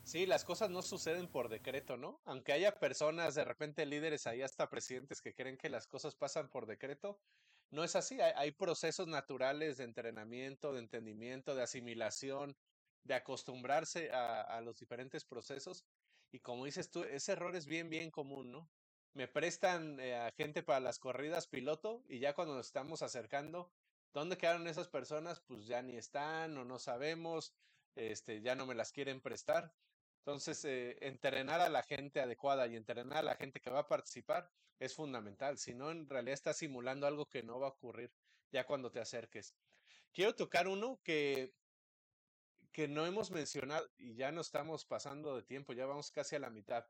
Sí, 0.05 0.25
las 0.25 0.45
cosas 0.45 0.71
no 0.71 0.83
suceden 0.83 1.27
por 1.27 1.49
decreto, 1.49 1.97
¿no? 1.97 2.21
Aunque 2.27 2.53
haya 2.53 2.79
personas, 2.79 3.35
de 3.35 3.45
repente 3.45 3.85
líderes 3.87 4.29
ahí 4.29 4.41
hasta 4.41 4.71
presidentes 4.71 5.21
que 5.21 5.35
creen 5.35 5.57
que 5.57 5.69
las 5.69 5.89
cosas 5.89 6.15
pasan 6.15 6.49
por 6.49 6.67
decreto, 6.67 7.19
no 7.71 7.85
es 7.85 7.97
así. 7.97 8.21
Hay, 8.21 8.53
procesos 8.53 9.09
naturales 9.09 9.77
de 9.77 9.85
entrenamiento, 9.85 10.73
de 10.73 10.81
entendimiento, 10.81 11.55
de 11.55 11.63
asimilación, 11.63 12.57
de 13.05 13.15
acostumbrarse 13.15 14.11
a, 14.13 14.61
los 14.63 14.79
diferentes 14.79 15.25
procesos. 15.25 15.85
Y 16.33 16.41
como 16.41 16.65
dices 16.65 16.91
tú, 16.91 17.05
ese 17.05 17.33
error 17.33 17.57
es 17.57 17.67
bien, 17.67 17.89
bien 17.89 18.11
común, 18.11 18.51
¿no? 18.51 18.69
Me 19.15 19.29
prestan 19.29 19.99
eh, 20.01 20.15
a 20.15 20.31
gente 20.33 20.63
para 20.63 20.81
las 20.81 20.99
corridas 20.99 21.47
piloto 21.47 22.05
y 22.07 22.19
ya 22.19 22.35
cuando 22.35 22.55
nos 22.55 22.67
estamos 22.67 23.01
acercando, 23.01 23.71
¿dónde 24.13 24.37
quedaron 24.37 24.67
esas 24.67 24.89
personas? 24.89 25.41
Pues 25.41 25.67
ya 25.67 25.81
ni 25.83 25.97
están 25.97 26.59
o 26.59 26.65
no 26.65 26.79
sabemos, 26.79 27.55
este, 27.95 28.43
ya 28.43 28.55
no 28.55 28.67
me 28.67 28.75
las 28.75 28.93
quieren 28.93 29.23
prestar. 29.23 29.73
Entonces, 30.27 30.65
eh, 30.65 30.99
entrenar 31.03 31.61
a 31.61 31.69
la 31.69 31.85
gente 31.85 32.21
adecuada 32.21 32.67
y 32.67 32.75
entrenar 32.75 33.19
a 33.19 33.23
la 33.23 33.37
gente 33.37 33.61
que 33.61 33.71
va 33.71 33.79
a 33.79 33.87
participar 33.87 34.51
es 34.81 34.93
fundamental. 34.93 35.57
Si 35.57 35.73
no, 35.73 35.93
en 35.93 36.09
realidad 36.09 36.35
estás 36.35 36.57
simulando 36.57 37.07
algo 37.07 37.27
que 37.27 37.45
no 37.45 37.61
va 37.61 37.69
a 37.69 37.71
ocurrir 37.71 38.13
ya 38.51 38.67
cuando 38.67 38.91
te 38.91 38.99
acerques. 38.99 39.55
Quiero 40.13 40.35
tocar 40.35 40.67
uno 40.67 40.99
que, 41.05 41.55
que 42.73 42.89
no 42.89 43.07
hemos 43.07 43.31
mencionado 43.31 43.89
y 43.99 44.17
ya 44.17 44.33
no 44.33 44.41
estamos 44.41 44.85
pasando 44.85 45.37
de 45.37 45.45
tiempo, 45.45 45.75
ya 45.75 45.87
vamos 45.87 46.11
casi 46.11 46.35
a 46.35 46.41
la 46.41 46.51
mitad. 46.51 46.85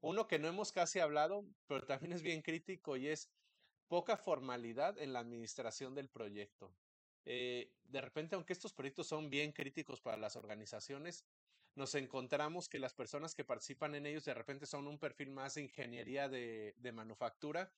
Uno 0.00 0.28
que 0.28 0.38
no 0.38 0.46
hemos 0.46 0.70
casi 0.70 1.00
hablado, 1.00 1.44
pero 1.66 1.84
también 1.86 2.12
es 2.12 2.22
bien 2.22 2.40
crítico 2.40 2.96
y 2.96 3.08
es 3.08 3.32
poca 3.88 4.16
formalidad 4.16 4.96
en 4.98 5.12
la 5.12 5.18
administración 5.18 5.96
del 5.96 6.08
proyecto. 6.08 6.72
Eh, 7.24 7.72
de 7.82 8.00
repente, 8.00 8.36
aunque 8.36 8.52
estos 8.52 8.72
proyectos 8.72 9.08
son 9.08 9.28
bien 9.28 9.50
críticos 9.50 10.00
para 10.00 10.16
las 10.16 10.36
organizaciones, 10.36 11.26
nos 11.76 11.94
encontramos 11.94 12.68
que 12.68 12.78
las 12.78 12.94
personas 12.94 13.34
que 13.34 13.44
participan 13.44 13.94
en 13.94 14.06
ellos 14.06 14.24
de 14.24 14.34
repente 14.34 14.66
son 14.66 14.88
un 14.88 14.98
perfil 14.98 15.30
más 15.30 15.54
de 15.54 15.62
ingeniería 15.62 16.28
de, 16.28 16.74
manufactura 16.92 17.70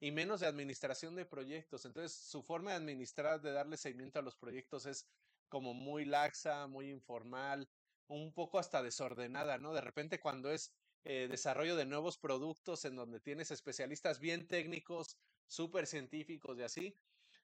y 0.00 0.12
menos 0.12 0.40
de 0.40 0.46
administración 0.46 1.16
de 1.16 1.24
proyectos. 1.24 1.86
Entonces, 1.86 2.12
su 2.12 2.42
forma 2.42 2.70
de 2.70 2.76
administrar, 2.76 3.40
de 3.40 3.52
darle 3.52 3.78
seguimiento 3.78 4.18
a 4.18 4.22
los 4.22 4.36
proyectos 4.36 4.84
es 4.84 5.08
como 5.48 5.72
muy 5.72 6.04
laxa, 6.04 6.66
muy 6.66 6.90
informal, 6.90 7.68
un 8.06 8.32
poco 8.34 8.58
hasta 8.58 8.82
desordenada, 8.82 9.56
¿no? 9.56 9.72
De 9.72 9.80
repente 9.80 10.20
cuando 10.20 10.50
es 10.52 10.70
eh, 11.04 11.26
desarrollo 11.30 11.74
de 11.74 11.86
nuevos 11.86 12.18
productos 12.18 12.84
en 12.84 12.96
donde 12.96 13.18
tienes 13.18 13.50
especialistas 13.50 14.20
bien 14.20 14.46
técnicos, 14.46 15.16
súper 15.46 15.86
científicos 15.86 16.58
y 16.58 16.62
así, 16.62 16.96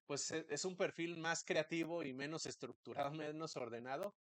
pues 0.05 0.31
e, 0.33 0.47
es 0.51 0.67
un 0.67 0.77
perfil 0.77 1.17
más 1.17 1.45
creativo 1.45 2.03
y 2.03 2.13
menos 2.13 2.45
estructurado, 2.45 3.11
menos 3.33 3.57
ordenado. 3.57 4.15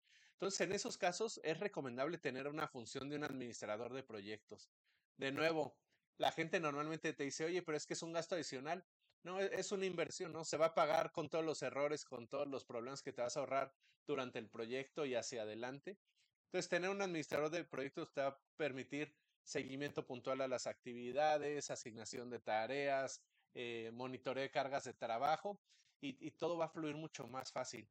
Entonces, 0.41 0.61
en 0.61 0.71
esos 0.71 0.97
casos 0.97 1.39
es 1.43 1.59
recomendable 1.59 2.17
tener 2.17 2.47
una 2.47 2.67
función 2.67 3.07
de 3.07 3.15
un 3.15 3.23
administrador 3.23 3.93
de 3.93 4.01
proyectos. 4.01 4.71
De 5.15 5.31
nuevo, 5.31 5.77
la 6.17 6.31
gente 6.31 6.59
normalmente 6.59 7.13
te 7.13 7.25
dice, 7.25 7.45
oye, 7.45 7.61
pero 7.61 7.77
es 7.77 7.85
que 7.85 7.93
es 7.93 8.01
un 8.01 8.11
gasto 8.11 8.33
adicional. 8.33 8.83
No, 9.21 9.39
e, 9.39 9.51
es 9.53 9.71
una 9.71 9.85
inversión, 9.85 10.33
¿no? 10.33 10.43
Se 10.43 10.57
va 10.57 10.67
a 10.67 10.73
pagar 10.73 11.11
con 11.11 11.29
todos 11.29 11.45
los 11.45 11.61
errores, 11.61 12.05
con 12.05 12.27
todos 12.27 12.47
los 12.47 12.65
problemas 12.65 13.03
que 13.03 13.13
te 13.13 13.21
vas 13.21 13.37
a 13.37 13.41
ahorrar 13.41 13.71
durante 14.07 14.39
el 14.39 14.49
proyecto 14.49 15.05
y 15.05 15.13
hacia 15.13 15.43
adelante. 15.43 15.99
Entonces, 16.45 16.69
tener 16.69 16.89
un 16.89 17.03
administrador 17.03 17.51
de 17.51 17.63
proyectos 17.63 18.11
te 18.11 18.21
va 18.21 18.29
a 18.29 18.41
permitir 18.57 19.15
seguimiento 19.43 20.07
puntual 20.07 20.41
a 20.41 20.47
las 20.47 20.65
actividades, 20.65 21.69
asignación 21.69 22.31
de 22.31 22.39
tareas, 22.39 23.21
eh, 23.53 23.91
monitoreo 23.93 24.41
de 24.41 24.49
cargas 24.49 24.85
de 24.85 24.95
trabajo 24.95 25.61
y, 26.01 26.31
todo 26.31 26.57
va 26.57 26.65
a 26.65 26.69
fluir 26.69 26.95
mucho 26.95 27.27
más 27.27 27.51
fácil. 27.51 27.87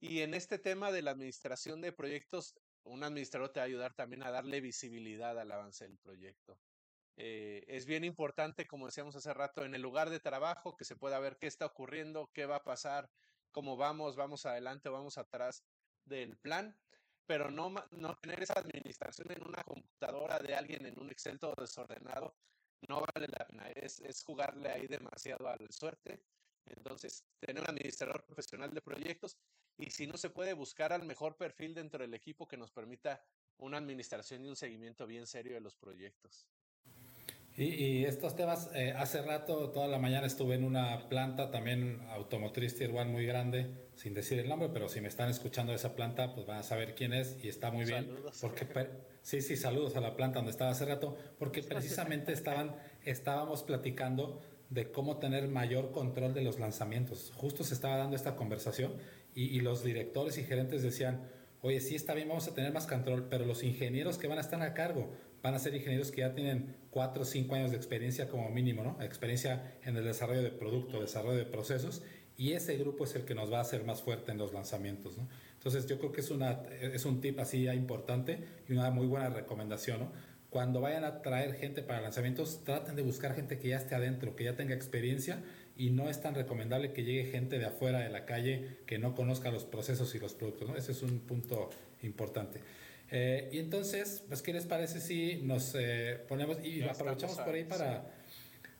Y 0.00 0.22
en 0.22 0.32
este 0.32 0.58
tema 0.58 0.90
de 0.92 1.02
la 1.02 1.10
administración 1.10 1.82
de 1.82 1.92
proyectos, 1.92 2.54
un 2.84 3.04
administrador 3.04 3.50
te 3.50 3.60
va 3.60 3.64
a 3.64 3.66
ayudar 3.66 3.92
también 3.94 4.22
a 4.22 4.30
darle 4.30 4.62
visibilidad 4.62 5.38
al 5.38 5.52
avance 5.52 5.86
del 5.86 5.98
proyecto. 5.98 6.58
Eh, 7.16 7.64
es 7.68 7.84
bien 7.84 8.04
importante, 8.04 8.66
como 8.66 8.86
decíamos 8.86 9.14
hace 9.14 9.34
rato, 9.34 9.62
en 9.62 9.74
el 9.74 9.82
lugar 9.82 10.08
de 10.08 10.18
trabajo, 10.18 10.74
que 10.74 10.86
se 10.86 10.96
pueda 10.96 11.20
ver 11.20 11.36
qué 11.38 11.46
está 11.46 11.66
ocurriendo, 11.66 12.30
qué 12.32 12.46
va 12.46 12.56
a 12.56 12.64
pasar, 12.64 13.10
cómo 13.50 13.76
vamos, 13.76 14.16
vamos 14.16 14.46
adelante, 14.46 14.88
vamos 14.88 15.18
atrás 15.18 15.64
del 16.06 16.38
plan, 16.38 16.74
pero 17.26 17.50
no, 17.50 17.74
no 17.90 18.16
tener 18.16 18.42
esa 18.42 18.54
administración 18.54 19.30
en 19.30 19.46
una 19.46 19.62
computadora 19.64 20.38
de 20.38 20.54
alguien 20.54 20.86
en 20.86 20.98
un 20.98 21.10
Excel 21.10 21.38
todo 21.38 21.54
desordenado, 21.58 22.34
no 22.88 23.02
vale 23.02 23.28
la 23.28 23.46
pena, 23.46 23.68
es, 23.72 24.00
es 24.00 24.24
jugarle 24.24 24.70
ahí 24.70 24.86
demasiado 24.86 25.46
a 25.46 25.56
la 25.56 25.70
suerte. 25.70 26.22
Entonces, 26.64 27.24
tener 27.38 27.62
un 27.62 27.68
administrador 27.68 28.24
profesional 28.24 28.72
de 28.72 28.80
proyectos 28.80 29.36
y 29.76 29.90
si 29.90 30.06
no 30.06 30.16
se 30.16 30.30
puede 30.30 30.52
buscar 30.52 30.92
al 30.92 31.04
mejor 31.04 31.36
perfil 31.36 31.74
dentro 31.74 32.02
del 32.02 32.14
equipo 32.14 32.46
que 32.46 32.56
nos 32.56 32.70
permita 32.70 33.22
una 33.58 33.78
administración 33.78 34.44
y 34.44 34.48
un 34.48 34.56
seguimiento 34.56 35.06
bien 35.06 35.26
serio 35.26 35.54
de 35.54 35.60
los 35.60 35.76
proyectos. 35.76 36.46
Y, 37.56 38.06
estos 38.06 38.36
temas, 38.36 38.70
eh, 38.74 38.94
hace 38.96 39.20
rato, 39.20 39.70
toda 39.70 39.86
la 39.86 39.98
mañana 39.98 40.26
estuve 40.26 40.54
en 40.54 40.64
una 40.64 41.08
planta 41.10 41.50
también 41.50 42.00
automotriz 42.10 42.80
igual 42.80 43.08
muy 43.08 43.26
grande, 43.26 43.88
sin 43.96 44.14
decir 44.14 44.38
el 44.38 44.48
nombre, 44.48 44.70
pero 44.72 44.88
si 44.88 45.02
me 45.02 45.08
están 45.08 45.28
escuchando 45.28 45.72
de 45.72 45.76
esa 45.76 45.94
planta, 45.94 46.32
pues 46.32 46.46
van 46.46 46.58
a 46.58 46.62
saber 46.62 46.94
quién 46.94 47.12
es 47.12 47.36
y 47.42 47.48
está 47.48 47.70
muy 47.70 47.84
bien. 47.84 48.08
Porque, 48.40 48.66
sí, 49.22 49.42
sí, 49.42 49.56
saludos 49.56 49.94
a 49.96 50.00
la 50.00 50.16
planta 50.16 50.38
donde 50.38 50.52
estaba 50.52 50.70
hace 50.70 50.86
rato, 50.86 51.18
porque 51.38 51.62
precisamente 51.62 52.32
estaban, 52.32 52.76
estábamos 53.04 53.62
platicando 53.62 54.40
de 54.70 54.90
cómo 54.90 55.18
tener 55.18 55.48
mayor 55.48 55.90
control 55.90 56.32
de 56.32 56.42
los 56.42 56.60
lanzamientos. 56.60 57.32
Justo 57.34 57.64
se 57.64 57.74
estaba 57.74 57.96
dando 57.96 58.16
esta 58.16 58.36
conversación 58.36 58.94
y, 59.46 59.60
los 59.60 59.82
directores 59.82 60.36
y 60.38 60.44
gerentes 60.44 60.82
decían, 60.82 61.22
oye, 61.62 61.80
sí 61.80 61.94
está 61.94 62.14
bien, 62.14 62.28
vamos 62.28 62.46
a 62.48 62.54
tener 62.54 62.72
más 62.72 62.86
control, 62.86 63.28
pero 63.30 63.46
los 63.46 63.62
ingenieros 63.62 64.18
que 64.18 64.28
van 64.28 64.38
a 64.38 64.40
estar 64.42 64.60
a 64.60 64.74
cargo 64.74 65.10
van 65.42 65.54
a 65.54 65.58
ser 65.58 65.74
ingenieros 65.74 66.10
que 66.10 66.20
ya 66.20 66.34
tienen 66.34 66.76
4 66.90 67.22
o 67.22 67.24
5 67.24 67.54
años 67.54 67.70
de 67.70 67.76
experiencia 67.76 68.28
como 68.28 68.50
mínimo, 68.50 68.82
¿no? 68.82 69.00
Experiencia 69.00 69.78
en 69.84 69.96
el 69.96 70.04
desarrollo 70.04 70.42
de 70.42 70.50
producto, 70.50 71.00
desarrollo 71.00 71.38
de 71.38 71.46
procesos, 71.46 72.02
y 72.36 72.52
ese 72.52 72.76
grupo 72.76 73.04
es 73.04 73.14
el 73.14 73.24
que 73.24 73.34
nos 73.34 73.52
va 73.52 73.58
a 73.58 73.62
hacer 73.62 73.84
más 73.84 74.02
fuerte 74.02 74.32
en 74.32 74.38
los 74.38 74.52
lanzamientos, 74.52 75.16
¿no? 75.16 75.28
Entonces 75.54 75.86
yo 75.86 75.98
creo 75.98 76.12
que 76.12 76.20
es, 76.20 76.30
una, 76.30 76.62
es 76.80 77.04
un 77.04 77.20
tip 77.20 77.38
así 77.38 77.64
ya 77.64 77.74
importante 77.74 78.38
y 78.68 78.72
una 78.72 78.90
muy 78.90 79.06
buena 79.06 79.28
recomendación, 79.28 80.00
¿no? 80.00 80.12
Cuando 80.50 80.80
vayan 80.80 81.04
a 81.04 81.22
traer 81.22 81.54
gente 81.54 81.82
para 81.82 82.00
lanzamientos, 82.00 82.64
traten 82.64 82.96
de 82.96 83.02
buscar 83.02 83.34
gente 83.34 83.58
que 83.58 83.68
ya 83.68 83.76
esté 83.76 83.94
adentro, 83.94 84.34
que 84.34 84.44
ya 84.44 84.56
tenga 84.56 84.74
experiencia 84.74 85.42
y 85.76 85.90
no 85.90 86.08
es 86.10 86.20
tan 86.20 86.34
recomendable 86.34 86.92
que 86.92 87.04
llegue 87.04 87.30
gente 87.30 87.58
de 87.58 87.66
afuera 87.66 88.00
de 88.00 88.10
la 88.10 88.26
calle 88.26 88.78
que 88.86 88.98
no 88.98 89.14
conozca 89.14 89.50
los 89.50 89.64
procesos 89.64 90.14
y 90.14 90.18
los 90.18 90.34
productos, 90.34 90.68
¿no? 90.68 90.76
Ese 90.76 90.92
es 90.92 91.02
un 91.02 91.20
punto 91.20 91.70
importante. 92.02 92.60
Eh, 93.10 93.48
y 93.52 93.58
entonces, 93.58 94.22
pues, 94.28 94.42
¿qué 94.42 94.52
les 94.52 94.66
parece 94.66 95.00
si 95.00 95.40
nos 95.42 95.74
eh, 95.74 96.20
ponemos 96.28 96.64
y 96.64 96.82
aprovechamos 96.82 97.38
por 97.38 97.54
ahí 97.54 97.64
para, 97.64 98.08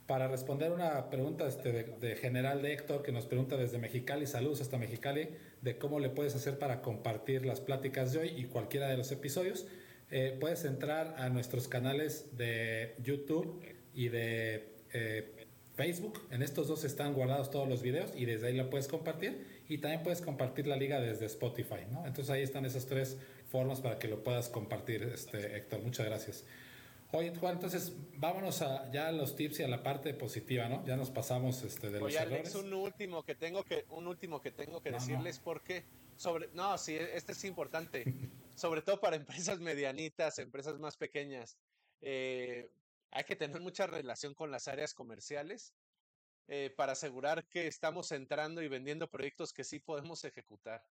para 0.06 0.28
responder 0.28 0.70
una 0.70 1.10
pregunta 1.10 1.48
este, 1.48 1.72
de, 1.72 2.16
general 2.16 2.62
de 2.62 2.72
Héctor 2.72 3.02
que 3.02 3.12
nos 3.12 3.26
pregunta 3.26 3.56
desde 3.56 3.78
Mexicali, 3.78 4.26
saludos 4.26 4.60
hasta 4.60 4.78
Mexicali, 4.78 5.30
de 5.62 5.78
cómo 5.78 5.98
le 5.98 6.10
puedes 6.10 6.34
hacer 6.36 6.58
para 6.58 6.80
compartir 6.80 7.44
las 7.44 7.60
pláticas 7.60 8.12
de 8.12 8.20
hoy 8.20 8.28
y 8.36 8.44
cualquiera 8.44 8.88
de 8.88 8.96
los 8.96 9.10
episodios. 9.10 9.66
Eh, 10.12 10.36
puedes 10.40 10.64
entrar 10.64 11.14
a 11.18 11.28
nuestros 11.28 11.66
canales 11.68 12.36
de 12.36 12.94
YouTube 13.02 13.64
y 13.94 14.08
de 14.08 14.68
Facebook. 15.74 16.20
En 16.30 16.42
estos 16.42 16.68
dos 16.68 16.84
están 16.84 17.14
guardados 17.14 17.50
todos 17.50 17.68
los 17.68 17.82
videos 17.82 18.12
y 18.16 18.24
desde 18.24 18.48
ahí 18.48 18.56
lo 18.56 18.70
puedes 18.70 18.88
compartir. 18.88 19.62
Y 19.68 19.78
también 19.78 20.02
puedes 20.02 20.20
compartir 20.20 20.66
la 20.66 20.76
liga 20.76 21.00
desde 21.00 21.26
Spotify. 21.26 21.86
¿no? 21.90 22.06
Entonces 22.06 22.30
ahí 22.30 22.42
están 22.42 22.64
esas 22.64 22.86
tres 22.86 23.16
formas 23.50 23.80
para 23.80 23.98
que 23.98 24.08
lo 24.08 24.22
puedas 24.22 24.48
compartir, 24.48 25.02
este, 25.02 25.56
Héctor. 25.56 25.82
Muchas 25.82 26.06
gracias. 26.06 26.44
Oye, 27.12 27.34
Juan, 27.34 27.54
entonces 27.54 27.92
vámonos 28.18 28.62
a, 28.62 28.90
ya 28.92 29.08
a 29.08 29.12
los 29.12 29.34
tips 29.34 29.60
y 29.60 29.62
a 29.64 29.68
la 29.68 29.82
parte 29.82 30.14
positiva, 30.14 30.68
¿no? 30.68 30.84
Ya 30.86 30.96
nos 30.96 31.10
pasamos 31.10 31.62
este, 31.64 31.90
de 31.90 31.98
los 31.98 32.02
Oye, 32.02 32.18
Alex, 32.18 32.54
un 32.54 32.72
último 32.72 33.24
que 33.24 33.34
tengo 33.34 33.64
que, 33.64 33.84
un 33.90 34.06
último 34.06 34.40
que 34.40 34.52
tengo 34.52 34.80
que 34.80 34.92
decirles 34.92 35.40
porque 35.40 35.84
sobre, 36.16 36.48
no, 36.52 36.78
sí, 36.78 36.94
este 36.94 37.32
es 37.32 37.44
importante, 37.44 38.04
sobre 38.54 38.82
todo 38.82 39.00
para 39.00 39.16
empresas 39.16 39.58
medianitas, 39.58 40.38
empresas 40.38 40.78
más 40.78 40.96
pequeñas. 40.96 41.56
Eh, 42.00 42.70
hay 43.10 43.24
que 43.24 43.36
tener 43.36 43.60
mucha 43.60 43.86
relación 43.86 44.34
con 44.34 44.50
las 44.50 44.68
áreas 44.68 44.94
comerciales 44.94 45.74
eh, 46.48 46.72
para 46.76 46.92
asegurar 46.92 47.46
que 47.46 47.66
estamos 47.66 48.12
entrando 48.12 48.62
y 48.62 48.68
vendiendo 48.68 49.08
proyectos 49.08 49.52
que 49.52 49.64
sí 49.64 49.78
podemos 49.78 50.24
ejecutar. 50.24 50.84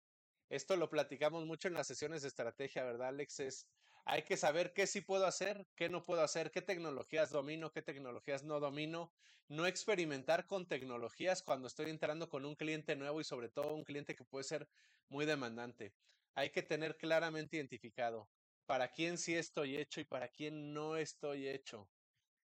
Esto 0.49 0.75
lo 0.77 0.89
platicamos 0.89 1.45
mucho 1.45 1.67
en 1.67 1.73
las 1.73 1.87
sesiones 1.87 2.21
de 2.21 2.29
estrategia, 2.29 2.83
¿verdad, 2.83 3.09
Alex? 3.09 3.65
hay 4.05 4.23
que 4.23 4.37
saber 4.37 4.71
qué 4.73 4.87
sí 4.87 5.01
puedo 5.01 5.25
hacer, 5.25 5.67
qué 5.75 5.89
no 5.89 6.03
puedo 6.03 6.21
hacer, 6.21 6.51
qué 6.51 6.61
tecnologías 6.61 7.31
domino, 7.31 7.71
qué 7.71 7.81
tecnologías 7.81 8.43
no 8.43 8.59
domino. 8.59 9.11
No 9.49 9.65
experimentar 9.65 10.45
con 10.45 10.67
tecnologías 10.67 11.41
cuando 11.41 11.67
estoy 11.67 11.89
entrando 11.89 12.29
con 12.29 12.45
un 12.45 12.55
cliente 12.55 12.95
nuevo 12.95 13.19
y 13.19 13.23
sobre 13.23 13.49
todo 13.49 13.73
un 13.73 13.83
cliente 13.83 14.15
que 14.15 14.25
puede 14.25 14.43
ser 14.43 14.67
muy 15.09 15.25
demandante. 15.25 15.93
Hay 16.35 16.51
que 16.51 16.63
tener 16.63 16.97
claramente 16.97 17.57
identificado 17.57 18.29
para 18.65 18.91
quién 18.91 19.17
sí 19.17 19.35
estoy 19.35 19.77
hecho 19.77 20.01
y 20.01 20.05
para 20.05 20.27
quién 20.27 20.73
no 20.73 20.97
estoy 20.97 21.47
hecho. 21.47 21.89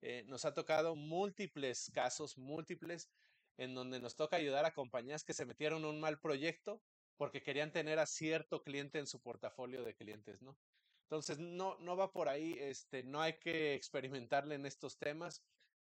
Eh, 0.01 0.23
nos 0.27 0.45
ha 0.45 0.53
tocado 0.53 0.95
múltiples 0.95 1.91
casos, 1.93 2.37
múltiples, 2.37 3.09
en 3.57 3.75
donde 3.75 3.99
nos 3.99 4.15
toca 4.15 4.37
ayudar 4.37 4.65
a 4.65 4.73
compañías 4.73 5.23
que 5.23 5.33
se 5.33 5.45
metieron 5.45 5.79
en 5.79 5.89
un 5.89 5.99
mal 5.99 6.19
proyecto 6.19 6.81
porque 7.17 7.43
querían 7.43 7.73
tener 7.73 7.99
a 7.99 8.05
cierto 8.05 8.63
cliente 8.63 8.97
en 8.97 9.05
su 9.05 9.21
portafolio 9.21 9.83
de 9.83 9.93
clientes, 9.93 10.41
¿no? 10.41 10.57
Entonces, 11.03 11.39
no, 11.39 11.77
no 11.79 11.97
va 11.97 12.13
por 12.13 12.29
ahí, 12.29 12.55
este, 12.59 13.03
no 13.03 13.19
hay 13.19 13.33
que 13.39 13.73
experimentarle 13.73 14.55
en 14.55 14.65
estos 14.65 14.97
temas, 14.97 15.43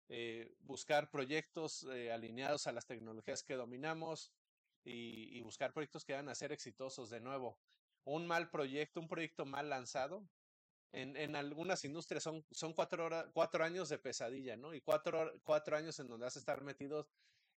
eh, 0.09 0.53
buscar 0.61 1.09
proyectos 1.11 1.85
eh, 1.93 2.11
alineados 2.11 2.67
a 2.67 2.73
las 2.73 2.87
tecnologías 2.87 3.45
que 3.45 3.55
dominamos 3.55 4.33
y, 4.83 5.41
buscar 5.43 5.73
proyectos 5.73 6.05
que 6.05 6.15
van 6.15 6.29
a 6.29 6.35
ser 6.35 6.51
exitosos 6.51 7.11
de 7.11 7.21
nuevo. 7.21 7.59
Un 8.05 8.27
mal 8.27 8.51
proyecto, 8.51 8.99
un 8.99 9.07
proyecto 9.07 9.45
mal 9.45 9.69
lanzado, 9.69 10.27
en, 10.93 11.17
en 11.17 11.37
algunas 11.37 11.85
industrias 11.85 12.23
son, 12.23 12.45
son 12.51 12.73
cuatro, 12.73 13.09
cuatro 13.33 13.65
años 13.65 13.89
de 13.89 13.99
pesadilla, 13.99 14.57
¿no? 14.57 14.75
Y 14.75 14.81
cuatro, 14.81 15.33
cuatro 15.45 15.77
años 15.77 15.99
en 16.01 16.09
donde 16.09 16.25
vas 16.25 16.37
a 16.37 16.41
estar 16.41 16.63
metidos 16.63 17.07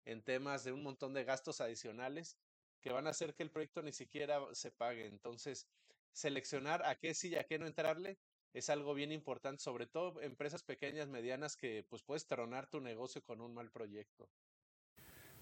en 0.06 0.22
temas 0.24 0.64
de 0.64 0.72
un 0.72 0.84
montón 0.84 1.14
de 1.14 1.24
gastos 1.24 1.62
adicionales 1.62 2.38
que 2.82 2.92
van 2.92 3.08
a 3.08 3.12
hacer 3.12 3.34
que 3.34 3.44
el 3.44 3.52
proyecto 3.52 3.82
ni 3.82 3.94
siquiera 3.94 4.40
se 4.54 4.72
pague. 4.72 5.06
Entonces, 5.08 5.68
seleccionar 6.12 6.86
a 6.86 6.96
qué 6.96 7.14
sí 7.14 7.30
y 7.30 7.36
a 7.36 7.46
qué 7.46 7.58
no 7.58 7.66
entrarle 7.66 8.20
es 8.54 8.70
algo 8.70 8.94
bien 8.94 9.12
importante, 9.12 9.64
sobre 9.64 9.88
todo 9.88 10.22
empresas 10.22 10.64
pequeñas, 10.64 11.08
medianas, 11.08 11.58
que 11.58 11.84
pues 11.90 12.04
puedes 12.04 12.28
tronar 12.28 12.70
tu 12.70 12.82
negocio 12.82 13.24
con 13.24 13.42
un 13.42 13.54
mal 13.54 13.72
proyecto. 13.72 14.30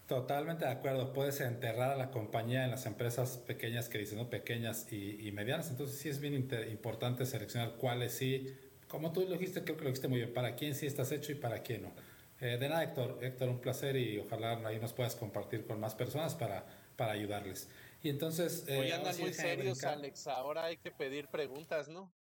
Totalmente 0.06 0.64
de 0.64 0.70
acuerdo. 0.70 1.12
Puedes 1.12 1.40
enterrar 1.40 1.92
a 1.92 1.96
la 1.96 2.10
compañía 2.10 2.64
en 2.64 2.70
las 2.70 2.86
empresas 2.86 3.38
pequeñas 3.38 3.88
que 3.88 3.98
dicen, 3.98 4.18
¿no? 4.18 4.28
Pequeñas 4.28 4.92
y, 4.92 5.30
medianas. 5.32 5.70
Entonces 5.70 5.98
sí 5.98 6.08
es 6.08 6.20
bien 6.20 6.34
importante 6.34 7.24
seleccionar 7.24 7.76
cuáles 7.76 8.12
sí. 8.12 8.54
Como 8.88 9.12
tú 9.12 9.22
lo 9.22 9.32
dijiste, 9.32 9.62
creo 9.62 9.76
que 9.76 9.84
lo 9.84 9.88
dijiste 9.88 10.08
muy 10.08 10.18
bien. 10.18 10.34
Para 10.34 10.54
quién 10.54 10.74
sí 10.74 10.86
estás 10.86 11.12
hecho 11.12 11.32
y 11.32 11.36
para 11.36 11.62
quién 11.62 11.82
no. 11.82 11.92
Eh, 12.40 12.58
de 12.58 12.68
nada, 12.68 12.82
Héctor. 12.82 13.18
Héctor, 13.22 13.48
un 13.48 13.60
placer 13.60 13.96
y 13.96 14.18
ojalá 14.18 14.60
ahí 14.66 14.78
nos 14.78 14.92
puedas 14.92 15.14
compartir 15.14 15.64
con 15.64 15.80
más 15.80 15.94
personas 15.94 16.34
para 16.34 16.66
para 16.96 17.12
ayudarles. 17.12 17.68
Y 18.02 18.08
entonces... 18.08 18.64
Eh, 18.68 18.78
Hoy 18.78 18.90
andan 18.90 19.18
muy 19.18 19.32
serios, 19.32 19.82
Alex. 19.84 20.26
Ahora 20.26 20.64
hay 20.64 20.76
que 20.76 20.90
pedir 20.90 21.28
preguntas, 21.28 21.88
¿no? 21.88 22.12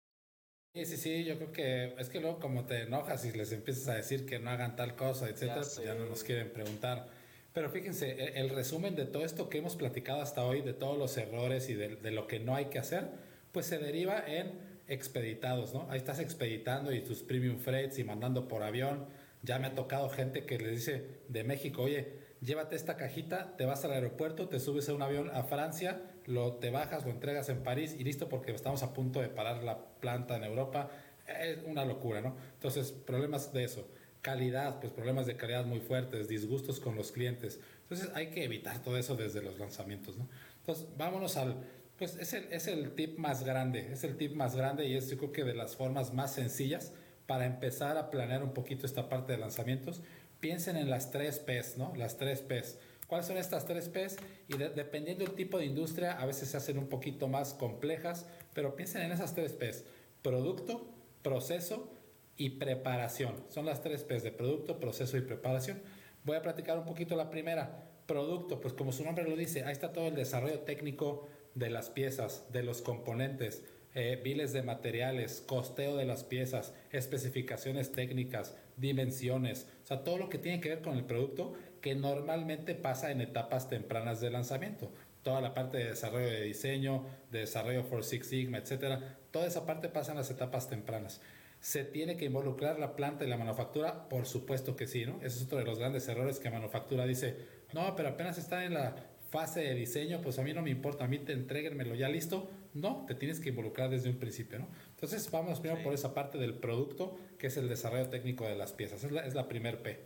Sí, 0.75 0.85
sí, 0.85 0.97
sí, 0.97 1.25
yo 1.25 1.37
creo 1.37 1.53
que 1.53 1.95
es 1.99 2.09
que 2.09 2.21
luego 2.21 2.39
como 2.39 2.65
te 2.65 2.83
enojas 2.83 3.25
y 3.25 3.33
les 3.33 3.51
empiezas 3.51 3.89
a 3.89 3.95
decir 3.95 4.25
que 4.25 4.39
no 4.39 4.51
hagan 4.51 4.77
tal 4.77 4.95
cosa, 4.95 5.29
etcétera, 5.29 5.57
ya, 5.57 5.61
pues 5.63 5.83
ya 5.85 5.95
no 5.95 6.07
nos 6.07 6.23
quieren 6.23 6.53
preguntar. 6.53 7.09
Pero 7.53 7.71
fíjense, 7.71 8.11
e, 8.11 8.41
el, 8.41 8.51
resumen 8.51 8.95
de 8.95 9.07
todo 9.07 9.25
esto 9.25 9.49
que 9.49 9.59
hemos 9.59 9.77
platicado 9.77 10.21
hasta 10.21 10.45
hoy, 10.45 10.63
de 10.63 10.73
todos 10.73 10.99
los 10.99 11.17
errores 11.17 11.69
y 11.69 11.75
de, 11.75 11.97
de, 11.97 12.11
lo 12.11 12.27
que 12.27 12.39
no 12.39 12.55
hay 12.55 12.67
que 12.67 12.79
hacer, 12.79 13.09
pues 13.53 13.67
se 13.67 13.79
deriva 13.79 14.23
en 14.27 14.53
expeditados, 14.89 15.73
¿no? 15.75 15.87
Ahí 15.91 15.99
estás 15.99 16.19
expeditando 16.19 16.93
y 16.93 17.01
tus 17.01 17.23
premium 17.23 17.59
freights 17.59 17.99
y 17.99 18.05
mandando 18.05 18.49
por 18.49 18.63
avión. 18.63 19.07
Ya 19.43 19.59
me 19.59 19.69
ha 19.69 19.75
tocado 19.75 20.11
gente 20.11 20.45
que 20.45 20.59
le 20.59 20.71
dice 20.71 21.05
de 21.29 21.45
México, 21.45 21.83
oye, 21.83 22.13
llévate 22.41 22.77
esta 22.77 22.97
cajita, 22.97 23.57
te 23.57 23.65
vas 23.65 23.85
al 23.85 23.93
aeropuerto, 23.93 24.49
te 24.49 24.61
subes 24.61 24.89
a 24.89 24.95
un 24.95 25.03
avión 25.03 25.31
a 25.31 25.45
Francia, 25.45 26.03
lo 26.27 26.55
te 26.55 26.71
bajas, 26.71 27.05
lo 27.05 27.11
entregas 27.11 27.49
en 27.49 27.63
París 27.63 27.97
y 27.99 28.05
listo 28.05 28.29
porque 28.29 28.53
estamos 28.53 28.83
a 28.83 28.93
punto 28.93 29.21
de 29.21 29.29
parar 29.29 29.63
la 29.63 29.79
planta 30.01 30.37
en 30.37 30.45
Europa. 30.45 30.91
Es 31.27 31.59
una 31.65 31.85
locura, 31.85 32.21
¿no? 32.21 32.37
Entonces, 32.55 32.93
problemas 32.93 33.53
de 33.53 33.65
eso. 33.65 33.87
Calidad, 34.23 34.81
pues 34.81 34.93
problemas 34.93 35.27
de 35.27 35.37
calidad 35.37 35.65
muy 35.65 35.81
fuertes, 35.81 36.29
disgustos 36.29 36.81
con 36.81 36.95
los 36.95 37.13
clientes. 37.13 37.59
Entonces, 37.83 38.11
hay 38.15 38.31
que 38.31 38.45
evitar 38.45 38.83
todo 38.83 38.99
eso 38.99 39.17
desde 39.17 39.43
los 39.43 39.59
lanzamientos, 39.59 40.17
¿no? 40.17 40.29
Entonces, 40.59 40.87
vámonos 40.97 41.37
al, 41.37 41.57
pues 41.99 42.17
es 42.17 42.33
el, 42.35 42.45
es 42.53 42.67
el 42.67 42.95
tip 42.95 43.19
más 43.19 43.45
grande, 43.45 43.93
es 43.93 44.05
el 44.05 44.17
tip 44.17 44.35
más 44.35 44.57
grande 44.57 44.87
y 44.87 44.95
es 44.95 45.09
yo 45.11 45.19
creo 45.19 45.33
que 45.33 45.45
de 45.45 45.55
las 45.55 45.77
formas 45.77 46.13
más 46.13 46.35
sencillas 46.35 46.93
para 47.27 47.47
empezar 47.47 47.97
a 47.97 48.11
planear 48.11 48.43
un 48.43 48.53
poquito 48.53 48.87
esta 48.87 49.09
parte 49.09 49.33
de 49.33 49.39
lanzamientos, 49.39 50.03
piensen 50.41 50.77
en 50.77 50.91
las 50.91 51.11
tres 51.11 51.39
P's, 51.39 51.77
¿no? 51.77 51.95
Las 51.97 52.17
tres 52.17 52.41
P's. 52.41 52.79
¿Cuáles 53.07 53.27
son 53.27 53.39
estas 53.39 53.67
tres 53.67 53.89
P's? 53.89 54.17
Y 54.49 54.57
dependiendo 54.57 55.25
del 55.25 55.35
tipo 55.35 55.59
de 55.59 55.67
industria, 55.67 56.13
a 56.13 56.27
veces 56.27 56.49
se 56.49 56.57
hacen 56.57 56.79
un 56.79 56.89
poquito 56.89 57.29
más 57.29 57.55
complejas, 57.55 58.27
pero 58.55 58.77
piensen 58.77 59.03
en 59.03 59.13
esas 59.13 59.35
tres 59.35 59.53
P's. 59.53 59.85
Producto, 60.23 60.89
proceso 61.23 61.93
y 62.41 62.49
preparación. 62.49 63.35
Son 63.51 63.67
las 63.67 63.83
tres 63.83 64.03
P's 64.03 64.23
de 64.23 64.33
producto, 64.33 64.81
proceso 64.81 65.19
y 65.19 65.21
preparación. 65.21 65.79
Voy 66.25 66.39
a 66.39 66.43
platicar 66.43 66.79
un 66.79 66.87
poquito 66.87 67.15
la 67.15 67.29
primera. 67.29 67.87
Producto, 68.07 68.63
pues 68.63 68.73
como 68.73 68.93
su 68.93 69.05
nombre 69.05 69.29
lo 69.29 69.37
dice, 69.37 69.65
ahí 69.65 69.73
está 69.73 69.93
todo 69.93 70.09
el 70.09 70.15
desarrollo 70.15 70.61
técnico 70.61 71.29
de 71.55 71.69
las 71.69 71.91
piezas, 71.91 72.47
de 72.51 72.63
los 72.63 72.81
componentes, 72.81 73.63
eh, 73.95 74.23
de 74.25 74.63
materiales, 74.63 75.43
costeo 75.47 75.99
de 75.99 76.07
las 76.07 76.25
piezas, 76.25 76.73
especificaciones 76.93 77.93
técnicas, 77.93 78.57
dimensiones, 78.79 79.69
o 79.85 79.87
sea, 79.87 80.03
todo 80.03 80.17
lo 80.17 80.31
que 80.31 80.39
tiene 80.39 80.63
que 80.63 80.71
ver 80.71 80.81
con 80.81 80.97
el 80.97 81.05
producto 81.05 81.53
que 81.83 81.95
normalmente 81.95 82.75
pasa 82.75 83.11
en 83.11 83.21
etapas 83.21 83.69
tempranas 83.69 84.23
de 84.23 84.31
lanzamiento. 84.31 84.91
Toda 85.23 85.43
la 85.43 85.53
parte 85.53 85.77
de 85.77 85.91
desarrollo 85.91 86.31
de 86.31 86.41
diseño, 86.41 87.05
de 87.31 87.41
desarrollo 87.41 87.85
for 87.85 88.03
Six 88.03 88.27
Sigma, 88.27 88.57
etcétera, 88.57 89.19
toda 89.31 89.47
esa 89.47 89.67
parte 89.67 89.91
pasa 89.91 90.13
en 90.13 90.17
las 90.17 90.31
etapas 90.31 90.71
tempranas. 90.71 91.21
¿Se 91.61 91.85
tiene 91.85 92.17
que 92.17 92.25
involucrar 92.25 92.79
la 92.79 92.97
planta 92.97 93.25
y 93.25 93.29
la 93.29 93.37
manufactura? 93.37 94.09
Por 94.09 94.27
supuesto 94.27 94.77
que 94.77 94.87
sí, 94.87 95.05
¿no? 95.05 95.17
Ese 95.19 95.39
es 95.39 95.43
otro 95.45 95.59
de 95.59 95.65
los 95.65 95.79
grandes 95.79 96.09
errores 96.09 96.41
que 96.41 96.51
manufactura 96.51 97.05
dice, 97.05 97.37
no, 97.75 97.95
pero 97.97 98.09
apenas 98.09 98.39
está 98.39 98.65
en 98.65 98.75
la 98.75 98.97
fase 99.31 99.61
de 99.61 99.75
diseño, 99.75 100.21
pues 100.23 100.39
a 100.39 100.43
mí 100.43 100.53
no 100.53 100.63
me 100.63 100.71
importa, 100.71 101.05
a 101.05 101.09
mí 101.09 101.19
te 101.19 101.33
entreguenmelo 101.33 101.95
ya 101.95 102.09
listo. 102.09 102.51
No, 102.73 103.05
te 103.07 103.15
tienes 103.15 103.41
que 103.41 103.51
involucrar 103.51 103.91
desde 103.91 104.09
un 104.09 104.17
principio, 104.17 104.59
¿no? 104.59 104.69
Entonces 104.91 105.31
vamos 105.31 105.61
primero 105.61 105.83
por 105.83 105.93
esa 105.93 106.15
parte 106.15 106.39
del 106.39 106.55
producto, 106.55 107.19
que 107.39 107.49
es 107.49 107.57
el 107.57 107.69
desarrollo 107.69 108.09
técnico 108.09 108.47
de 108.47 108.57
las 108.57 108.73
piezas. 108.73 109.05
Es 109.05 109.13
la, 109.13 109.27
es 109.27 109.35
la 109.35 109.49
primer 109.49 109.83
P. 109.83 110.01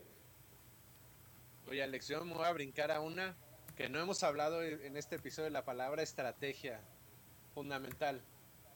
Oye, 1.68 1.82
Alex, 1.82 2.08
yo 2.08 2.24
me 2.24 2.34
voy 2.34 2.46
a 2.46 2.52
brincar 2.52 2.90
a 2.90 3.00
una 3.00 3.36
que 3.76 3.88
no 3.88 4.00
hemos 4.00 4.22
hablado 4.22 4.62
en 4.62 4.96
este 4.96 5.16
episodio 5.16 5.44
de 5.44 5.50
la 5.50 5.64
palabra 5.64 6.02
estrategia 6.02 6.80
fundamental. 7.54 8.20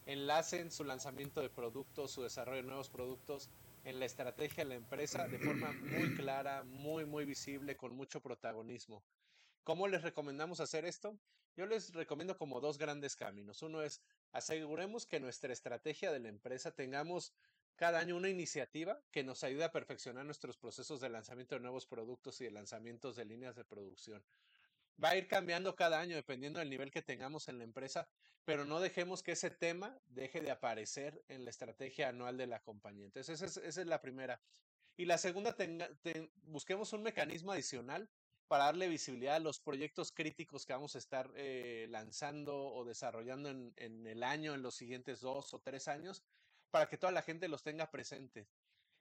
Enlacen 0.09 0.71
su 0.71 0.85
lanzamiento 0.85 1.43
de 1.43 1.51
productos, 1.51 2.13
su 2.13 2.23
desarrollo 2.23 2.63
de 2.63 2.67
nuevos 2.67 2.89
productos 2.89 3.51
en 3.85 4.01
la 4.01 4.07
estrategia 4.07 4.65
de 4.65 4.71
la 4.71 4.77
empresa 4.77 5.29
de 5.29 5.39
forma 5.39 5.71
muy 5.73 6.15
clara, 6.15 6.65
muy, 6.65 7.05
muy 7.05 7.27
visible, 7.27 7.77
con 7.77 7.95
mucho 7.95 8.23
protagonismo. 8.23 9.05
¿Cómo 9.65 9.87
les 9.87 10.01
recomendamos 10.01 10.61
hacer 10.61 10.87
esto? 10.87 11.19
Yo 11.59 11.67
les 11.67 11.93
recomiendo 11.93 12.39
como 12.39 12.59
dos 12.63 12.79
grandes 12.79 13.17
caminos. 13.17 13.61
Uno 13.61 13.83
es 13.83 14.01
aseguremos 14.33 15.05
que 15.05 15.21
nuestra 15.21 15.53
estrategia 15.53 16.11
de 16.11 16.21
la 16.21 16.31
empresa 16.31 16.71
tengamos 16.71 17.35
cada 17.77 17.99
año 17.99 18.17
una 18.17 18.31
iniciativa 18.31 18.99
que 19.11 19.25
nos 19.25 19.45
ayude 19.45 19.65
a 19.65 19.73
perfeccionar 19.73 20.25
nuestros 20.25 20.57
procesos 20.57 21.03
de 21.03 21.11
lanzamiento 21.11 21.55
de 21.55 21.61
nuevos 21.61 21.85
productos 21.85 22.41
y 22.41 22.45
de 22.45 22.53
lanzamientos 22.53 23.15
de 23.15 23.27
líneas 23.27 23.57
de 23.57 23.67
producción. 23.67 24.25
Va 25.03 25.11
a 25.11 25.17
ir 25.17 25.29
cambiando 25.29 25.77
cada 25.77 26.01
año 26.01 26.17
dependiendo 26.17 26.59
del 26.59 26.71
nivel 26.71 26.91
que 26.91 27.03
tengamos 27.03 27.49
en 27.49 27.59
la 27.59 27.65
empresa, 27.65 28.09
pero 28.45 28.65
no 28.65 28.81
dejemos 28.81 29.23
que 29.23 29.33
ese 29.33 29.51
tema 29.51 29.97
deje 30.07 30.41
de 30.41 30.51
aparecer 30.51 31.23
en 31.29 31.45
la 31.45 31.51
estrategia 31.51 32.09
anual 32.09 32.37
de 32.37 32.47
la 32.47 32.61
compañía. 32.61 33.07
Entonces, 33.07 33.41
esa 33.41 33.61
es, 33.61 33.87
la 33.87 34.01
primera. 34.01 34.41
Y 34.97 35.05
la 35.05 35.19
segunda, 35.19 35.57
busquemos 36.43 36.93
un 36.93 37.03
mecanismo 37.03 37.53
adicional 37.53 38.09
para 38.49 38.65
darle 38.65 38.89
visibilidad 38.89 39.37
a 39.37 39.41
los 39.41 39.61
proyectos 39.61 40.11
críticos 40.11 40.67
que 40.67 40.73
vamos 40.73 40.97
a 40.97 40.99
estar 40.99 41.31
eh, 41.37 41.87
lanzando 41.91 42.57
o 42.57 42.85
desarrollando 42.85 43.51
en, 43.51 43.73
en, 43.77 44.07
el 44.07 44.23
año, 44.23 44.55
en 44.55 44.63
los 44.63 44.75
siguientes 44.75 45.21
dos 45.21 45.55
o 45.55 45.61
tres 45.61 45.87
años, 45.87 46.25
para 46.71 46.89
que 46.89 46.99
toda 46.99 47.13
la 47.13 47.23
gente 47.23 47.47
los 47.47 47.63
tenga 47.63 47.91
presente. 47.91 48.49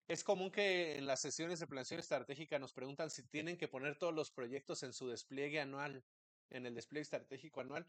Es 0.08 0.24
común 0.24 0.52
que 0.52 0.98
en 0.98 1.06
las 1.06 1.20
sesiones 1.20 1.60
de 1.60 1.68
planeación 1.68 2.00
estratégica 2.00 2.60
nos 2.60 2.72
preguntan 2.72 3.10
si 3.10 3.24
tienen 3.24 3.58
que 3.58 3.68
poner 3.68 3.98
todos 3.98 4.14
los 4.14 4.32
proyectos 4.32 4.84
en 4.84 4.94
su 4.94 5.10
despliegue 5.10 5.60
anual, 5.60 6.02
en 6.50 6.66
el 6.66 6.74
despliegue 6.74 7.02
estratégico 7.02 7.60
anual. 7.60 7.86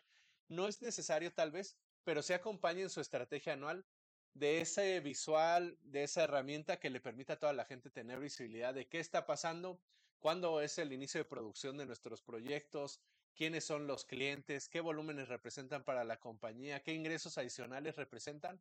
No 0.49 0.67
es 0.67 0.83
necesario 0.83 1.33
tal 1.33 1.53
vez, 1.53 1.77
pero 2.03 2.23
se 2.23 2.35
acompañen 2.35 2.91
su 2.91 3.01
estrategia 3.01 3.53
anual 3.53 3.87
de 4.35 4.61
ese 4.61 4.99
visual, 4.99 5.79
de 5.83 6.03
esa 6.03 6.25
herramienta 6.25 6.81
que 6.81 6.91
le 6.91 7.01
permita 7.01 7.35
a 7.35 7.39
toda 7.39 7.53
la 7.53 7.65
gente 7.65 7.89
tener 7.89 8.19
visibilidad 8.19 8.75
de 8.75 8.89
qué 8.89 8.99
está 8.99 9.25
pasando, 9.25 9.81
cuándo 10.19 10.61
es 10.61 10.79
el 10.79 10.93
inicio 10.93 11.21
de 11.21 11.25
producción 11.25 11.77
de 11.77 11.87
nuestros 11.87 12.23
proyectos, 12.23 13.01
quiénes 13.37 13.65
son 13.65 13.87
los 13.87 14.05
clientes, 14.05 14.69
qué 14.69 14.81
volúmenes 14.81 15.29
representan 15.29 15.85
para 15.85 16.03
la 16.03 16.19
compañía, 16.19 16.83
qué 16.83 16.95
ingresos 16.95 17.39
adicionales 17.39 17.95
representan, 17.95 18.61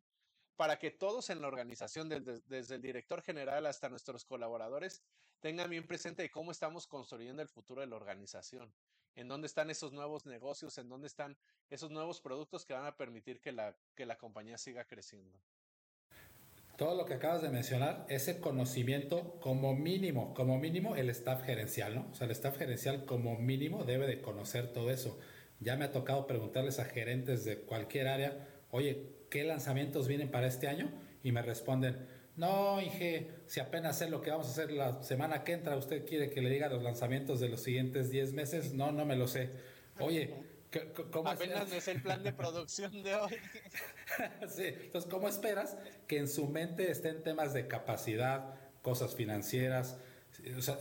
para 0.57 0.79
que 0.79 0.91
todos 0.91 1.29
en 1.29 1.41
la 1.41 1.47
organización, 1.47 2.09
desde, 2.09 2.75
el 2.75 2.81
director 2.81 3.21
general 3.21 3.67
hasta 3.67 3.89
nuestros 3.89 4.25
colaboradores, 4.25 5.03
tengan 5.39 5.69
bien 5.69 5.85
presente 5.85 6.29
cómo 6.31 6.51
estamos 6.51 6.87
construyendo 6.87 7.43
el 7.43 7.47
futuro 7.47 7.81
de 7.81 7.87
la 7.87 7.95
organización, 7.95 8.73
en 9.15 9.27
dónde 9.27 9.45
están 9.45 9.69
esos 9.69 9.93
nuevos 9.93 10.25
negocios, 10.25 10.77
en 10.79 10.89
dónde 10.89 11.07
están 11.07 11.37
esos 11.69 11.91
nuevos 11.91 12.19
productos 12.19 12.65
que 12.65 12.73
van 12.73 12.85
a 12.85 12.97
permitir 12.97 13.39
que 13.39 13.51
la, 13.51 13.77
que 13.95 14.07
la 14.07 14.17
compañía 14.17 14.57
siga 14.57 14.83
creciendo 14.85 15.39
todo 16.75 16.93
lo 16.93 17.05
que 17.05 17.15
acabas 17.15 17.41
de 17.41 17.49
mencionar, 17.49 18.05
ese 18.07 18.39
conocimiento 18.39 19.39
como 19.41 19.75
mínimo, 19.75 20.35
como 20.35 20.59
mínimo 20.59 20.95
el 20.95 21.09
staff 21.09 21.41
gerencial, 21.43 21.95
¿no? 21.95 22.07
O 22.11 22.13
sea, 22.13 22.25
el 22.25 22.31
staff 22.31 22.55
gerencial 22.55 23.05
como 23.05 23.35
mínimo 23.35 23.83
debe 23.83 24.05
de 24.05 24.21
conocer 24.21 24.71
todo 24.73 24.91
eso. 24.91 25.19
Ya 25.59 25.75
me 25.75 25.85
ha 25.85 25.91
tocado 25.91 26.27
preguntarles 26.27 26.77
a 26.77 26.85
gerentes 26.85 27.45
de 27.45 27.61
cualquier 27.61 28.07
área, 28.07 28.47
oye, 28.69 29.16
¿qué 29.29 29.43
lanzamientos 29.43 30.07
vienen 30.07 30.29
para 30.31 30.47
este 30.47 30.67
año? 30.67 30.91
Y 31.23 31.31
me 31.31 31.41
responden, 31.41 32.07
no, 32.35 32.81
Inge, 32.81 33.31
si 33.47 33.59
apenas 33.59 33.97
sé 33.97 34.09
lo 34.09 34.21
que 34.21 34.29
vamos 34.29 34.47
a 34.47 34.51
hacer 34.51 34.71
la 34.71 35.01
semana 35.03 35.43
que 35.43 35.53
entra, 35.53 35.75
¿usted 35.75 36.05
quiere 36.05 36.29
que 36.29 36.41
le 36.41 36.49
diga 36.49 36.69
los 36.69 36.83
lanzamientos 36.83 37.39
de 37.39 37.49
los 37.49 37.61
siguientes 37.61 38.11
10 38.11 38.33
meses? 38.33 38.73
No, 38.73 38.91
no 38.91 39.05
me 39.05 39.15
lo 39.15 39.27
sé. 39.27 39.49
Oye, 39.99 40.35
¿Cómo 41.11 41.29
Apenas 41.29 41.71
es 41.71 41.87
el 41.87 42.01
plan 42.01 42.23
de 42.23 42.33
producción 42.33 43.01
de 43.01 43.15
hoy. 43.15 43.31
sí, 44.49 44.65
entonces, 44.65 45.09
¿cómo 45.09 45.29
esperas 45.29 45.77
que 46.07 46.17
en 46.17 46.27
su 46.27 46.47
mente 46.47 46.91
estén 46.91 47.23
temas 47.23 47.53
de 47.53 47.67
capacidad, 47.67 48.55
cosas 48.81 49.15
financieras? 49.15 49.97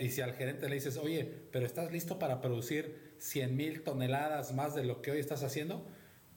y 0.01 0.11
si 0.11 0.21
al 0.21 0.35
gerente 0.35 0.69
le 0.69 0.75
dices, 0.75 0.99
oye, 0.99 1.25
pero 1.51 1.65
estás 1.65 1.91
listo 1.91 2.19
para 2.19 2.43
producir 2.43 3.15
100 3.19 3.57
mil 3.57 3.83
toneladas 3.83 4.53
más 4.53 4.75
de 4.75 4.85
lo 4.85 5.01
que 5.01 5.13
hoy 5.13 5.19
estás 5.19 5.43
haciendo, 5.43 5.87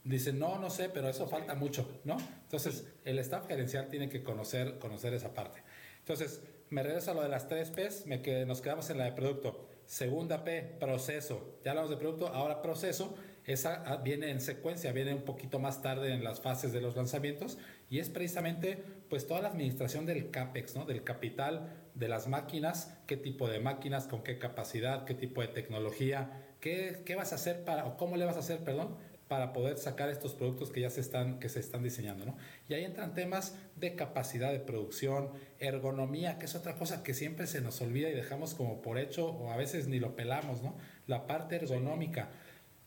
dice, 0.04 0.34
no, 0.34 0.60
no 0.60 0.70
sé, 0.70 0.90
pero 0.90 1.10
eso 1.10 1.28
falta 1.28 1.56
mucho, 1.56 2.02
¿no? 2.04 2.18
Entonces, 2.44 2.88
el 3.06 3.20
staff 3.20 3.48
gerencial 3.48 3.90
tiene 3.90 4.10
que 4.10 4.24
conocer, 4.24 4.80
conocer 4.80 5.14
esa 5.14 5.34
parte. 5.34 5.62
Entonces, 6.00 6.42
me 6.70 6.84
regreso 6.84 7.12
a 7.12 7.14
lo 7.14 7.22
de 7.22 7.30
las 7.30 7.48
tres 7.48 7.72
P's, 7.72 8.06
me 8.06 8.22
que, 8.22 8.46
nos 8.46 8.62
quedamos 8.62 8.90
en 8.90 8.98
la 8.98 9.06
de 9.06 9.12
producto. 9.14 9.68
Segunda 9.86 10.44
P, 10.44 10.62
proceso. 10.80 11.60
Ya 11.64 11.72
hablamos 11.72 11.90
de 11.90 11.98
producto, 11.98 12.28
ahora 12.28 12.62
proceso 12.62 13.16
esa 13.52 13.84
ah, 13.86 13.98
viene 13.98 14.30
en 14.30 14.42
secuencia, 14.42 14.92
viene 14.92 15.14
un 15.14 15.24
poquito 15.24 15.58
más 15.58 15.82
tarde 15.82 16.14
en 16.14 16.24
las 16.24 16.40
fases 16.40 16.72
de 16.72 16.82
los 16.82 16.96
lanzamientos 16.96 17.58
y 17.90 17.98
es 17.98 18.10
precisamente 18.10 18.78
pues 19.10 19.26
toda 19.26 19.42
la 19.42 19.48
administración 19.48 20.06
del 20.06 20.30
CAPEX, 20.30 20.76
¿no? 20.76 20.86
del 20.86 21.04
capital, 21.04 21.74
de 21.96 22.08
las 22.08 22.28
máquinas, 22.28 22.96
qué 23.08 23.18
tipo 23.18 23.48
de 23.50 23.60
máquinas, 23.60 24.06
con 24.06 24.22
qué 24.22 24.38
capacidad, 24.38 25.04
qué 25.06 25.16
tipo 25.16 25.42
de 25.42 25.48
tecnología, 25.48 26.46
qué, 26.60 27.02
qué 27.06 27.16
vas 27.16 27.32
a 27.32 27.36
hacer 27.36 27.66
para, 27.66 27.88
o 27.88 27.98
cómo 27.98 28.18
le 28.18 28.26
vas 28.26 28.36
a 28.36 28.40
hacer, 28.40 28.64
perdón, 28.64 28.96
para 29.30 29.54
poder 29.54 29.78
sacar 29.78 30.10
estos 30.10 30.34
productos 30.34 30.72
que 30.72 30.82
ya 30.82 30.90
se 30.90 31.00
están, 31.00 31.40
que 31.40 31.48
se 31.48 31.62
están 31.62 31.84
diseñando. 31.84 32.26
¿no? 32.26 32.36
Y 32.68 32.74
ahí 32.74 32.84
entran 32.84 33.14
temas 33.14 33.56
de 33.78 33.96
capacidad 33.96 34.52
de 34.52 34.60
producción, 34.60 35.30
ergonomía, 35.60 36.38
que 36.38 36.46
es 36.46 36.56
otra 36.56 36.76
cosa 36.76 37.02
que 37.04 37.14
siempre 37.14 37.48
se 37.48 37.62
nos 37.62 37.80
olvida 37.80 38.10
y 38.10 38.14
dejamos 38.14 38.56
como 38.56 38.82
por 38.82 39.00
hecho 39.00 39.30
o 39.30 39.52
a 39.52 39.56
veces 39.56 39.88
ni 39.88 40.00
lo 40.00 40.18
pelamos, 40.18 40.62
¿no? 40.62 40.76
La 41.08 41.28
parte 41.28 41.56
ergonómica 41.56 42.30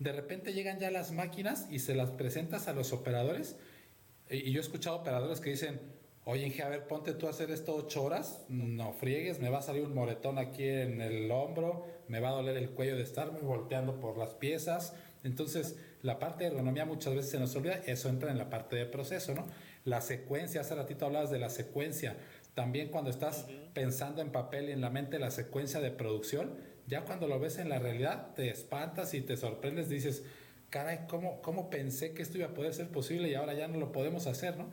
de 0.02 0.12
repente 0.12 0.52
llegan 0.52 0.80
ya 0.80 0.90
las 0.90 1.12
máquinas 1.12 1.66
y 1.70 1.78
se 1.78 1.94
las 1.94 2.10
presentas 2.10 2.66
a 2.68 2.72
los 2.72 2.92
operadores. 2.92 3.56
Y 4.28 4.50
yo 4.50 4.60
he 4.60 4.62
escuchado 4.62 4.96
operadores 4.96 5.40
que 5.40 5.50
dicen, 5.50 5.80
oye, 6.24 6.46
Inge, 6.46 6.62
a 6.62 6.68
ver, 6.68 6.86
ponte 6.88 7.14
tú 7.14 7.26
a 7.26 7.30
hacer 7.30 7.50
esto 7.50 7.74
ocho 7.74 8.02
horas, 8.02 8.44
no 8.48 8.92
friegues, 8.92 9.38
me 9.38 9.48
va 9.48 9.58
a 9.58 9.62
salir 9.62 9.84
un 9.84 9.94
moretón 9.94 10.38
aquí 10.38 10.66
en 10.66 11.00
el 11.00 11.30
hombro, 11.30 11.86
me 12.08 12.20
va 12.20 12.30
a 12.30 12.32
doler 12.32 12.56
el 12.56 12.70
cuello 12.70 12.96
de 12.96 13.02
estarme 13.02 13.40
volteando 13.40 14.00
por 14.00 14.18
las 14.18 14.34
piezas. 14.34 14.94
Entonces, 15.24 15.76
la 16.02 16.18
parte 16.18 16.44
de 16.44 16.50
ergonomía 16.50 16.84
muchas 16.84 17.14
veces 17.14 17.30
se 17.30 17.38
nos 17.38 17.54
olvida, 17.54 17.80
eso 17.86 18.08
entra 18.08 18.30
en 18.30 18.38
la 18.38 18.50
parte 18.50 18.76
de 18.76 18.86
proceso, 18.86 19.34
¿no? 19.34 19.46
La 19.84 20.00
secuencia, 20.00 20.60
hace 20.60 20.74
ratito 20.74 21.06
hablabas 21.06 21.30
de 21.30 21.38
la 21.38 21.50
secuencia. 21.50 22.16
También 22.54 22.88
cuando 22.88 23.10
estás 23.10 23.46
pensando 23.72 24.20
en 24.20 24.30
papel 24.30 24.68
y 24.68 24.72
en 24.72 24.80
la 24.80 24.90
mente 24.90 25.18
la 25.18 25.30
secuencia 25.30 25.80
de 25.80 25.90
producción, 25.90 26.54
ya 26.86 27.02
cuando 27.02 27.28
lo 27.28 27.38
ves 27.38 27.58
en 27.58 27.68
la 27.68 27.78
realidad, 27.78 28.34
te 28.34 28.50
espantas 28.50 29.14
y 29.14 29.22
te 29.22 29.36
sorprendes, 29.36 29.88
dices, 29.88 30.24
caray, 30.70 31.00
¿cómo, 31.08 31.40
cómo 31.42 31.70
pensé 31.70 32.12
que 32.12 32.22
esto 32.22 32.38
iba 32.38 32.48
a 32.48 32.54
poder 32.54 32.74
ser 32.74 32.88
posible 32.88 33.28
y 33.28 33.34
ahora 33.34 33.54
ya 33.54 33.68
no 33.68 33.78
lo 33.78 33.92
podemos 33.92 34.26
hacer, 34.26 34.56
¿no? 34.56 34.70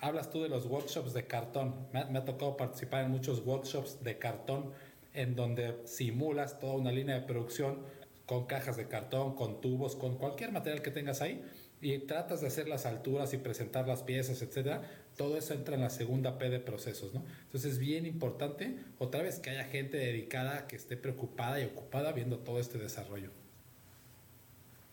Hablas 0.00 0.30
tú 0.30 0.42
de 0.42 0.48
los 0.48 0.66
workshops 0.66 1.14
de 1.14 1.26
cartón. 1.26 1.74
Me 1.92 2.18
ha, 2.18 2.24
tocado 2.24 2.56
participar 2.56 3.04
en 3.04 3.10
muchos 3.10 3.44
workshops 3.46 4.04
de 4.04 4.18
cartón 4.18 4.72
en 5.14 5.34
donde 5.34 5.74
simulas 5.86 6.60
toda 6.60 6.74
una 6.74 6.92
línea 6.92 7.18
de 7.18 7.26
producción 7.26 7.78
con 8.26 8.46
cajas 8.46 8.76
de 8.76 8.88
cartón, 8.88 9.34
con 9.36 9.60
tubos, 9.60 9.96
con 9.96 10.18
cualquier 10.18 10.52
material 10.52 10.82
que 10.82 10.90
tengas 10.90 11.22
ahí 11.22 11.42
y 11.80 11.98
tratas 11.98 12.40
de 12.40 12.48
hacer 12.48 12.68
las 12.68 12.86
alturas 12.86 13.32
y 13.34 13.38
presentar 13.38 13.86
las 13.86 14.02
piezas, 14.02 14.42
etcétera, 14.42 14.82
todo 15.16 15.36
eso 15.36 15.54
entra 15.54 15.74
en 15.74 15.82
la 15.82 15.90
segunda 15.90 16.38
P 16.38 16.48
de 16.50 16.58
procesos, 16.58 17.14
¿no? 17.14 17.24
Entonces 17.44 17.74
es 17.74 17.78
bien 17.78 18.06
importante, 18.06 18.78
otra 18.98 19.22
vez, 19.22 19.38
que 19.38 19.50
haya 19.50 19.64
gente 19.64 19.96
dedicada 19.96 20.66
que 20.66 20.76
esté 20.76 20.96
preocupada 20.96 21.60
y 21.60 21.64
ocupada 21.64 22.12
viendo 22.12 22.38
todo 22.38 22.60
este 22.60 22.78
desarrollo. 22.78 23.30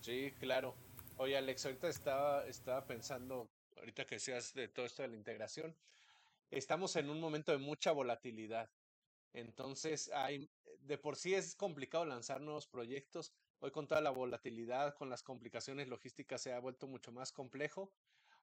Sí, 0.01 0.33
claro. 0.39 0.75
Oye, 1.17 1.37
Alex, 1.37 1.65
ahorita 1.65 1.87
estaba, 1.87 2.45
estaba 2.47 2.85
pensando, 2.85 3.47
ahorita 3.77 4.05
que 4.05 4.15
decías 4.15 4.53
de 4.53 4.67
todo 4.67 4.85
esto 4.85 5.01
de 5.01 5.07
la 5.07 5.15
integración, 5.15 5.73
estamos 6.51 6.95
en 6.97 7.09
un 7.09 7.19
momento 7.19 7.51
de 7.51 7.59
mucha 7.59 7.91
volatilidad. 7.91 8.69
Entonces, 9.33 10.11
hay, 10.13 10.49
de 10.79 10.97
por 10.97 11.15
sí 11.15 11.33
es 11.33 11.55
complicado 11.55 12.05
lanzar 12.05 12.41
nuevos 12.41 12.67
proyectos. 12.67 13.33
Hoy 13.59 13.71
con 13.71 13.87
toda 13.87 14.01
la 14.01 14.11
volatilidad, 14.11 14.95
con 14.95 15.09
las 15.09 15.23
complicaciones 15.23 15.87
logísticas 15.87 16.41
se 16.41 16.53
ha 16.53 16.59
vuelto 16.59 16.87
mucho 16.87 17.11
más 17.11 17.31
complejo. 17.31 17.91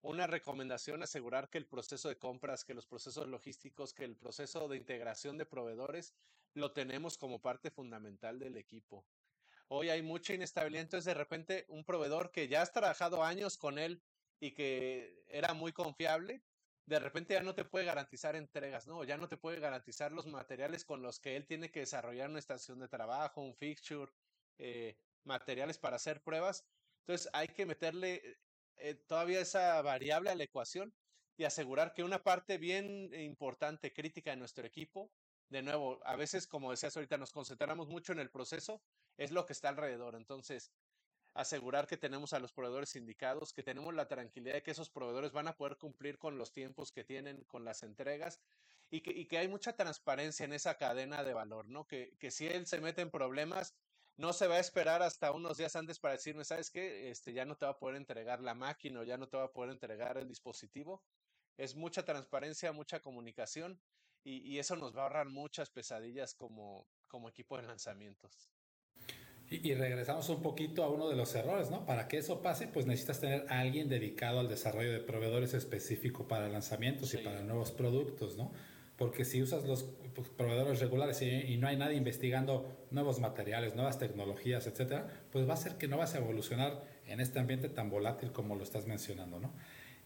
Una 0.02 0.26
recomendación, 0.26 1.02
asegurar 1.02 1.50
que 1.50 1.58
el 1.58 1.66
proceso 1.66 2.08
de 2.08 2.18
compras, 2.18 2.64
que 2.64 2.74
los 2.74 2.86
procesos 2.86 3.28
logísticos, 3.28 3.92
que 3.92 4.04
el 4.04 4.16
proceso 4.16 4.66
de 4.66 4.78
integración 4.78 5.36
de 5.36 5.46
proveedores 5.46 6.14
lo 6.54 6.72
tenemos 6.72 7.18
como 7.18 7.40
parte 7.40 7.70
fundamental 7.70 8.38
del 8.38 8.56
equipo. 8.56 9.04
Hoy 9.68 9.90
hay 9.90 10.02
mucha 10.02 10.34
inestabilidad, 10.34 10.82
entonces 10.82 11.04
de 11.04 11.14
repente 11.14 11.66
un 11.68 11.84
proveedor 11.84 12.32
que 12.32 12.48
ya 12.48 12.62
has 12.62 12.72
trabajado 12.72 13.22
años 13.22 13.56
con 13.56 13.78
él 13.78 14.02
y 14.40 14.52
que 14.52 15.22
era 15.28 15.54
muy 15.54 15.72
confiable, 15.72 16.42
de 16.86 16.98
repente 16.98 17.34
ya 17.34 17.42
no 17.42 17.54
te 17.54 17.64
puede 17.64 17.84
garantizar 17.84 18.36
entregas, 18.36 18.86
¿no? 18.86 19.04
Ya 19.04 19.16
no 19.16 19.28
te 19.28 19.36
puede 19.36 19.60
garantizar 19.60 20.12
los 20.12 20.26
materiales 20.26 20.84
con 20.84 21.02
los 21.02 21.20
que 21.20 21.36
él 21.36 21.46
tiene 21.46 21.70
que 21.70 21.80
desarrollar 21.80 22.30
una 22.30 22.38
estación 22.38 22.80
de 22.80 22.88
trabajo, 22.88 23.42
un 23.42 23.54
fixture, 23.54 24.12
eh, 24.58 24.96
materiales 25.24 25.78
para 25.78 25.96
hacer 25.96 26.22
pruebas. 26.22 26.64
Entonces 27.00 27.28
hay 27.32 27.48
que 27.48 27.66
meterle 27.66 28.38
eh, 28.76 28.94
todavía 28.94 29.40
esa 29.40 29.80
variable 29.82 30.30
a 30.30 30.34
la 30.34 30.44
ecuación 30.44 30.92
y 31.36 31.44
asegurar 31.44 31.94
que 31.94 32.02
una 32.02 32.22
parte 32.22 32.58
bien 32.58 33.14
importante, 33.14 33.92
crítica 33.92 34.30
de 34.30 34.36
nuestro 34.36 34.66
equipo, 34.66 35.10
de 35.48 35.62
nuevo, 35.62 36.00
a 36.04 36.14
veces, 36.16 36.46
como 36.46 36.70
decías 36.70 36.96
ahorita, 36.96 37.16
nos 37.18 37.32
concentramos 37.32 37.88
mucho 37.88 38.12
en 38.12 38.20
el 38.20 38.30
proceso, 38.30 38.82
es 39.16 39.32
lo 39.32 39.46
que 39.46 39.52
está 39.52 39.68
alrededor. 39.68 40.14
Entonces, 40.14 40.70
asegurar 41.34 41.86
que 41.86 41.96
tenemos 41.96 42.32
a 42.32 42.40
los 42.40 42.52
proveedores 42.52 42.96
indicados, 42.96 43.52
que 43.52 43.62
tenemos 43.62 43.94
la 43.94 44.08
tranquilidad 44.08 44.54
de 44.54 44.62
que 44.62 44.72
esos 44.72 44.90
proveedores 44.90 45.32
van 45.32 45.48
a 45.48 45.56
poder 45.56 45.76
cumplir 45.76 46.18
con 46.18 46.38
los 46.38 46.52
tiempos 46.52 46.92
que 46.92 47.04
tienen, 47.04 47.44
con 47.44 47.64
las 47.64 47.82
entregas, 47.82 48.40
y 48.90 49.02
que, 49.02 49.12
y 49.12 49.26
que 49.26 49.38
hay 49.38 49.48
mucha 49.48 49.76
transparencia 49.76 50.44
en 50.44 50.52
esa 50.52 50.76
cadena 50.76 51.22
de 51.22 51.32
valor, 51.32 51.68
¿no? 51.68 51.86
Que, 51.86 52.16
que 52.18 52.30
si 52.30 52.48
él 52.48 52.66
se 52.66 52.80
mete 52.80 53.02
en 53.02 53.10
problemas, 53.10 53.76
no 54.16 54.32
se 54.32 54.48
va 54.48 54.56
a 54.56 54.60
esperar 54.60 55.02
hasta 55.02 55.32
unos 55.32 55.56
días 55.56 55.76
antes 55.76 55.98
para 55.98 56.14
decirme, 56.14 56.44
¿sabes 56.44 56.70
qué? 56.70 57.10
Este, 57.10 57.32
ya 57.32 57.44
no 57.44 57.56
te 57.56 57.64
va 57.64 57.72
a 57.72 57.78
poder 57.78 57.96
entregar 57.96 58.40
la 58.40 58.54
máquina 58.54 59.00
o 59.00 59.04
ya 59.04 59.16
no 59.16 59.28
te 59.28 59.36
va 59.36 59.44
a 59.44 59.52
poder 59.52 59.70
entregar 59.70 60.18
el 60.18 60.28
dispositivo. 60.28 61.02
Es 61.56 61.76
mucha 61.76 62.04
transparencia, 62.04 62.72
mucha 62.72 63.00
comunicación 63.00 63.80
y, 64.24 64.38
y 64.46 64.58
eso 64.58 64.76
nos 64.76 64.94
va 64.94 65.00
a 65.00 65.02
ahorrar 65.04 65.28
muchas 65.28 65.70
pesadillas 65.70 66.34
como, 66.34 66.86
como 67.06 67.28
equipo 67.28 67.56
de 67.56 67.62
lanzamientos. 67.62 68.50
Y, 69.50 69.74
regresamos 69.74 70.28
un 70.28 70.42
poquito 70.42 70.84
a 70.84 70.88
uno 70.88 71.08
de 71.08 71.16
los 71.16 71.34
errores, 71.34 71.72
¿no? 71.72 71.84
Para 71.84 72.06
que 72.06 72.18
eso 72.18 72.40
pase, 72.40 72.68
pues 72.68 72.86
necesitas 72.86 73.20
tener 73.20 73.46
a 73.48 73.58
alguien 73.58 73.88
dedicado 73.88 74.38
al 74.38 74.48
desarrollo 74.48 74.92
de 74.92 75.00
proveedores 75.00 75.54
específico 75.54 76.28
para 76.28 76.48
lanzamientos 76.48 77.12
y 77.14 77.18
para 77.18 77.42
nuevos 77.42 77.72
productos, 77.72 78.36
¿no? 78.36 78.52
Porque 78.96 79.24
si 79.24 79.42
usas 79.42 79.64
los 79.64 79.86
pues, 80.14 80.28
proveedores 80.28 80.78
regulares 80.78 81.20
y, 81.22 81.56
no 81.56 81.66
hay 81.66 81.76
nadie 81.76 81.96
investigando 81.96 82.86
nuevos 82.92 83.18
materiales, 83.18 83.74
nuevas 83.74 83.98
tecnologías, 83.98 84.68
etcétera, 84.68 85.08
pues 85.32 85.48
va 85.48 85.54
a 85.54 85.56
ser 85.56 85.78
que 85.78 85.88
no 85.88 85.98
vas 85.98 86.14
a 86.14 86.18
evolucionar 86.18 86.84
en 87.08 87.18
este 87.18 87.40
ambiente 87.40 87.68
tan 87.68 87.90
volátil 87.90 88.30
como 88.30 88.54
lo 88.54 88.62
estás 88.62 88.86
mencionando, 88.86 89.40
¿no? 89.40 89.52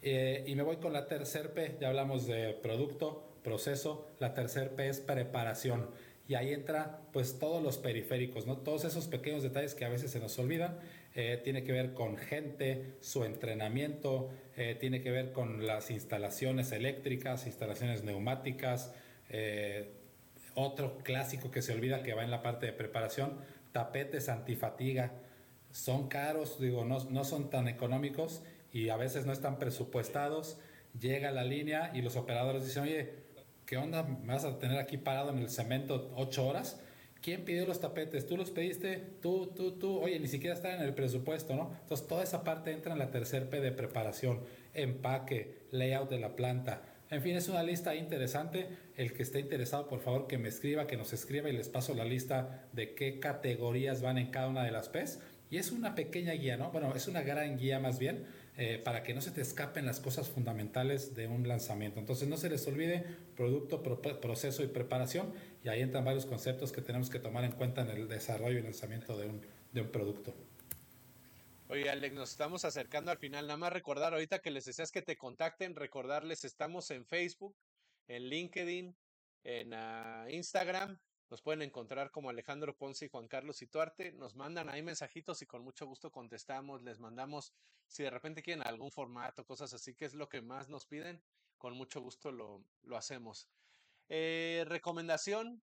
Eh, 0.00 0.44
y 0.46 0.54
me 0.54 0.62
voy 0.62 0.76
con 0.76 0.94
la 0.94 1.06
tercer 1.06 1.52
P, 1.52 1.76
ya 1.82 1.88
hablamos 1.88 2.26
de 2.26 2.54
producto, 2.54 3.36
proceso, 3.42 4.08
la 4.20 4.32
tercer 4.32 4.74
P 4.74 4.88
es 4.88 5.00
preparación 5.00 5.90
y 6.26 6.34
ahí 6.34 6.52
entra 6.52 7.00
pues 7.12 7.38
todos 7.38 7.62
los 7.62 7.76
periféricos, 7.76 8.46
¿no? 8.46 8.56
Todos 8.56 8.84
esos 8.84 9.08
pequeños 9.08 9.42
detalles 9.42 9.74
que 9.74 9.84
a 9.84 9.90
veces 9.90 10.10
se 10.10 10.20
nos 10.20 10.38
olvidan. 10.38 10.78
Eh, 11.14 11.40
tiene 11.44 11.62
que 11.62 11.72
ver 11.72 11.92
con 11.92 12.16
gente, 12.16 12.96
su 13.00 13.24
entrenamiento, 13.24 14.30
eh, 14.56 14.76
tiene 14.80 15.00
que 15.00 15.10
ver 15.10 15.32
con 15.32 15.66
las 15.66 15.90
instalaciones 15.90 16.72
eléctricas, 16.72 17.46
instalaciones 17.46 18.04
neumáticas. 18.04 18.92
Eh, 19.28 19.92
otro 20.54 20.98
clásico 20.98 21.50
que 21.50 21.60
se 21.60 21.72
olvida 21.72 22.02
que 22.02 22.14
va 22.14 22.24
en 22.24 22.30
la 22.30 22.42
parte 22.42 22.66
de 22.66 22.72
preparación, 22.72 23.38
tapetes 23.72 24.28
antifatiga. 24.28 25.12
Son 25.70 26.08
caros, 26.08 26.58
digo, 26.58 26.84
no, 26.84 27.04
no 27.10 27.24
son 27.24 27.50
tan 27.50 27.68
económicos 27.68 28.42
y 28.72 28.88
a 28.88 28.96
veces 28.96 29.26
no 29.26 29.32
están 29.32 29.58
presupuestados. 29.58 30.58
Llega 30.98 31.32
la 31.32 31.44
línea 31.44 31.90
y 31.92 32.02
los 32.02 32.16
operadores 32.16 32.64
dicen, 32.64 32.84
oye, 32.84 33.23
¿qué 33.66 33.76
onda? 33.76 34.02
¿Me 34.02 34.32
vas 34.32 34.44
a 34.44 34.58
tener 34.58 34.78
aquí 34.78 34.96
parado 34.96 35.30
en 35.30 35.38
el 35.38 35.50
cemento 35.50 36.12
ocho 36.16 36.46
horas? 36.46 36.80
¿Quién 37.22 37.44
pidió 37.44 37.66
los 37.66 37.80
tapetes? 37.80 38.26
¿Tú 38.26 38.36
los 38.36 38.50
pediste? 38.50 39.02
Tú, 39.22 39.46
tú, 39.56 39.72
tú. 39.78 39.98
Oye, 39.98 40.20
ni 40.20 40.28
siquiera 40.28 40.54
está 40.54 40.74
en 40.74 40.82
el 40.82 40.92
presupuesto, 40.92 41.54
¿no? 41.54 41.74
Entonces, 41.80 42.06
toda 42.06 42.22
esa 42.22 42.44
parte 42.44 42.70
entra 42.70 42.92
en 42.92 42.98
la 42.98 43.10
tercer 43.10 43.48
P 43.48 43.60
de 43.60 43.72
preparación, 43.72 44.40
empaque, 44.74 45.56
layout 45.70 46.10
de 46.10 46.18
la 46.18 46.36
planta. 46.36 46.82
En 47.10 47.22
fin, 47.22 47.34
es 47.34 47.48
una 47.48 47.62
lista 47.62 47.94
interesante. 47.94 48.66
El 48.96 49.14
que 49.14 49.22
esté 49.22 49.40
interesado, 49.40 49.88
por 49.88 50.00
favor, 50.00 50.26
que 50.26 50.36
me 50.36 50.48
escriba, 50.48 50.86
que 50.86 50.98
nos 50.98 51.14
escriba 51.14 51.48
y 51.48 51.56
les 51.56 51.70
paso 51.70 51.94
la 51.94 52.04
lista 52.04 52.66
de 52.72 52.94
qué 52.94 53.20
categorías 53.20 54.02
van 54.02 54.18
en 54.18 54.30
cada 54.30 54.48
una 54.48 54.62
de 54.62 54.72
las 54.72 54.90
P's. 54.90 55.18
Y 55.50 55.56
es 55.56 55.72
una 55.72 55.94
pequeña 55.94 56.32
guía, 56.32 56.58
¿no? 56.58 56.72
Bueno, 56.72 56.92
es 56.94 57.08
una 57.08 57.22
gran 57.22 57.56
guía 57.56 57.80
más 57.80 57.98
bien 57.98 58.26
eh, 58.56 58.78
para 58.78 59.02
que 59.02 59.14
no 59.14 59.20
se 59.20 59.32
te 59.32 59.40
escapen 59.40 59.84
las 59.84 59.98
cosas 59.98 60.28
fundamentales 60.28 61.16
de 61.16 61.26
un 61.26 61.48
lanzamiento. 61.48 61.98
Entonces 61.98 62.28
no 62.28 62.36
se 62.36 62.48
les 62.48 62.66
olvide 62.68 63.04
producto, 63.36 63.82
proceso 63.82 64.62
y 64.62 64.68
preparación 64.68 65.32
y 65.64 65.68
ahí 65.68 65.80
entran 65.80 66.04
varios 66.04 66.24
conceptos 66.24 66.70
que 66.70 66.80
tenemos 66.80 67.10
que 67.10 67.18
tomar 67.18 67.44
en 67.44 67.52
cuenta 67.52 67.82
en 67.82 67.90
el 67.90 68.06
desarrollo 68.06 68.58
y 68.58 68.62
lanzamiento 68.62 69.18
de 69.18 69.26
un, 69.26 69.40
de 69.72 69.80
un 69.80 69.88
producto. 69.88 70.34
Oye, 71.68 71.90
Alex, 71.90 72.14
nos 72.14 72.30
estamos 72.30 72.64
acercando 72.64 73.10
al 73.10 73.18
final. 73.18 73.46
Nada 73.46 73.56
más 73.56 73.72
recordar 73.72 74.12
ahorita 74.12 74.38
que 74.38 74.52
les 74.52 74.66
deseas 74.66 74.92
que 74.92 75.02
te 75.02 75.16
contacten, 75.16 75.74
recordarles, 75.74 76.44
estamos 76.44 76.90
en 76.92 77.04
Facebook, 77.06 77.56
en 78.06 78.28
LinkedIn, 78.28 78.94
en 79.42 79.72
uh, 79.72 80.28
Instagram 80.28 80.98
nos 81.30 81.42
pueden 81.42 81.62
encontrar 81.62 82.10
como 82.10 82.30
Alejandro 82.30 82.76
Ponce 82.76 83.06
y 83.06 83.08
Juan 83.08 83.28
Carlos 83.28 83.62
Ituarte. 83.62 84.12
Nos 84.12 84.36
mandan 84.36 84.68
ahí 84.68 84.82
mensajitos 84.82 85.42
y 85.42 85.46
con 85.46 85.62
mucho 85.62 85.86
gusto 85.86 86.10
contestamos. 86.10 86.82
Les 86.82 87.00
mandamos, 87.00 87.54
si 87.86 88.02
de 88.02 88.10
repente 88.10 88.42
quieren 88.42 88.66
algún 88.66 88.90
formato, 88.90 89.44
cosas 89.44 89.72
así, 89.74 89.94
que 89.94 90.04
es 90.04 90.14
lo 90.14 90.28
que 90.28 90.42
más 90.42 90.68
nos 90.68 90.86
piden, 90.86 91.22
con 91.58 91.74
mucho 91.74 92.00
gusto 92.00 92.30
lo, 92.30 92.64
lo 92.82 92.96
hacemos. 92.96 93.48
Eh, 94.08 94.64
recomendación, 94.68 95.62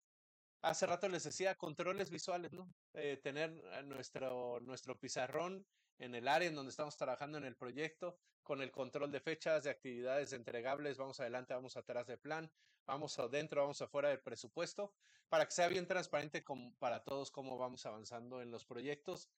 hace 0.63 0.87
rato 0.87 1.09
les 1.09 1.25
decía, 1.25 1.55
controles 1.55 2.11
visuales, 2.11 2.53
¿no? 2.53 2.69
Eh, 2.95 3.19
tener 3.23 3.53
nuestro, 3.85 4.61
nuestro 4.61 4.99
pizarrón 4.99 5.67
en 5.99 6.15
el 6.15 6.29
área 6.29 6.49
en 6.49 6.55
donde 6.55 6.71
estamos 6.71 6.97
trabajando 6.97 7.39
en 7.39 7.45
el 7.45 7.57
proyecto, 7.57 8.19
con 8.43 8.61
el 8.61 8.71
control 8.71 9.11
de 9.11 9.21
fechas, 9.21 9.65
de 9.65 9.71
actividades 9.71 10.33
entregables, 10.33 10.99
vamos 10.99 11.19
adelante, 11.21 11.55
vamos 11.55 11.77
atrás 11.77 12.07
de 12.07 12.19
plan, 12.19 12.51
vamos 12.87 13.19
adentro, 13.19 13.63
vamos 13.63 13.81
afuera 13.81 14.11
del 14.11 14.21
presupuesto, 14.21 14.93
para 15.29 15.47
que 15.47 15.53
sea 15.53 15.69
bien 15.69 15.87
transparente 15.87 16.45
para 16.79 17.03
todos 17.03 17.31
cómo 17.31 17.57
vamos 17.57 17.87
avanzando 17.87 18.43
en 18.43 18.51
los 18.51 18.65
proyectos. 18.65 19.31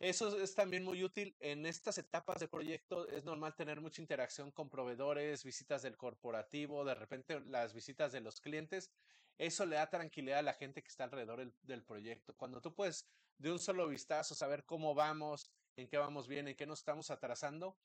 Eso 0.00 0.38
es 0.40 0.54
también 0.54 0.82
muy 0.84 1.04
útil 1.04 1.36
en 1.40 1.66
estas 1.66 1.98
etapas 1.98 2.40
de 2.40 2.48
proyecto. 2.48 3.06
Es 3.08 3.24
normal 3.24 3.54
tener 3.54 3.80
mucha 3.80 4.02
interacción 4.02 4.50
con 4.50 4.68
proveedores, 4.68 5.44
visitas 5.44 5.82
del 5.82 5.96
corporativo, 5.96 6.84
de 6.84 6.94
repente 6.94 7.40
las 7.40 7.72
visitas 7.74 8.10
de 8.10 8.20
los 8.20 8.40
clientes. 8.40 8.90
Eso 9.38 9.66
le 9.66 9.76
da 9.76 9.90
tranquilidad 9.90 10.40
a 10.40 10.42
la 10.42 10.52
gente 10.52 10.82
que 10.82 10.88
está 10.88 11.04
alrededor 11.04 11.38
del, 11.38 11.54
del 11.62 11.84
proyecto. 11.84 12.34
Cuando 12.36 12.60
tú 12.60 12.74
puedes 12.74 13.06
de 13.38 13.52
un 13.52 13.58
solo 13.58 13.88
vistazo 13.88 14.34
saber 14.34 14.64
cómo 14.64 14.94
vamos, 14.94 15.50
en 15.76 15.88
qué 15.88 15.98
vamos 15.98 16.28
bien, 16.28 16.48
en 16.48 16.56
qué 16.56 16.66
nos 16.66 16.80
estamos 16.80 17.10
atrasando, 17.10 17.76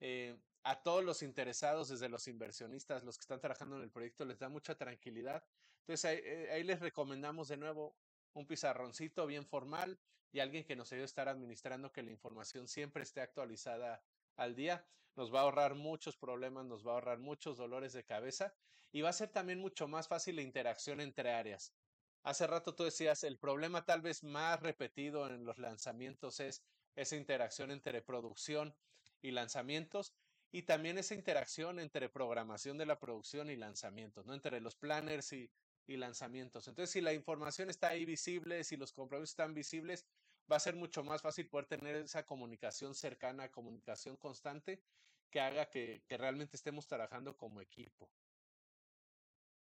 eh, 0.00 0.36
a 0.62 0.82
todos 0.82 1.04
los 1.04 1.22
interesados, 1.22 1.88
desde 1.88 2.08
los 2.08 2.26
inversionistas, 2.26 3.04
los 3.04 3.16
que 3.16 3.22
están 3.22 3.40
trabajando 3.40 3.76
en 3.76 3.82
el 3.82 3.90
proyecto, 3.90 4.24
les 4.24 4.38
da 4.38 4.48
mucha 4.48 4.74
tranquilidad. 4.74 5.44
Entonces 5.80 6.04
ahí, 6.06 6.20
eh, 6.22 6.50
ahí 6.52 6.62
les 6.62 6.80
recomendamos 6.80 7.48
de 7.48 7.58
nuevo 7.58 7.96
un 8.32 8.46
pizarroncito 8.46 9.26
bien 9.26 9.46
formal 9.46 9.98
y 10.32 10.40
alguien 10.40 10.64
que 10.64 10.74
nos 10.74 10.90
ayude 10.92 11.02
a 11.02 11.06
estar 11.06 11.28
administrando 11.28 11.92
que 11.92 12.02
la 12.02 12.10
información 12.10 12.66
siempre 12.66 13.02
esté 13.02 13.20
actualizada 13.20 14.02
al 14.36 14.54
día. 14.56 14.84
Nos 15.16 15.32
va 15.32 15.40
a 15.40 15.42
ahorrar 15.42 15.74
muchos 15.74 16.16
problemas, 16.16 16.64
nos 16.64 16.84
va 16.84 16.92
a 16.92 16.94
ahorrar 16.94 17.18
muchos 17.18 17.56
dolores 17.56 17.92
de 17.92 18.04
cabeza 18.04 18.52
y 18.90 19.02
va 19.02 19.10
a 19.10 19.12
ser 19.12 19.28
también 19.28 19.60
mucho 19.60 19.86
más 19.86 20.08
fácil 20.08 20.36
la 20.36 20.42
interacción 20.42 21.00
entre 21.00 21.30
áreas. 21.30 21.72
Hace 22.24 22.46
rato 22.46 22.74
tú 22.74 22.84
decías, 22.84 23.22
el 23.22 23.38
problema 23.38 23.84
tal 23.84 24.00
vez 24.00 24.24
más 24.24 24.60
repetido 24.60 25.28
en 25.28 25.44
los 25.44 25.58
lanzamientos 25.58 26.40
es 26.40 26.64
esa 26.96 27.16
interacción 27.16 27.70
entre 27.70 28.02
producción 28.02 28.74
y 29.22 29.30
lanzamientos 29.30 30.14
y 30.54 30.62
también 30.62 30.98
esa 30.98 31.14
interacción 31.14 31.80
entre 31.80 32.08
programación 32.08 32.78
de 32.78 32.86
la 32.86 33.00
producción 33.00 33.50
y 33.50 33.56
lanzamientos, 33.56 34.24
¿no? 34.24 34.34
Entre 34.34 34.60
los 34.60 34.76
planners 34.76 35.32
y, 35.32 35.50
lanzamientos. 35.88 36.66
Entonces, 36.68 36.92
si 36.92 37.00
la 37.02 37.12
información 37.12 37.68
está 37.68 37.88
ahí 37.88 38.06
visible, 38.06 38.64
si 38.64 38.76
los 38.76 38.92
compromisos 38.92 39.30
están 39.30 39.52
visibles, 39.52 40.06
va 40.50 40.56
a 40.56 40.60
ser 40.60 40.76
mucho 40.76 41.02
más 41.02 41.20
fácil 41.20 41.48
poder 41.48 41.66
tener 41.66 41.96
esa 41.96 42.24
comunicación 42.24 42.94
cercana, 42.94 43.50
comunicación 43.50 44.16
constante, 44.16 44.80
que 45.28 45.40
haga 45.40 45.68
que, 45.68 46.02
que 46.06 46.16
realmente 46.16 46.56
estemos 46.56 46.86
trabajando 46.86 47.36
como 47.36 47.60
equipo. 47.60 48.08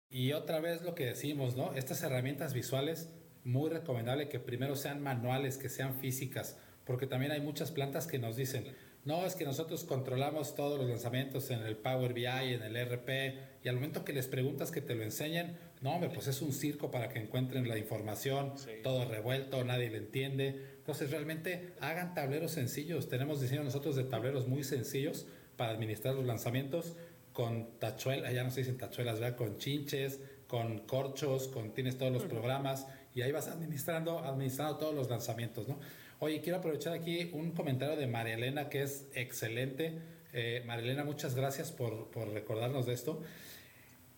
Y 0.09 0.33
otra 0.33 0.61
vez 0.61 0.83
lo 0.83 0.95
que 0.95 1.07
decimos, 1.07 1.57
¿no? 1.57 1.73
Estas 1.73 2.03
herramientas 2.03 2.53
visuales, 2.53 3.09
muy 3.45 3.71
recomendable 3.71 4.29
que 4.29 4.41
primero 4.41 4.77
sean 4.77 5.03
manuales, 5.03 5.57
que 5.57 5.69
sean 5.69 5.99
físicas, 5.99 6.59
porque 6.87 7.07
también 7.07 7.33
hay 7.33 7.41
muchas 7.41 7.73
plantas 7.73 8.07
que 8.07 8.19
nos 8.19 8.37
dicen, 8.37 8.65
no, 9.05 9.25
es 9.25 9.37
que 9.37 9.45
nosotros 9.45 9.85
controlamos 9.85 10.55
todos 10.55 10.79
los 10.81 10.89
lanzamientos 10.89 11.51
en 11.51 11.61
el 11.61 11.77
Power 11.77 12.13
BI, 12.13 12.25
en 12.25 12.63
el 12.63 12.77
RP, 12.77 13.35
y 13.63 13.69
al 13.69 13.77
momento 13.77 14.05
que 14.05 14.13
les 14.13 14.27
preguntas 14.27 14.71
que 14.71 14.81
te 14.81 14.95
lo 14.95 15.03
enseñen, 15.03 15.57
no, 15.81 15.95
hombre, 15.95 16.11
pues 16.11 16.27
es 16.27 16.43
un 16.43 16.53
circo 16.53 16.91
para 16.91 17.09
que 17.09 17.21
encuentren 17.21 17.69
la 17.69 17.79
información, 17.79 18.55
todo 18.83 19.05
revuelto, 19.05 19.63
nadie 19.63 19.91
le 19.91 19.99
entiende. 19.99 20.77
Entonces, 20.79 21.11
realmente 21.11 21.75
hagan 21.81 22.15
tableros 22.15 22.53
sencillos. 22.53 23.09
Tenemos 23.09 23.41
diseño 23.41 23.63
nosotros 23.63 23.95
de 23.95 24.05
tableros 24.05 24.49
muy 24.49 24.65
sencillos 24.65 25.27
para 25.57 25.73
administrar 25.73 26.15
los 26.15 26.25
lanzamientos 26.25 26.97
con 27.33 27.79
tachuelas, 27.79 28.33
ya 28.33 28.43
no 28.45 28.51
se 28.51 28.61
dicen 28.61 28.79
tachuelas, 28.79 29.21
¿verdad? 29.21 29.37
Con 29.37 29.59
chinches, 29.59 30.21
con 30.49 30.79
corchos, 30.81 31.49
con 31.49 31.75
tienes 31.75 31.99
todos 31.99 32.11
los 32.11 32.25
programas 32.25 32.87
y 33.15 33.23
ahí 33.23 33.31
vas 33.31 33.49
administrando, 33.49 34.21
administrando 34.21 34.79
todos 34.79 34.95
los 34.95 35.11
lanzamientos, 35.11 35.69
¿no? 35.69 35.79
Oye, 36.19 36.41
quiero 36.41 36.59
aprovechar 36.59 36.95
aquí 36.95 37.29
un 37.35 37.51
comentario 37.51 37.95
de 37.95 38.07
María 38.07 38.37
Elena 38.37 38.71
que 38.71 38.83
es 38.83 39.07
excelente. 39.13 39.99
Eh, 40.33 40.63
María 40.65 40.85
Elena, 40.85 41.05
muchas 41.05 41.35
gracias 41.35 41.73
por, 41.73 42.11
por, 42.11 42.29
recordarnos 42.33 42.87
de 42.87 42.95
esto. 42.95 43.21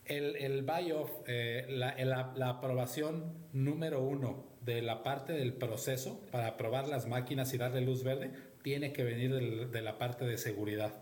El, 0.04 0.36
el 0.36 0.62
buy-off, 0.62 1.10
eh, 1.26 1.66
la, 1.68 1.96
la, 2.36 2.48
aprobación 2.48 3.34
número 3.52 4.00
uno 4.00 4.46
de 4.60 4.80
la 4.80 5.02
parte 5.02 5.32
del 5.32 5.54
proceso 5.54 6.24
para 6.30 6.46
aprobar 6.46 6.86
las 6.86 7.08
máquinas 7.08 7.52
y 7.52 7.58
darle 7.58 7.80
luz 7.80 8.04
verde, 8.04 8.30
tiene 8.62 8.92
que 8.92 9.02
venir 9.02 9.68
de 9.68 9.82
la 9.82 9.98
parte 9.98 10.24
de 10.24 10.38
seguridad. 10.38 10.94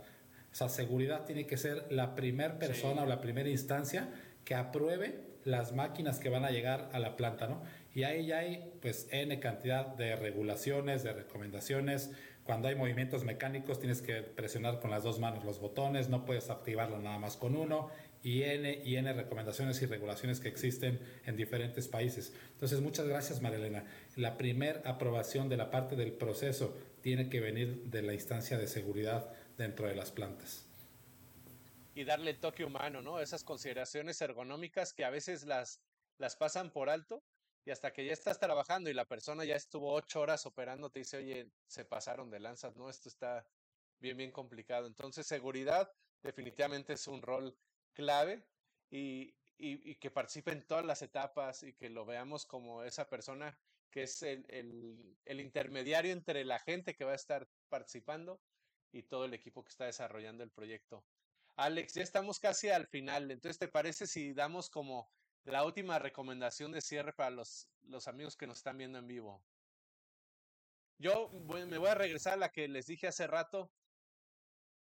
O 0.51 0.55
sea, 0.55 0.71
seguridad 0.71 1.27
tiene 1.27 1.47
que 1.47 1.59
ser 1.59 1.93
la 1.93 2.15
primera 2.15 2.59
persona 2.59 3.03
o 3.03 3.07
la 3.07 3.21
primera 3.21 3.51
instancia 3.51 4.09
que 4.47 4.55
apruebe 4.55 5.21
las 5.47 5.73
máquinas 5.73 6.19
que 6.19 6.29
van 6.29 6.45
a 6.45 6.51
llegar 6.51 6.91
a 6.93 6.99
la 6.99 7.17
planta, 7.17 7.47
¿no? 7.47 7.63
Y 7.95 8.03
ahí 8.03 8.27
ya 8.27 8.39
hay 8.39 8.73
pues 8.83 9.07
N 9.13 9.39
cantidad 9.39 9.87
de 9.87 10.17
regulaciones, 10.17 11.05
de 11.05 11.13
recomendaciones. 11.13 12.11
Cuando 12.43 12.67
hay 12.67 12.75
movimientos 12.75 13.25
mecánicos 13.25 13.79
tienes 13.79 14.03
que 14.03 14.23
presionar 14.23 14.81
con 14.81 14.91
las 14.91 15.05
dos 15.05 15.21
manos 15.21 15.45
los 15.45 15.61
botones, 15.61 16.09
no 16.09 16.25
puedes 16.25 16.51
activarlo 16.51 16.99
nada 16.99 17.19
más 17.19 17.37
con 17.37 17.57
uno. 17.57 17.91
Y 18.25 18.43
N 18.43 18.83
y 18.85 18.97
N 18.97 19.13
recomendaciones 19.13 19.81
y 19.83 19.87
regulaciones 19.87 20.41
que 20.41 20.49
existen 20.49 20.99
en 21.27 21.37
diferentes 21.37 21.87
países. 21.87 22.33
Entonces, 22.55 22.81
muchas 22.81 23.07
gracias, 23.07 23.41
Marilena. 23.41 23.85
La 24.17 24.37
primera 24.37 24.83
aprobación 24.85 25.49
de 25.49 25.57
la 25.57 25.71
parte 25.71 25.95
del 25.95 26.11
proceso 26.11 26.77
tiene 27.03 27.29
que 27.29 27.39
venir 27.39 27.85
de 27.85 28.03
la 28.03 28.15
instancia 28.15 28.59
de 28.59 28.67
seguridad 28.67 29.31
dentro 29.57 29.87
de 29.87 29.95
las 29.95 30.11
plantas. 30.11 30.66
Y 31.97 32.05
darle 32.05 32.33
el 32.33 32.41
toque 32.41 32.63
humano, 32.63 33.01
¿no? 33.01 33.21
Esas 33.21 33.43
consideraciones 33.43 34.21
ergonómicas 34.21 34.93
que 34.93 35.07
a 35.07 35.09
veces 35.09 35.45
las, 35.45 35.81
las 36.19 36.37
pasan 36.37 36.71
por 36.71 36.91
alto 36.91 37.25
y 37.65 37.71
hasta 37.71 37.95
que 37.95 38.05
ya 38.05 38.13
estás 38.13 38.39
trabajando 38.39 38.91
y 38.91 38.93
la 38.93 39.07
persona 39.07 39.47
ya 39.47 39.57
estuvo 39.57 39.95
ocho 39.95 40.21
horas 40.21 40.45
operando, 40.45 40.91
te 40.91 40.99
dice, 40.99 41.17
oye, 41.17 41.51
se 41.67 41.87
pasaron 41.87 42.31
de 42.31 42.39
lanzas, 42.39 42.77
no, 42.77 42.91
esto 42.91 43.09
está 43.09 43.47
bien, 43.99 44.19
bien 44.19 44.31
complicado. 44.31 44.87
Entonces, 44.87 45.27
seguridad 45.27 45.91
definitivamente 46.23 46.93
es 46.93 47.09
un 47.09 47.23
rol 47.23 47.57
clave 47.95 48.45
y, 48.91 49.35
y, 49.57 49.95
que 49.95 50.11
participe 50.11 50.53
en 50.53 50.67
todas 50.67 50.85
las 50.85 51.01
etapas 51.01 51.63
y 51.63 51.73
que 51.73 51.89
lo 51.89 52.05
veamos 52.05 52.45
como 52.45 52.85
esa 52.85 53.09
persona 53.09 53.59
que 53.91 54.03
es 54.03 54.23
el, 54.23 55.17
el 55.25 55.41
intermediario 55.41 56.13
entre 56.13 56.45
la 56.45 56.59
gente 56.59 56.95
que 56.95 57.07
va 57.07 57.13
a 57.13 57.17
estar 57.17 57.49
participando 57.71 58.39
y 58.93 59.05
todo 59.05 59.25
el 59.25 59.33
equipo 59.33 59.65
que 59.65 59.71
está 59.71 59.87
desarrollando 59.87 60.45
el 60.45 60.51
proyecto. 60.51 61.03
Alex, 61.57 61.95
ya 61.95 62.03
estamos 62.03 62.39
casi 62.39 62.69
al 62.69 62.87
final, 62.87 63.31
entonces, 63.31 63.59
¿te 63.59 63.69
parece 63.69 64.07
si 64.07 64.35
damos 64.35 64.71
como 64.71 65.11
la 65.47 65.65
última 65.65 65.99
recomendación 65.99 66.73
de 66.73 66.81
cierre 66.81 67.13
para 67.13 67.31
los, 67.31 67.69
los 67.85 68.09
amigos 68.09 68.37
que 68.37 68.47
nos 68.47 68.59
están 68.59 68.79
viendo 68.79 68.99
en 68.99 69.07
vivo. 69.07 69.43
Yo 70.99 71.31
me 71.31 71.79
voy 71.79 71.89
a 71.89 71.95
regresar 71.95 72.35
a 72.35 72.37
la 72.37 72.53
que 72.53 72.69
les 72.69 72.87
dije 72.87 73.07
hace 73.07 73.27
rato. 73.27 73.71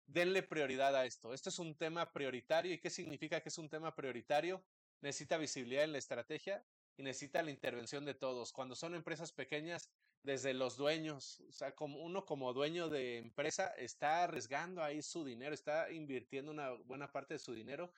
Denle 0.07 0.43
prioridad 0.43 0.95
a 0.95 1.05
esto. 1.05 1.33
Esto 1.33 1.49
es 1.49 1.59
un 1.59 1.75
tema 1.75 2.11
prioritario. 2.11 2.73
¿Y 2.73 2.79
qué 2.79 2.89
significa 2.89 3.41
que 3.41 3.49
es 3.49 3.57
un 3.57 3.69
tema 3.69 3.95
prioritario? 3.95 4.63
Necesita 5.01 5.37
visibilidad 5.37 5.83
en 5.83 5.91
la 5.91 5.97
estrategia 5.97 6.65
y 6.97 7.03
necesita 7.03 7.43
la 7.43 7.51
intervención 7.51 8.05
de 8.05 8.13
todos. 8.13 8.51
Cuando 8.51 8.75
son 8.75 8.95
empresas 8.95 9.33
pequeñas, 9.33 9.91
desde 10.25 10.55
los 10.55 10.75
dueños, 10.75 11.39
o 11.47 11.51
sea, 11.51 11.75
como 11.75 11.99
uno 11.99 12.25
como 12.25 12.51
dueño 12.51 12.89
de 12.89 13.19
empresa 13.19 13.67
está 13.77 14.23
arriesgando 14.23 14.83
ahí 14.83 15.03
su 15.03 15.23
dinero, 15.23 15.53
está 15.53 15.91
invirtiendo 15.91 16.51
una 16.51 16.71
buena 16.71 17.11
parte 17.11 17.35
de 17.35 17.39
su 17.39 17.53
dinero 17.53 17.91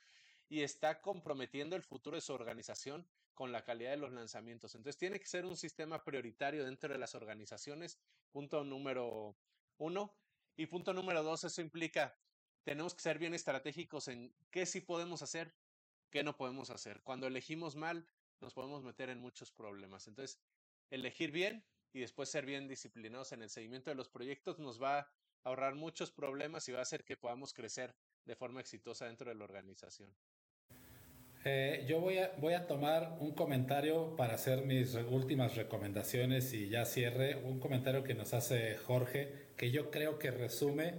y 0.50 0.62
está 0.62 1.02
comprometiendo 1.02 1.78
el 1.78 1.84
futuro 1.84 2.18
de 2.18 2.22
su 2.22 2.34
organización 2.34 3.08
con 3.34 3.54
la 3.54 3.64
calidad 3.64 3.92
de 3.92 3.98
los 3.98 4.12
lanzamientos. 4.12 4.76
Entonces 4.76 4.98
tiene 4.98 5.22
que 5.22 5.26
ser 5.26 5.46
un 5.46 5.56
sistema 5.56 6.04
prioritario 6.04 6.66
dentro 6.66 6.92
de 6.92 7.00
las 7.00 7.16
organizaciones, 7.16 7.98
punto 8.32 8.64
número 8.66 9.38
uno. 9.78 10.14
Y 10.58 10.66
punto 10.66 10.94
número 10.94 11.24
dos, 11.24 11.46
eso 11.46 11.62
implica, 11.62 12.18
tenemos 12.64 12.94
que 12.94 13.02
ser 13.02 13.20
bien 13.20 13.36
estratégicos 13.36 14.10
en 14.10 14.34
qué 14.52 14.66
sí 14.66 14.82
podemos 14.82 15.22
hacer, 15.22 15.54
qué 16.10 16.24
no 16.24 16.36
podemos 16.36 16.72
hacer. 16.72 17.02
Cuando 17.04 17.28
elegimos 17.28 17.76
mal, 17.76 18.06
nos 18.42 18.54
podemos 18.54 18.84
meter 18.84 19.10
en 19.10 19.20
muchos 19.20 19.52
problemas. 19.52 20.08
Entonces, 20.08 20.42
elegir 20.90 21.32
bien 21.32 21.64
y 21.94 22.02
después 22.02 22.30
ser 22.30 22.46
bien 22.46 22.68
disciplinados 22.68 23.32
en 23.32 23.42
el 23.42 23.50
seguimiento 23.50 23.90
de 23.90 23.96
los 23.96 24.10
proyectos 24.10 24.60
nos 24.60 24.82
va 24.82 25.00
a 25.00 25.08
ahorrar 25.44 25.76
muchos 25.76 26.12
problemas 26.12 26.68
y 26.68 26.72
va 26.74 26.80
a 26.80 26.84
hacer 26.84 27.04
que 27.04 27.18
podamos 27.18 27.54
crecer 27.54 27.96
de 28.26 28.36
forma 28.36 28.60
exitosa 28.60 29.06
dentro 29.06 29.30
de 29.30 29.36
la 29.36 29.46
organización. 29.46 30.14
Eh, 31.46 31.86
yo 31.88 32.02
voy 32.02 32.18
a, 32.18 32.34
voy 32.40 32.54
a 32.56 32.68
tomar 32.68 33.16
un 33.20 33.32
comentario 33.32 34.16
para 34.18 34.34
hacer 34.34 34.66
mis 34.66 34.96
últimas 34.96 35.56
recomendaciones 35.56 36.54
y 36.54 36.68
ya 36.68 36.84
cierre. 36.86 37.38
Un 37.38 37.60
comentario 37.60 38.04
que 38.04 38.16
nos 38.16 38.34
hace 38.34 38.76
Jorge, 38.76 39.48
que 39.56 39.72
yo 39.72 39.90
creo 39.90 40.20
que 40.20 40.32
resume 40.32 40.96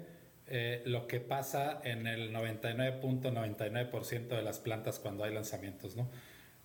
eh, 0.47 0.82
lo 0.86 1.07
que 1.07 1.20
pasa 1.20 1.78
en 1.84 2.07
el 2.07 2.32
99.99% 2.32 4.28
de 4.28 4.43
las 4.43 4.61
plantas 4.61 4.99
cuando 4.99 5.24
hay 5.24 5.34
lanzamientos. 5.34 5.97
¿no? 5.97 6.09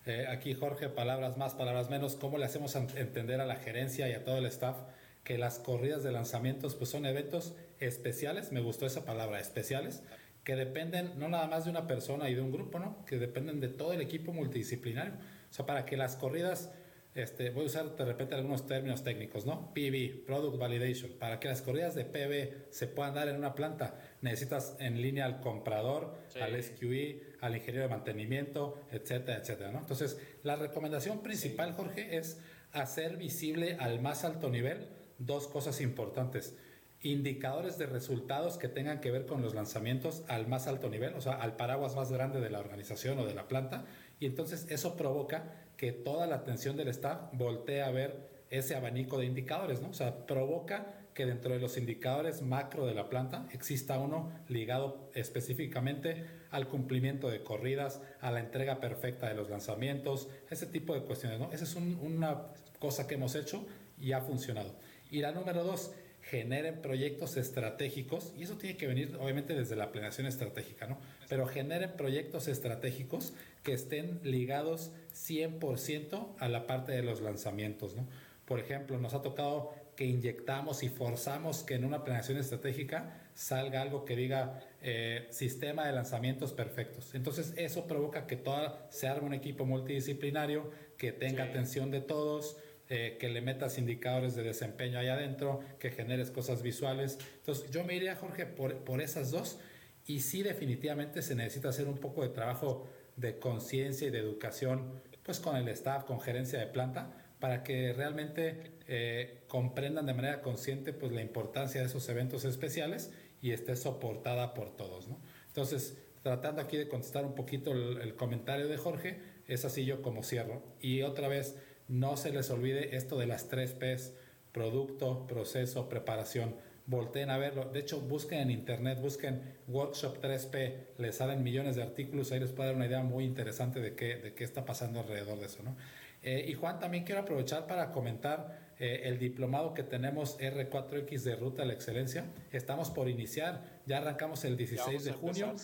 Eh, 0.06 0.26
aquí 0.28 0.54
Jorge, 0.54 0.88
palabras 0.88 1.36
más, 1.36 1.54
palabras 1.54 1.88
menos, 1.88 2.16
¿cómo 2.16 2.36
le 2.38 2.44
hacemos 2.44 2.74
entender 2.76 3.40
a 3.40 3.46
la 3.46 3.56
gerencia 3.56 4.08
y 4.08 4.12
a 4.12 4.22
todo 4.22 4.38
el 4.38 4.46
staff 4.46 4.76
que 5.22 5.38
las 5.38 5.58
corridas 5.58 6.02
de 6.02 6.12
lanzamientos 6.12 6.74
pues, 6.74 6.90
son 6.90 7.06
eventos 7.06 7.54
especiales? 7.80 8.52
Me 8.52 8.60
gustó 8.60 8.84
esa 8.86 9.04
palabra, 9.04 9.40
especiales 9.40 10.02
que 10.44 10.56
dependen 10.56 11.18
no 11.18 11.28
nada 11.28 11.46
más 11.46 11.64
de 11.64 11.70
una 11.70 11.86
persona 11.86 12.28
y 12.28 12.34
de 12.34 12.42
un 12.42 12.52
grupo, 12.52 12.78
¿no? 12.78 13.04
Que 13.06 13.18
dependen 13.18 13.60
de 13.60 13.68
todo 13.68 13.94
el 13.94 14.02
equipo 14.02 14.32
multidisciplinario. 14.32 15.14
O 15.14 15.54
sea, 15.54 15.64
para 15.64 15.86
que 15.86 15.96
las 15.96 16.16
corridas, 16.16 16.70
este, 17.14 17.50
voy 17.50 17.64
a 17.64 17.66
usar 17.66 17.96
de 17.96 18.04
repente 18.04 18.34
algunos 18.34 18.66
términos 18.66 19.04
técnicos, 19.04 19.46
¿no? 19.46 19.72
PV, 19.72 20.24
Product 20.26 20.58
Validation. 20.58 21.12
Para 21.12 21.38
que 21.38 21.48
las 21.48 21.62
corridas 21.62 21.94
de 21.94 22.04
PV 22.04 22.66
se 22.70 22.88
puedan 22.88 23.14
dar 23.14 23.28
en 23.28 23.36
una 23.36 23.54
planta, 23.54 24.00
necesitas 24.20 24.76
en 24.80 25.00
línea 25.00 25.24
al 25.24 25.40
comprador, 25.40 26.16
al 26.40 26.60
SQE, 26.60 27.22
al 27.40 27.54
ingeniero 27.54 27.82
de 27.82 27.88
mantenimiento, 27.88 28.80
etcétera, 28.90 29.38
etcétera, 29.38 29.70
¿no? 29.70 29.78
Entonces, 29.78 30.18
la 30.42 30.56
recomendación 30.56 31.22
principal, 31.22 31.72
Jorge, 31.72 32.16
es 32.16 32.40
hacer 32.72 33.16
visible 33.16 33.76
al 33.78 34.00
más 34.00 34.24
alto 34.24 34.50
nivel 34.50 34.88
dos 35.18 35.46
cosas 35.46 35.80
importantes 35.80 36.56
indicadores 37.04 37.76
de 37.76 37.84
resultados 37.84 38.56
que 38.56 38.66
tengan 38.66 39.00
que 39.00 39.10
ver 39.10 39.26
con 39.26 39.42
los 39.42 39.54
lanzamientos 39.54 40.24
al 40.26 40.48
más 40.48 40.66
alto 40.66 40.88
nivel, 40.88 41.14
o 41.14 41.20
sea, 41.20 41.34
al 41.34 41.54
paraguas 41.54 41.94
más 41.94 42.10
grande 42.10 42.40
de 42.40 42.48
la 42.48 42.60
organización 42.60 43.18
o 43.18 43.26
de 43.26 43.34
la 43.34 43.46
planta, 43.46 43.84
y 44.24 44.26
entonces 44.26 44.66
eso 44.70 44.96
provoca 44.96 45.44
que 45.76 45.92
toda 45.92 46.26
la 46.26 46.36
atención 46.36 46.78
del 46.78 46.88
staff 46.88 47.24
voltee 47.32 47.82
a 47.82 47.90
ver 47.90 48.26
ese 48.48 48.74
abanico 48.74 49.18
de 49.18 49.26
indicadores, 49.26 49.82
¿no? 49.82 49.90
O 49.90 49.92
sea, 49.92 50.24
provoca 50.24 50.94
que 51.12 51.26
dentro 51.26 51.52
de 51.52 51.60
los 51.60 51.76
indicadores 51.76 52.40
macro 52.40 52.86
de 52.86 52.94
la 52.94 53.10
planta 53.10 53.46
exista 53.52 53.98
uno 53.98 54.32
ligado 54.48 55.10
específicamente 55.12 56.24
al 56.50 56.68
cumplimiento 56.68 57.28
de 57.28 57.42
corridas, 57.42 58.00
a 58.22 58.30
la 58.30 58.40
entrega 58.40 58.80
perfecta 58.80 59.28
de 59.28 59.34
los 59.34 59.50
lanzamientos, 59.50 60.30
ese 60.48 60.64
tipo 60.64 60.94
de 60.94 61.02
cuestiones, 61.02 61.38
¿no? 61.38 61.52
Esa 61.52 61.64
es 61.64 61.74
una 61.76 62.46
cosa 62.78 63.06
que 63.06 63.16
hemos 63.16 63.34
hecho 63.34 63.66
y 64.00 64.12
ha 64.12 64.22
funcionado. 64.22 64.74
Y 65.10 65.20
la 65.20 65.32
número 65.32 65.64
dos, 65.64 65.92
generen 66.22 66.80
proyectos 66.80 67.36
estratégicos, 67.36 68.32
y 68.38 68.44
eso 68.44 68.56
tiene 68.56 68.78
que 68.78 68.86
venir 68.86 69.16
obviamente 69.20 69.54
desde 69.54 69.76
la 69.76 69.92
planeación 69.92 70.26
estratégica, 70.26 70.86
¿no? 70.86 70.96
Pero 71.34 71.48
generen 71.48 71.96
proyectos 71.96 72.46
estratégicos 72.46 73.32
que 73.64 73.72
estén 73.72 74.20
ligados 74.22 74.92
100% 75.14 76.36
a 76.38 76.48
la 76.48 76.68
parte 76.68 76.92
de 76.92 77.02
los 77.02 77.22
lanzamientos, 77.22 77.96
¿no? 77.96 78.06
Por 78.44 78.60
ejemplo, 78.60 79.00
nos 79.00 79.14
ha 79.14 79.22
tocado 79.22 79.74
que 79.96 80.04
inyectamos 80.04 80.84
y 80.84 80.90
forzamos 80.90 81.64
que 81.64 81.74
en 81.74 81.84
una 81.84 82.04
planeación 82.04 82.38
estratégica 82.38 83.20
salga 83.34 83.82
algo 83.82 84.04
que 84.04 84.14
diga 84.14 84.60
eh, 84.80 85.26
sistema 85.30 85.84
de 85.88 85.92
lanzamientos 85.94 86.52
perfectos. 86.52 87.16
Entonces 87.16 87.52
eso 87.56 87.88
provoca 87.88 88.28
que 88.28 88.36
toda, 88.36 88.86
se 88.90 89.08
arme 89.08 89.26
un 89.26 89.34
equipo 89.34 89.66
multidisciplinario 89.66 90.70
que 90.96 91.10
tenga 91.10 91.42
atención 91.42 91.90
de 91.90 92.00
todos, 92.00 92.58
eh, 92.88 93.16
que 93.18 93.28
le 93.28 93.40
metas 93.40 93.76
indicadores 93.76 94.36
de 94.36 94.44
desempeño 94.44 95.00
ahí 95.00 95.08
adentro, 95.08 95.62
que 95.80 95.90
generes 95.90 96.30
cosas 96.30 96.62
visuales. 96.62 97.18
Entonces 97.38 97.72
yo 97.72 97.82
me 97.82 97.96
iría, 97.96 98.14
Jorge, 98.14 98.46
por, 98.46 98.76
por 98.84 99.00
esas 99.00 99.32
dos. 99.32 99.58
Y 100.06 100.20
sí, 100.20 100.42
definitivamente 100.42 101.22
se 101.22 101.34
necesita 101.34 101.70
hacer 101.70 101.88
un 101.88 101.98
poco 101.98 102.22
de 102.22 102.28
trabajo 102.28 102.86
de 103.16 103.38
conciencia 103.38 104.08
y 104.08 104.10
de 104.10 104.18
educación, 104.18 105.00
pues 105.22 105.40
con 105.40 105.56
el 105.56 105.68
staff, 105.68 106.04
con 106.04 106.20
gerencia 106.20 106.58
de 106.58 106.66
planta, 106.66 107.24
para 107.40 107.62
que 107.62 107.92
realmente 107.92 108.72
eh, 108.86 109.44
comprendan 109.48 110.06
de 110.06 110.14
manera 110.14 110.42
consciente 110.42 110.92
pues 110.92 111.12
la 111.12 111.22
importancia 111.22 111.80
de 111.80 111.86
esos 111.86 112.08
eventos 112.08 112.44
especiales 112.44 113.12
y 113.40 113.52
esté 113.52 113.76
soportada 113.76 114.54
por 114.54 114.76
todos. 114.76 115.08
¿no? 115.08 115.20
Entonces, 115.48 115.98
tratando 116.22 116.62
aquí 116.62 116.78
de 116.78 116.88
contestar 116.88 117.26
un 117.26 117.34
poquito 117.34 117.72
el, 117.72 118.14
comentario 118.16 118.66
de 118.66 118.78
Jorge, 118.78 119.20
es 119.46 119.64
así 119.66 119.84
yo 119.84 120.00
como 120.00 120.22
cierro. 120.22 120.62
Y 120.80 121.02
otra 121.02 121.28
vez, 121.28 121.56
no 121.86 122.16
se 122.16 122.30
les 122.30 122.48
olvide 122.50 122.96
esto 122.96 123.18
de 123.18 123.26
las 123.26 123.48
tres 123.48 123.72
P's, 123.72 124.14
producto, 124.52 125.26
proceso, 125.26 125.88
preparación. 125.88 126.56
Volteen 126.86 127.30
a 127.30 127.38
verlo. 127.38 127.64
De 127.64 127.80
hecho, 127.80 128.00
busquen 128.00 128.40
en 128.40 128.50
internet, 128.50 129.00
busquen 129.00 129.40
Workshop 129.68 130.22
3P, 130.22 130.74
les 130.98 131.16
salen 131.16 131.42
millones 131.42 131.76
de 131.76 131.82
artículos, 131.82 132.30
ahí 132.30 132.40
les 132.40 132.52
puede 132.52 132.68
dar 132.68 132.76
una 132.76 132.86
idea 132.86 133.02
muy 133.02 133.24
interesante 133.24 133.80
de 133.80 133.94
qué, 133.94 134.16
de 134.16 134.34
qué 134.34 134.44
está 134.44 134.66
pasando 134.66 135.00
alrededor 135.00 135.38
de 135.38 135.46
eso. 135.46 135.62
¿no? 135.62 135.76
Eh, 136.22 136.44
y 136.48 136.54
Juan, 136.54 136.80
también 136.80 137.04
quiero 137.04 137.20
aprovechar 137.22 137.66
para 137.66 137.90
comentar 137.90 138.72
eh, 138.78 139.02
el 139.04 139.18
diplomado 139.18 139.72
que 139.72 139.82
tenemos 139.82 140.38
R4X 140.38 141.22
de 141.22 141.36
Ruta 141.36 141.62
a 141.62 141.66
la 141.66 141.74
Excelencia. 141.74 142.24
Estamos 142.50 142.90
por 142.90 143.08
iniciar, 143.08 143.62
ya 143.86 143.98
arrancamos 143.98 144.44
el 144.44 144.56
16 144.56 145.04
de 145.04 145.12
junio. 145.12 145.54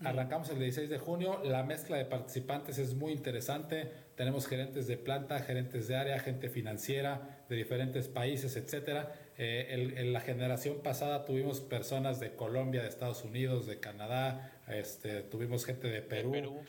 Arrancamos 0.00 0.48
el 0.50 0.58
16 0.58 0.88
de 0.88 0.98
junio. 0.98 1.40
La 1.44 1.62
mezcla 1.62 1.98
de 1.98 2.06
participantes 2.06 2.78
es 2.78 2.94
muy 2.94 3.12
interesante. 3.12 3.90
Tenemos 4.16 4.46
gerentes 4.46 4.86
de 4.86 4.96
planta, 4.96 5.38
gerentes 5.40 5.86
de 5.86 5.96
área, 5.96 6.18
gente 6.18 6.48
financiera 6.48 7.44
de 7.48 7.56
diferentes 7.56 8.08
países, 8.08 8.56
etcétera. 8.56 9.12
Eh, 9.38 9.94
en 9.96 10.12
la 10.12 10.20
generación 10.20 10.78
pasada 10.82 11.24
tuvimos 11.24 11.60
personas 11.60 12.20
de 12.20 12.34
Colombia, 12.34 12.82
de 12.82 12.88
Estados 12.88 13.22
Unidos, 13.22 13.66
de 13.66 13.78
Canadá, 13.78 14.52
este, 14.68 15.22
tuvimos 15.22 15.64
gente 15.64 15.88
de 15.88 16.02
Perú. 16.02 16.32
De 16.32 16.40
Perú. 16.40 16.60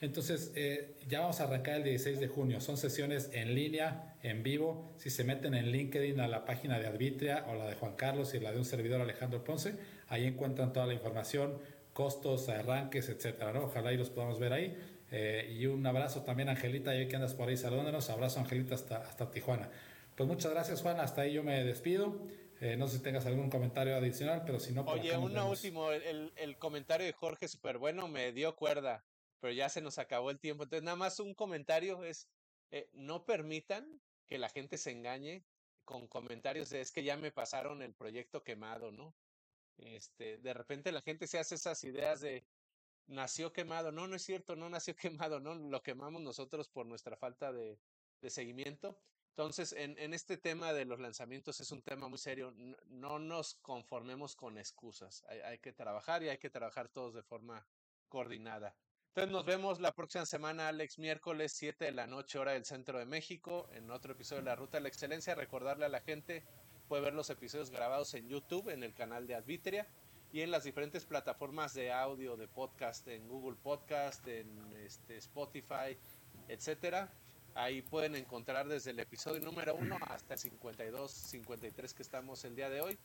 Entonces, 0.00 0.52
eh, 0.54 0.96
ya 1.08 1.20
vamos 1.20 1.40
a 1.40 1.44
arrancar 1.44 1.76
el 1.76 1.84
16 1.84 2.20
de 2.20 2.28
junio. 2.28 2.60
Son 2.60 2.76
sesiones 2.76 3.30
en 3.32 3.54
línea, 3.54 4.16
en 4.22 4.42
vivo. 4.42 4.92
Si 4.98 5.08
se 5.08 5.24
meten 5.24 5.54
en 5.54 5.70
LinkedIn 5.70 6.20
a 6.20 6.28
la 6.28 6.44
página 6.44 6.78
de 6.78 6.86
Arbitria 6.86 7.46
o 7.48 7.54
la 7.54 7.66
de 7.66 7.74
Juan 7.74 7.94
Carlos 7.94 8.34
y 8.34 8.40
la 8.40 8.52
de 8.52 8.58
un 8.58 8.64
servidor 8.66 9.00
Alejandro 9.00 9.42
Ponce, 9.44 9.74
ahí 10.08 10.26
encuentran 10.26 10.72
toda 10.74 10.86
la 10.86 10.92
información, 10.92 11.58
costos, 11.94 12.48
arranques, 12.50 13.08
etcétera. 13.08 13.52
¿no? 13.52 13.64
Ojalá 13.64 13.92
y 13.92 13.96
los 13.96 14.10
podamos 14.10 14.38
ver 14.38 14.52
ahí. 14.52 14.76
Eh, 15.10 15.56
y 15.58 15.66
un 15.66 15.86
abrazo 15.86 16.22
también, 16.22 16.48
Angelita, 16.50 16.94
y 16.94 17.08
que 17.08 17.16
andas 17.16 17.32
por 17.32 17.48
ahí 17.48 17.56
saludándonos. 17.56 18.10
Abrazo, 18.10 18.40
Angelita, 18.40 18.74
hasta, 18.74 18.98
hasta 18.98 19.30
Tijuana. 19.30 19.70
Pues 20.16 20.28
muchas 20.28 20.52
gracias, 20.52 20.82
Juan. 20.82 21.00
Hasta 21.00 21.22
ahí 21.22 21.32
yo 21.32 21.42
me 21.42 21.64
despido. 21.64 22.26
Eh, 22.60 22.76
no 22.76 22.86
sé 22.86 22.98
si 22.98 23.02
tengas 23.02 23.26
algún 23.26 23.50
comentario 23.50 23.96
adicional, 23.96 24.42
pero 24.46 24.60
si 24.60 24.72
no... 24.72 24.82
Oye, 24.82 25.16
uno 25.16 25.50
último, 25.50 25.90
el, 25.90 26.32
el 26.36 26.56
comentario 26.56 27.06
de 27.06 27.12
Jorge 27.12 27.48
súper 27.48 27.78
bueno 27.78 28.08
me 28.08 28.32
dio 28.32 28.54
cuerda 28.54 29.04
pero 29.44 29.52
ya 29.52 29.68
se 29.68 29.82
nos 29.82 29.98
acabó 29.98 30.30
el 30.30 30.40
tiempo. 30.40 30.62
Entonces, 30.62 30.84
nada 30.84 30.96
más 30.96 31.20
un 31.20 31.34
comentario 31.34 32.02
es, 32.02 32.30
eh, 32.70 32.88
no 32.94 33.26
permitan 33.26 34.00
que 34.26 34.38
la 34.38 34.48
gente 34.48 34.78
se 34.78 34.90
engañe 34.90 35.44
con 35.84 36.08
comentarios 36.08 36.70
de 36.70 36.80
es 36.80 36.90
que 36.90 37.04
ya 37.04 37.18
me 37.18 37.30
pasaron 37.30 37.82
el 37.82 37.92
proyecto 37.92 38.42
quemado, 38.42 38.90
¿no? 38.90 39.14
Este, 39.76 40.38
de 40.38 40.54
repente 40.54 40.92
la 40.92 41.02
gente 41.02 41.26
se 41.26 41.38
hace 41.38 41.56
esas 41.56 41.84
ideas 41.84 42.22
de 42.22 42.46
nació 43.06 43.52
quemado. 43.52 43.92
No, 43.92 44.06
no 44.06 44.16
es 44.16 44.22
cierto, 44.22 44.56
no 44.56 44.70
nació 44.70 44.96
quemado, 45.28 45.40
no, 45.40 45.54
lo 45.54 45.82
quemamos 45.82 46.22
nosotros 46.22 46.70
por 46.70 46.86
nuestra 46.86 47.14
falta 47.18 47.52
de, 47.52 47.78
de 48.22 48.30
seguimiento. 48.30 48.98
Entonces, 49.36 49.72
en, 49.72 49.98
en, 49.98 50.14
este 50.14 50.36
tema 50.36 50.72
de 50.72 50.84
los 50.84 51.00
lanzamientos 51.00 51.58
es 51.58 51.72
un 51.72 51.82
tema 51.82 52.06
muy 52.06 52.18
serio. 52.18 52.54
No, 52.86 53.18
nos 53.18 53.56
conformemos 53.56 54.36
con 54.36 54.58
excusas. 54.58 55.24
Hay, 55.28 55.40
hay, 55.40 55.58
que 55.58 55.72
trabajar 55.72 56.22
y 56.22 56.28
hay 56.28 56.38
que 56.38 56.50
trabajar 56.50 56.88
todos 56.88 57.14
de 57.14 57.22
forma 57.24 57.66
coordinada. 58.08 58.76
Entonces 59.08 59.32
nos 59.32 59.44
vemos 59.44 59.80
la 59.80 59.92
próxima 59.92 60.24
semana, 60.24 60.68
Alex, 60.68 61.00
miércoles 61.00 61.52
7 61.52 61.84
de 61.84 61.90
la 61.90 62.06
noche, 62.06 62.38
hora 62.38 62.52
del 62.52 62.64
centro 62.64 63.00
de 63.00 63.06
México, 63.06 63.68
en 63.72 63.90
otro 63.90 64.12
episodio 64.12 64.42
de 64.42 64.50
La 64.50 64.54
Ruta 64.54 64.76
de 64.76 64.82
la 64.82 64.88
Excelencia. 64.88 65.34
Recordarle 65.34 65.84
a 65.84 65.88
la 65.88 66.00
gente, 66.00 66.44
puede 66.86 67.02
ver 67.02 67.14
los 67.14 67.28
episodios 67.28 67.70
grabados 67.70 68.14
en 68.14 68.28
YouTube, 68.28 68.68
en 68.68 68.84
el 68.84 68.94
canal 68.94 69.26
de 69.26 69.34
Advitria 69.34 69.88
y 70.32 70.42
en 70.42 70.52
las 70.52 70.62
diferentes 70.62 71.06
plataformas 71.06 71.74
de 71.74 71.92
audio, 71.92 72.36
de 72.36 72.46
podcast, 72.46 73.08
en 73.08 73.26
Google 73.28 73.56
Podcast, 73.60 74.24
en 74.28 74.72
este, 74.84 75.16
Spotify, 75.16 75.98
etcétera. 76.46 77.12
Ahí 77.54 77.82
pueden 77.82 78.16
encontrar 78.16 78.66
desde 78.66 78.90
el 78.90 78.98
episodio 78.98 79.40
número 79.40 79.76
1 79.76 79.96
hasta 80.08 80.34
el 80.34 80.40
52, 80.40 81.10
53 81.10 81.94
que 81.94 82.02
estamos 82.02 82.44
el 82.44 82.56
día 82.56 82.68
de 82.68 82.80
hoy. 82.80 82.98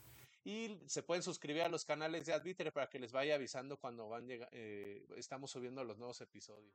Y 0.44 0.80
se 0.88 1.04
pueden 1.04 1.22
suscribir 1.22 1.62
a 1.62 1.70
los 1.70 1.86
canales 1.86 2.26
de 2.26 2.34
Advitre 2.34 2.72
para 2.72 2.90
que 2.90 2.98
les 2.98 3.12
vaya 3.12 3.36
avisando 3.36 3.78
cuando 3.78 4.10
van 4.10 4.26
eh, 4.30 5.06
estamos 5.18 5.52
subiendo 5.52 5.84
los 5.84 6.00
nuevos 6.00 6.20
episodios. 6.22 6.74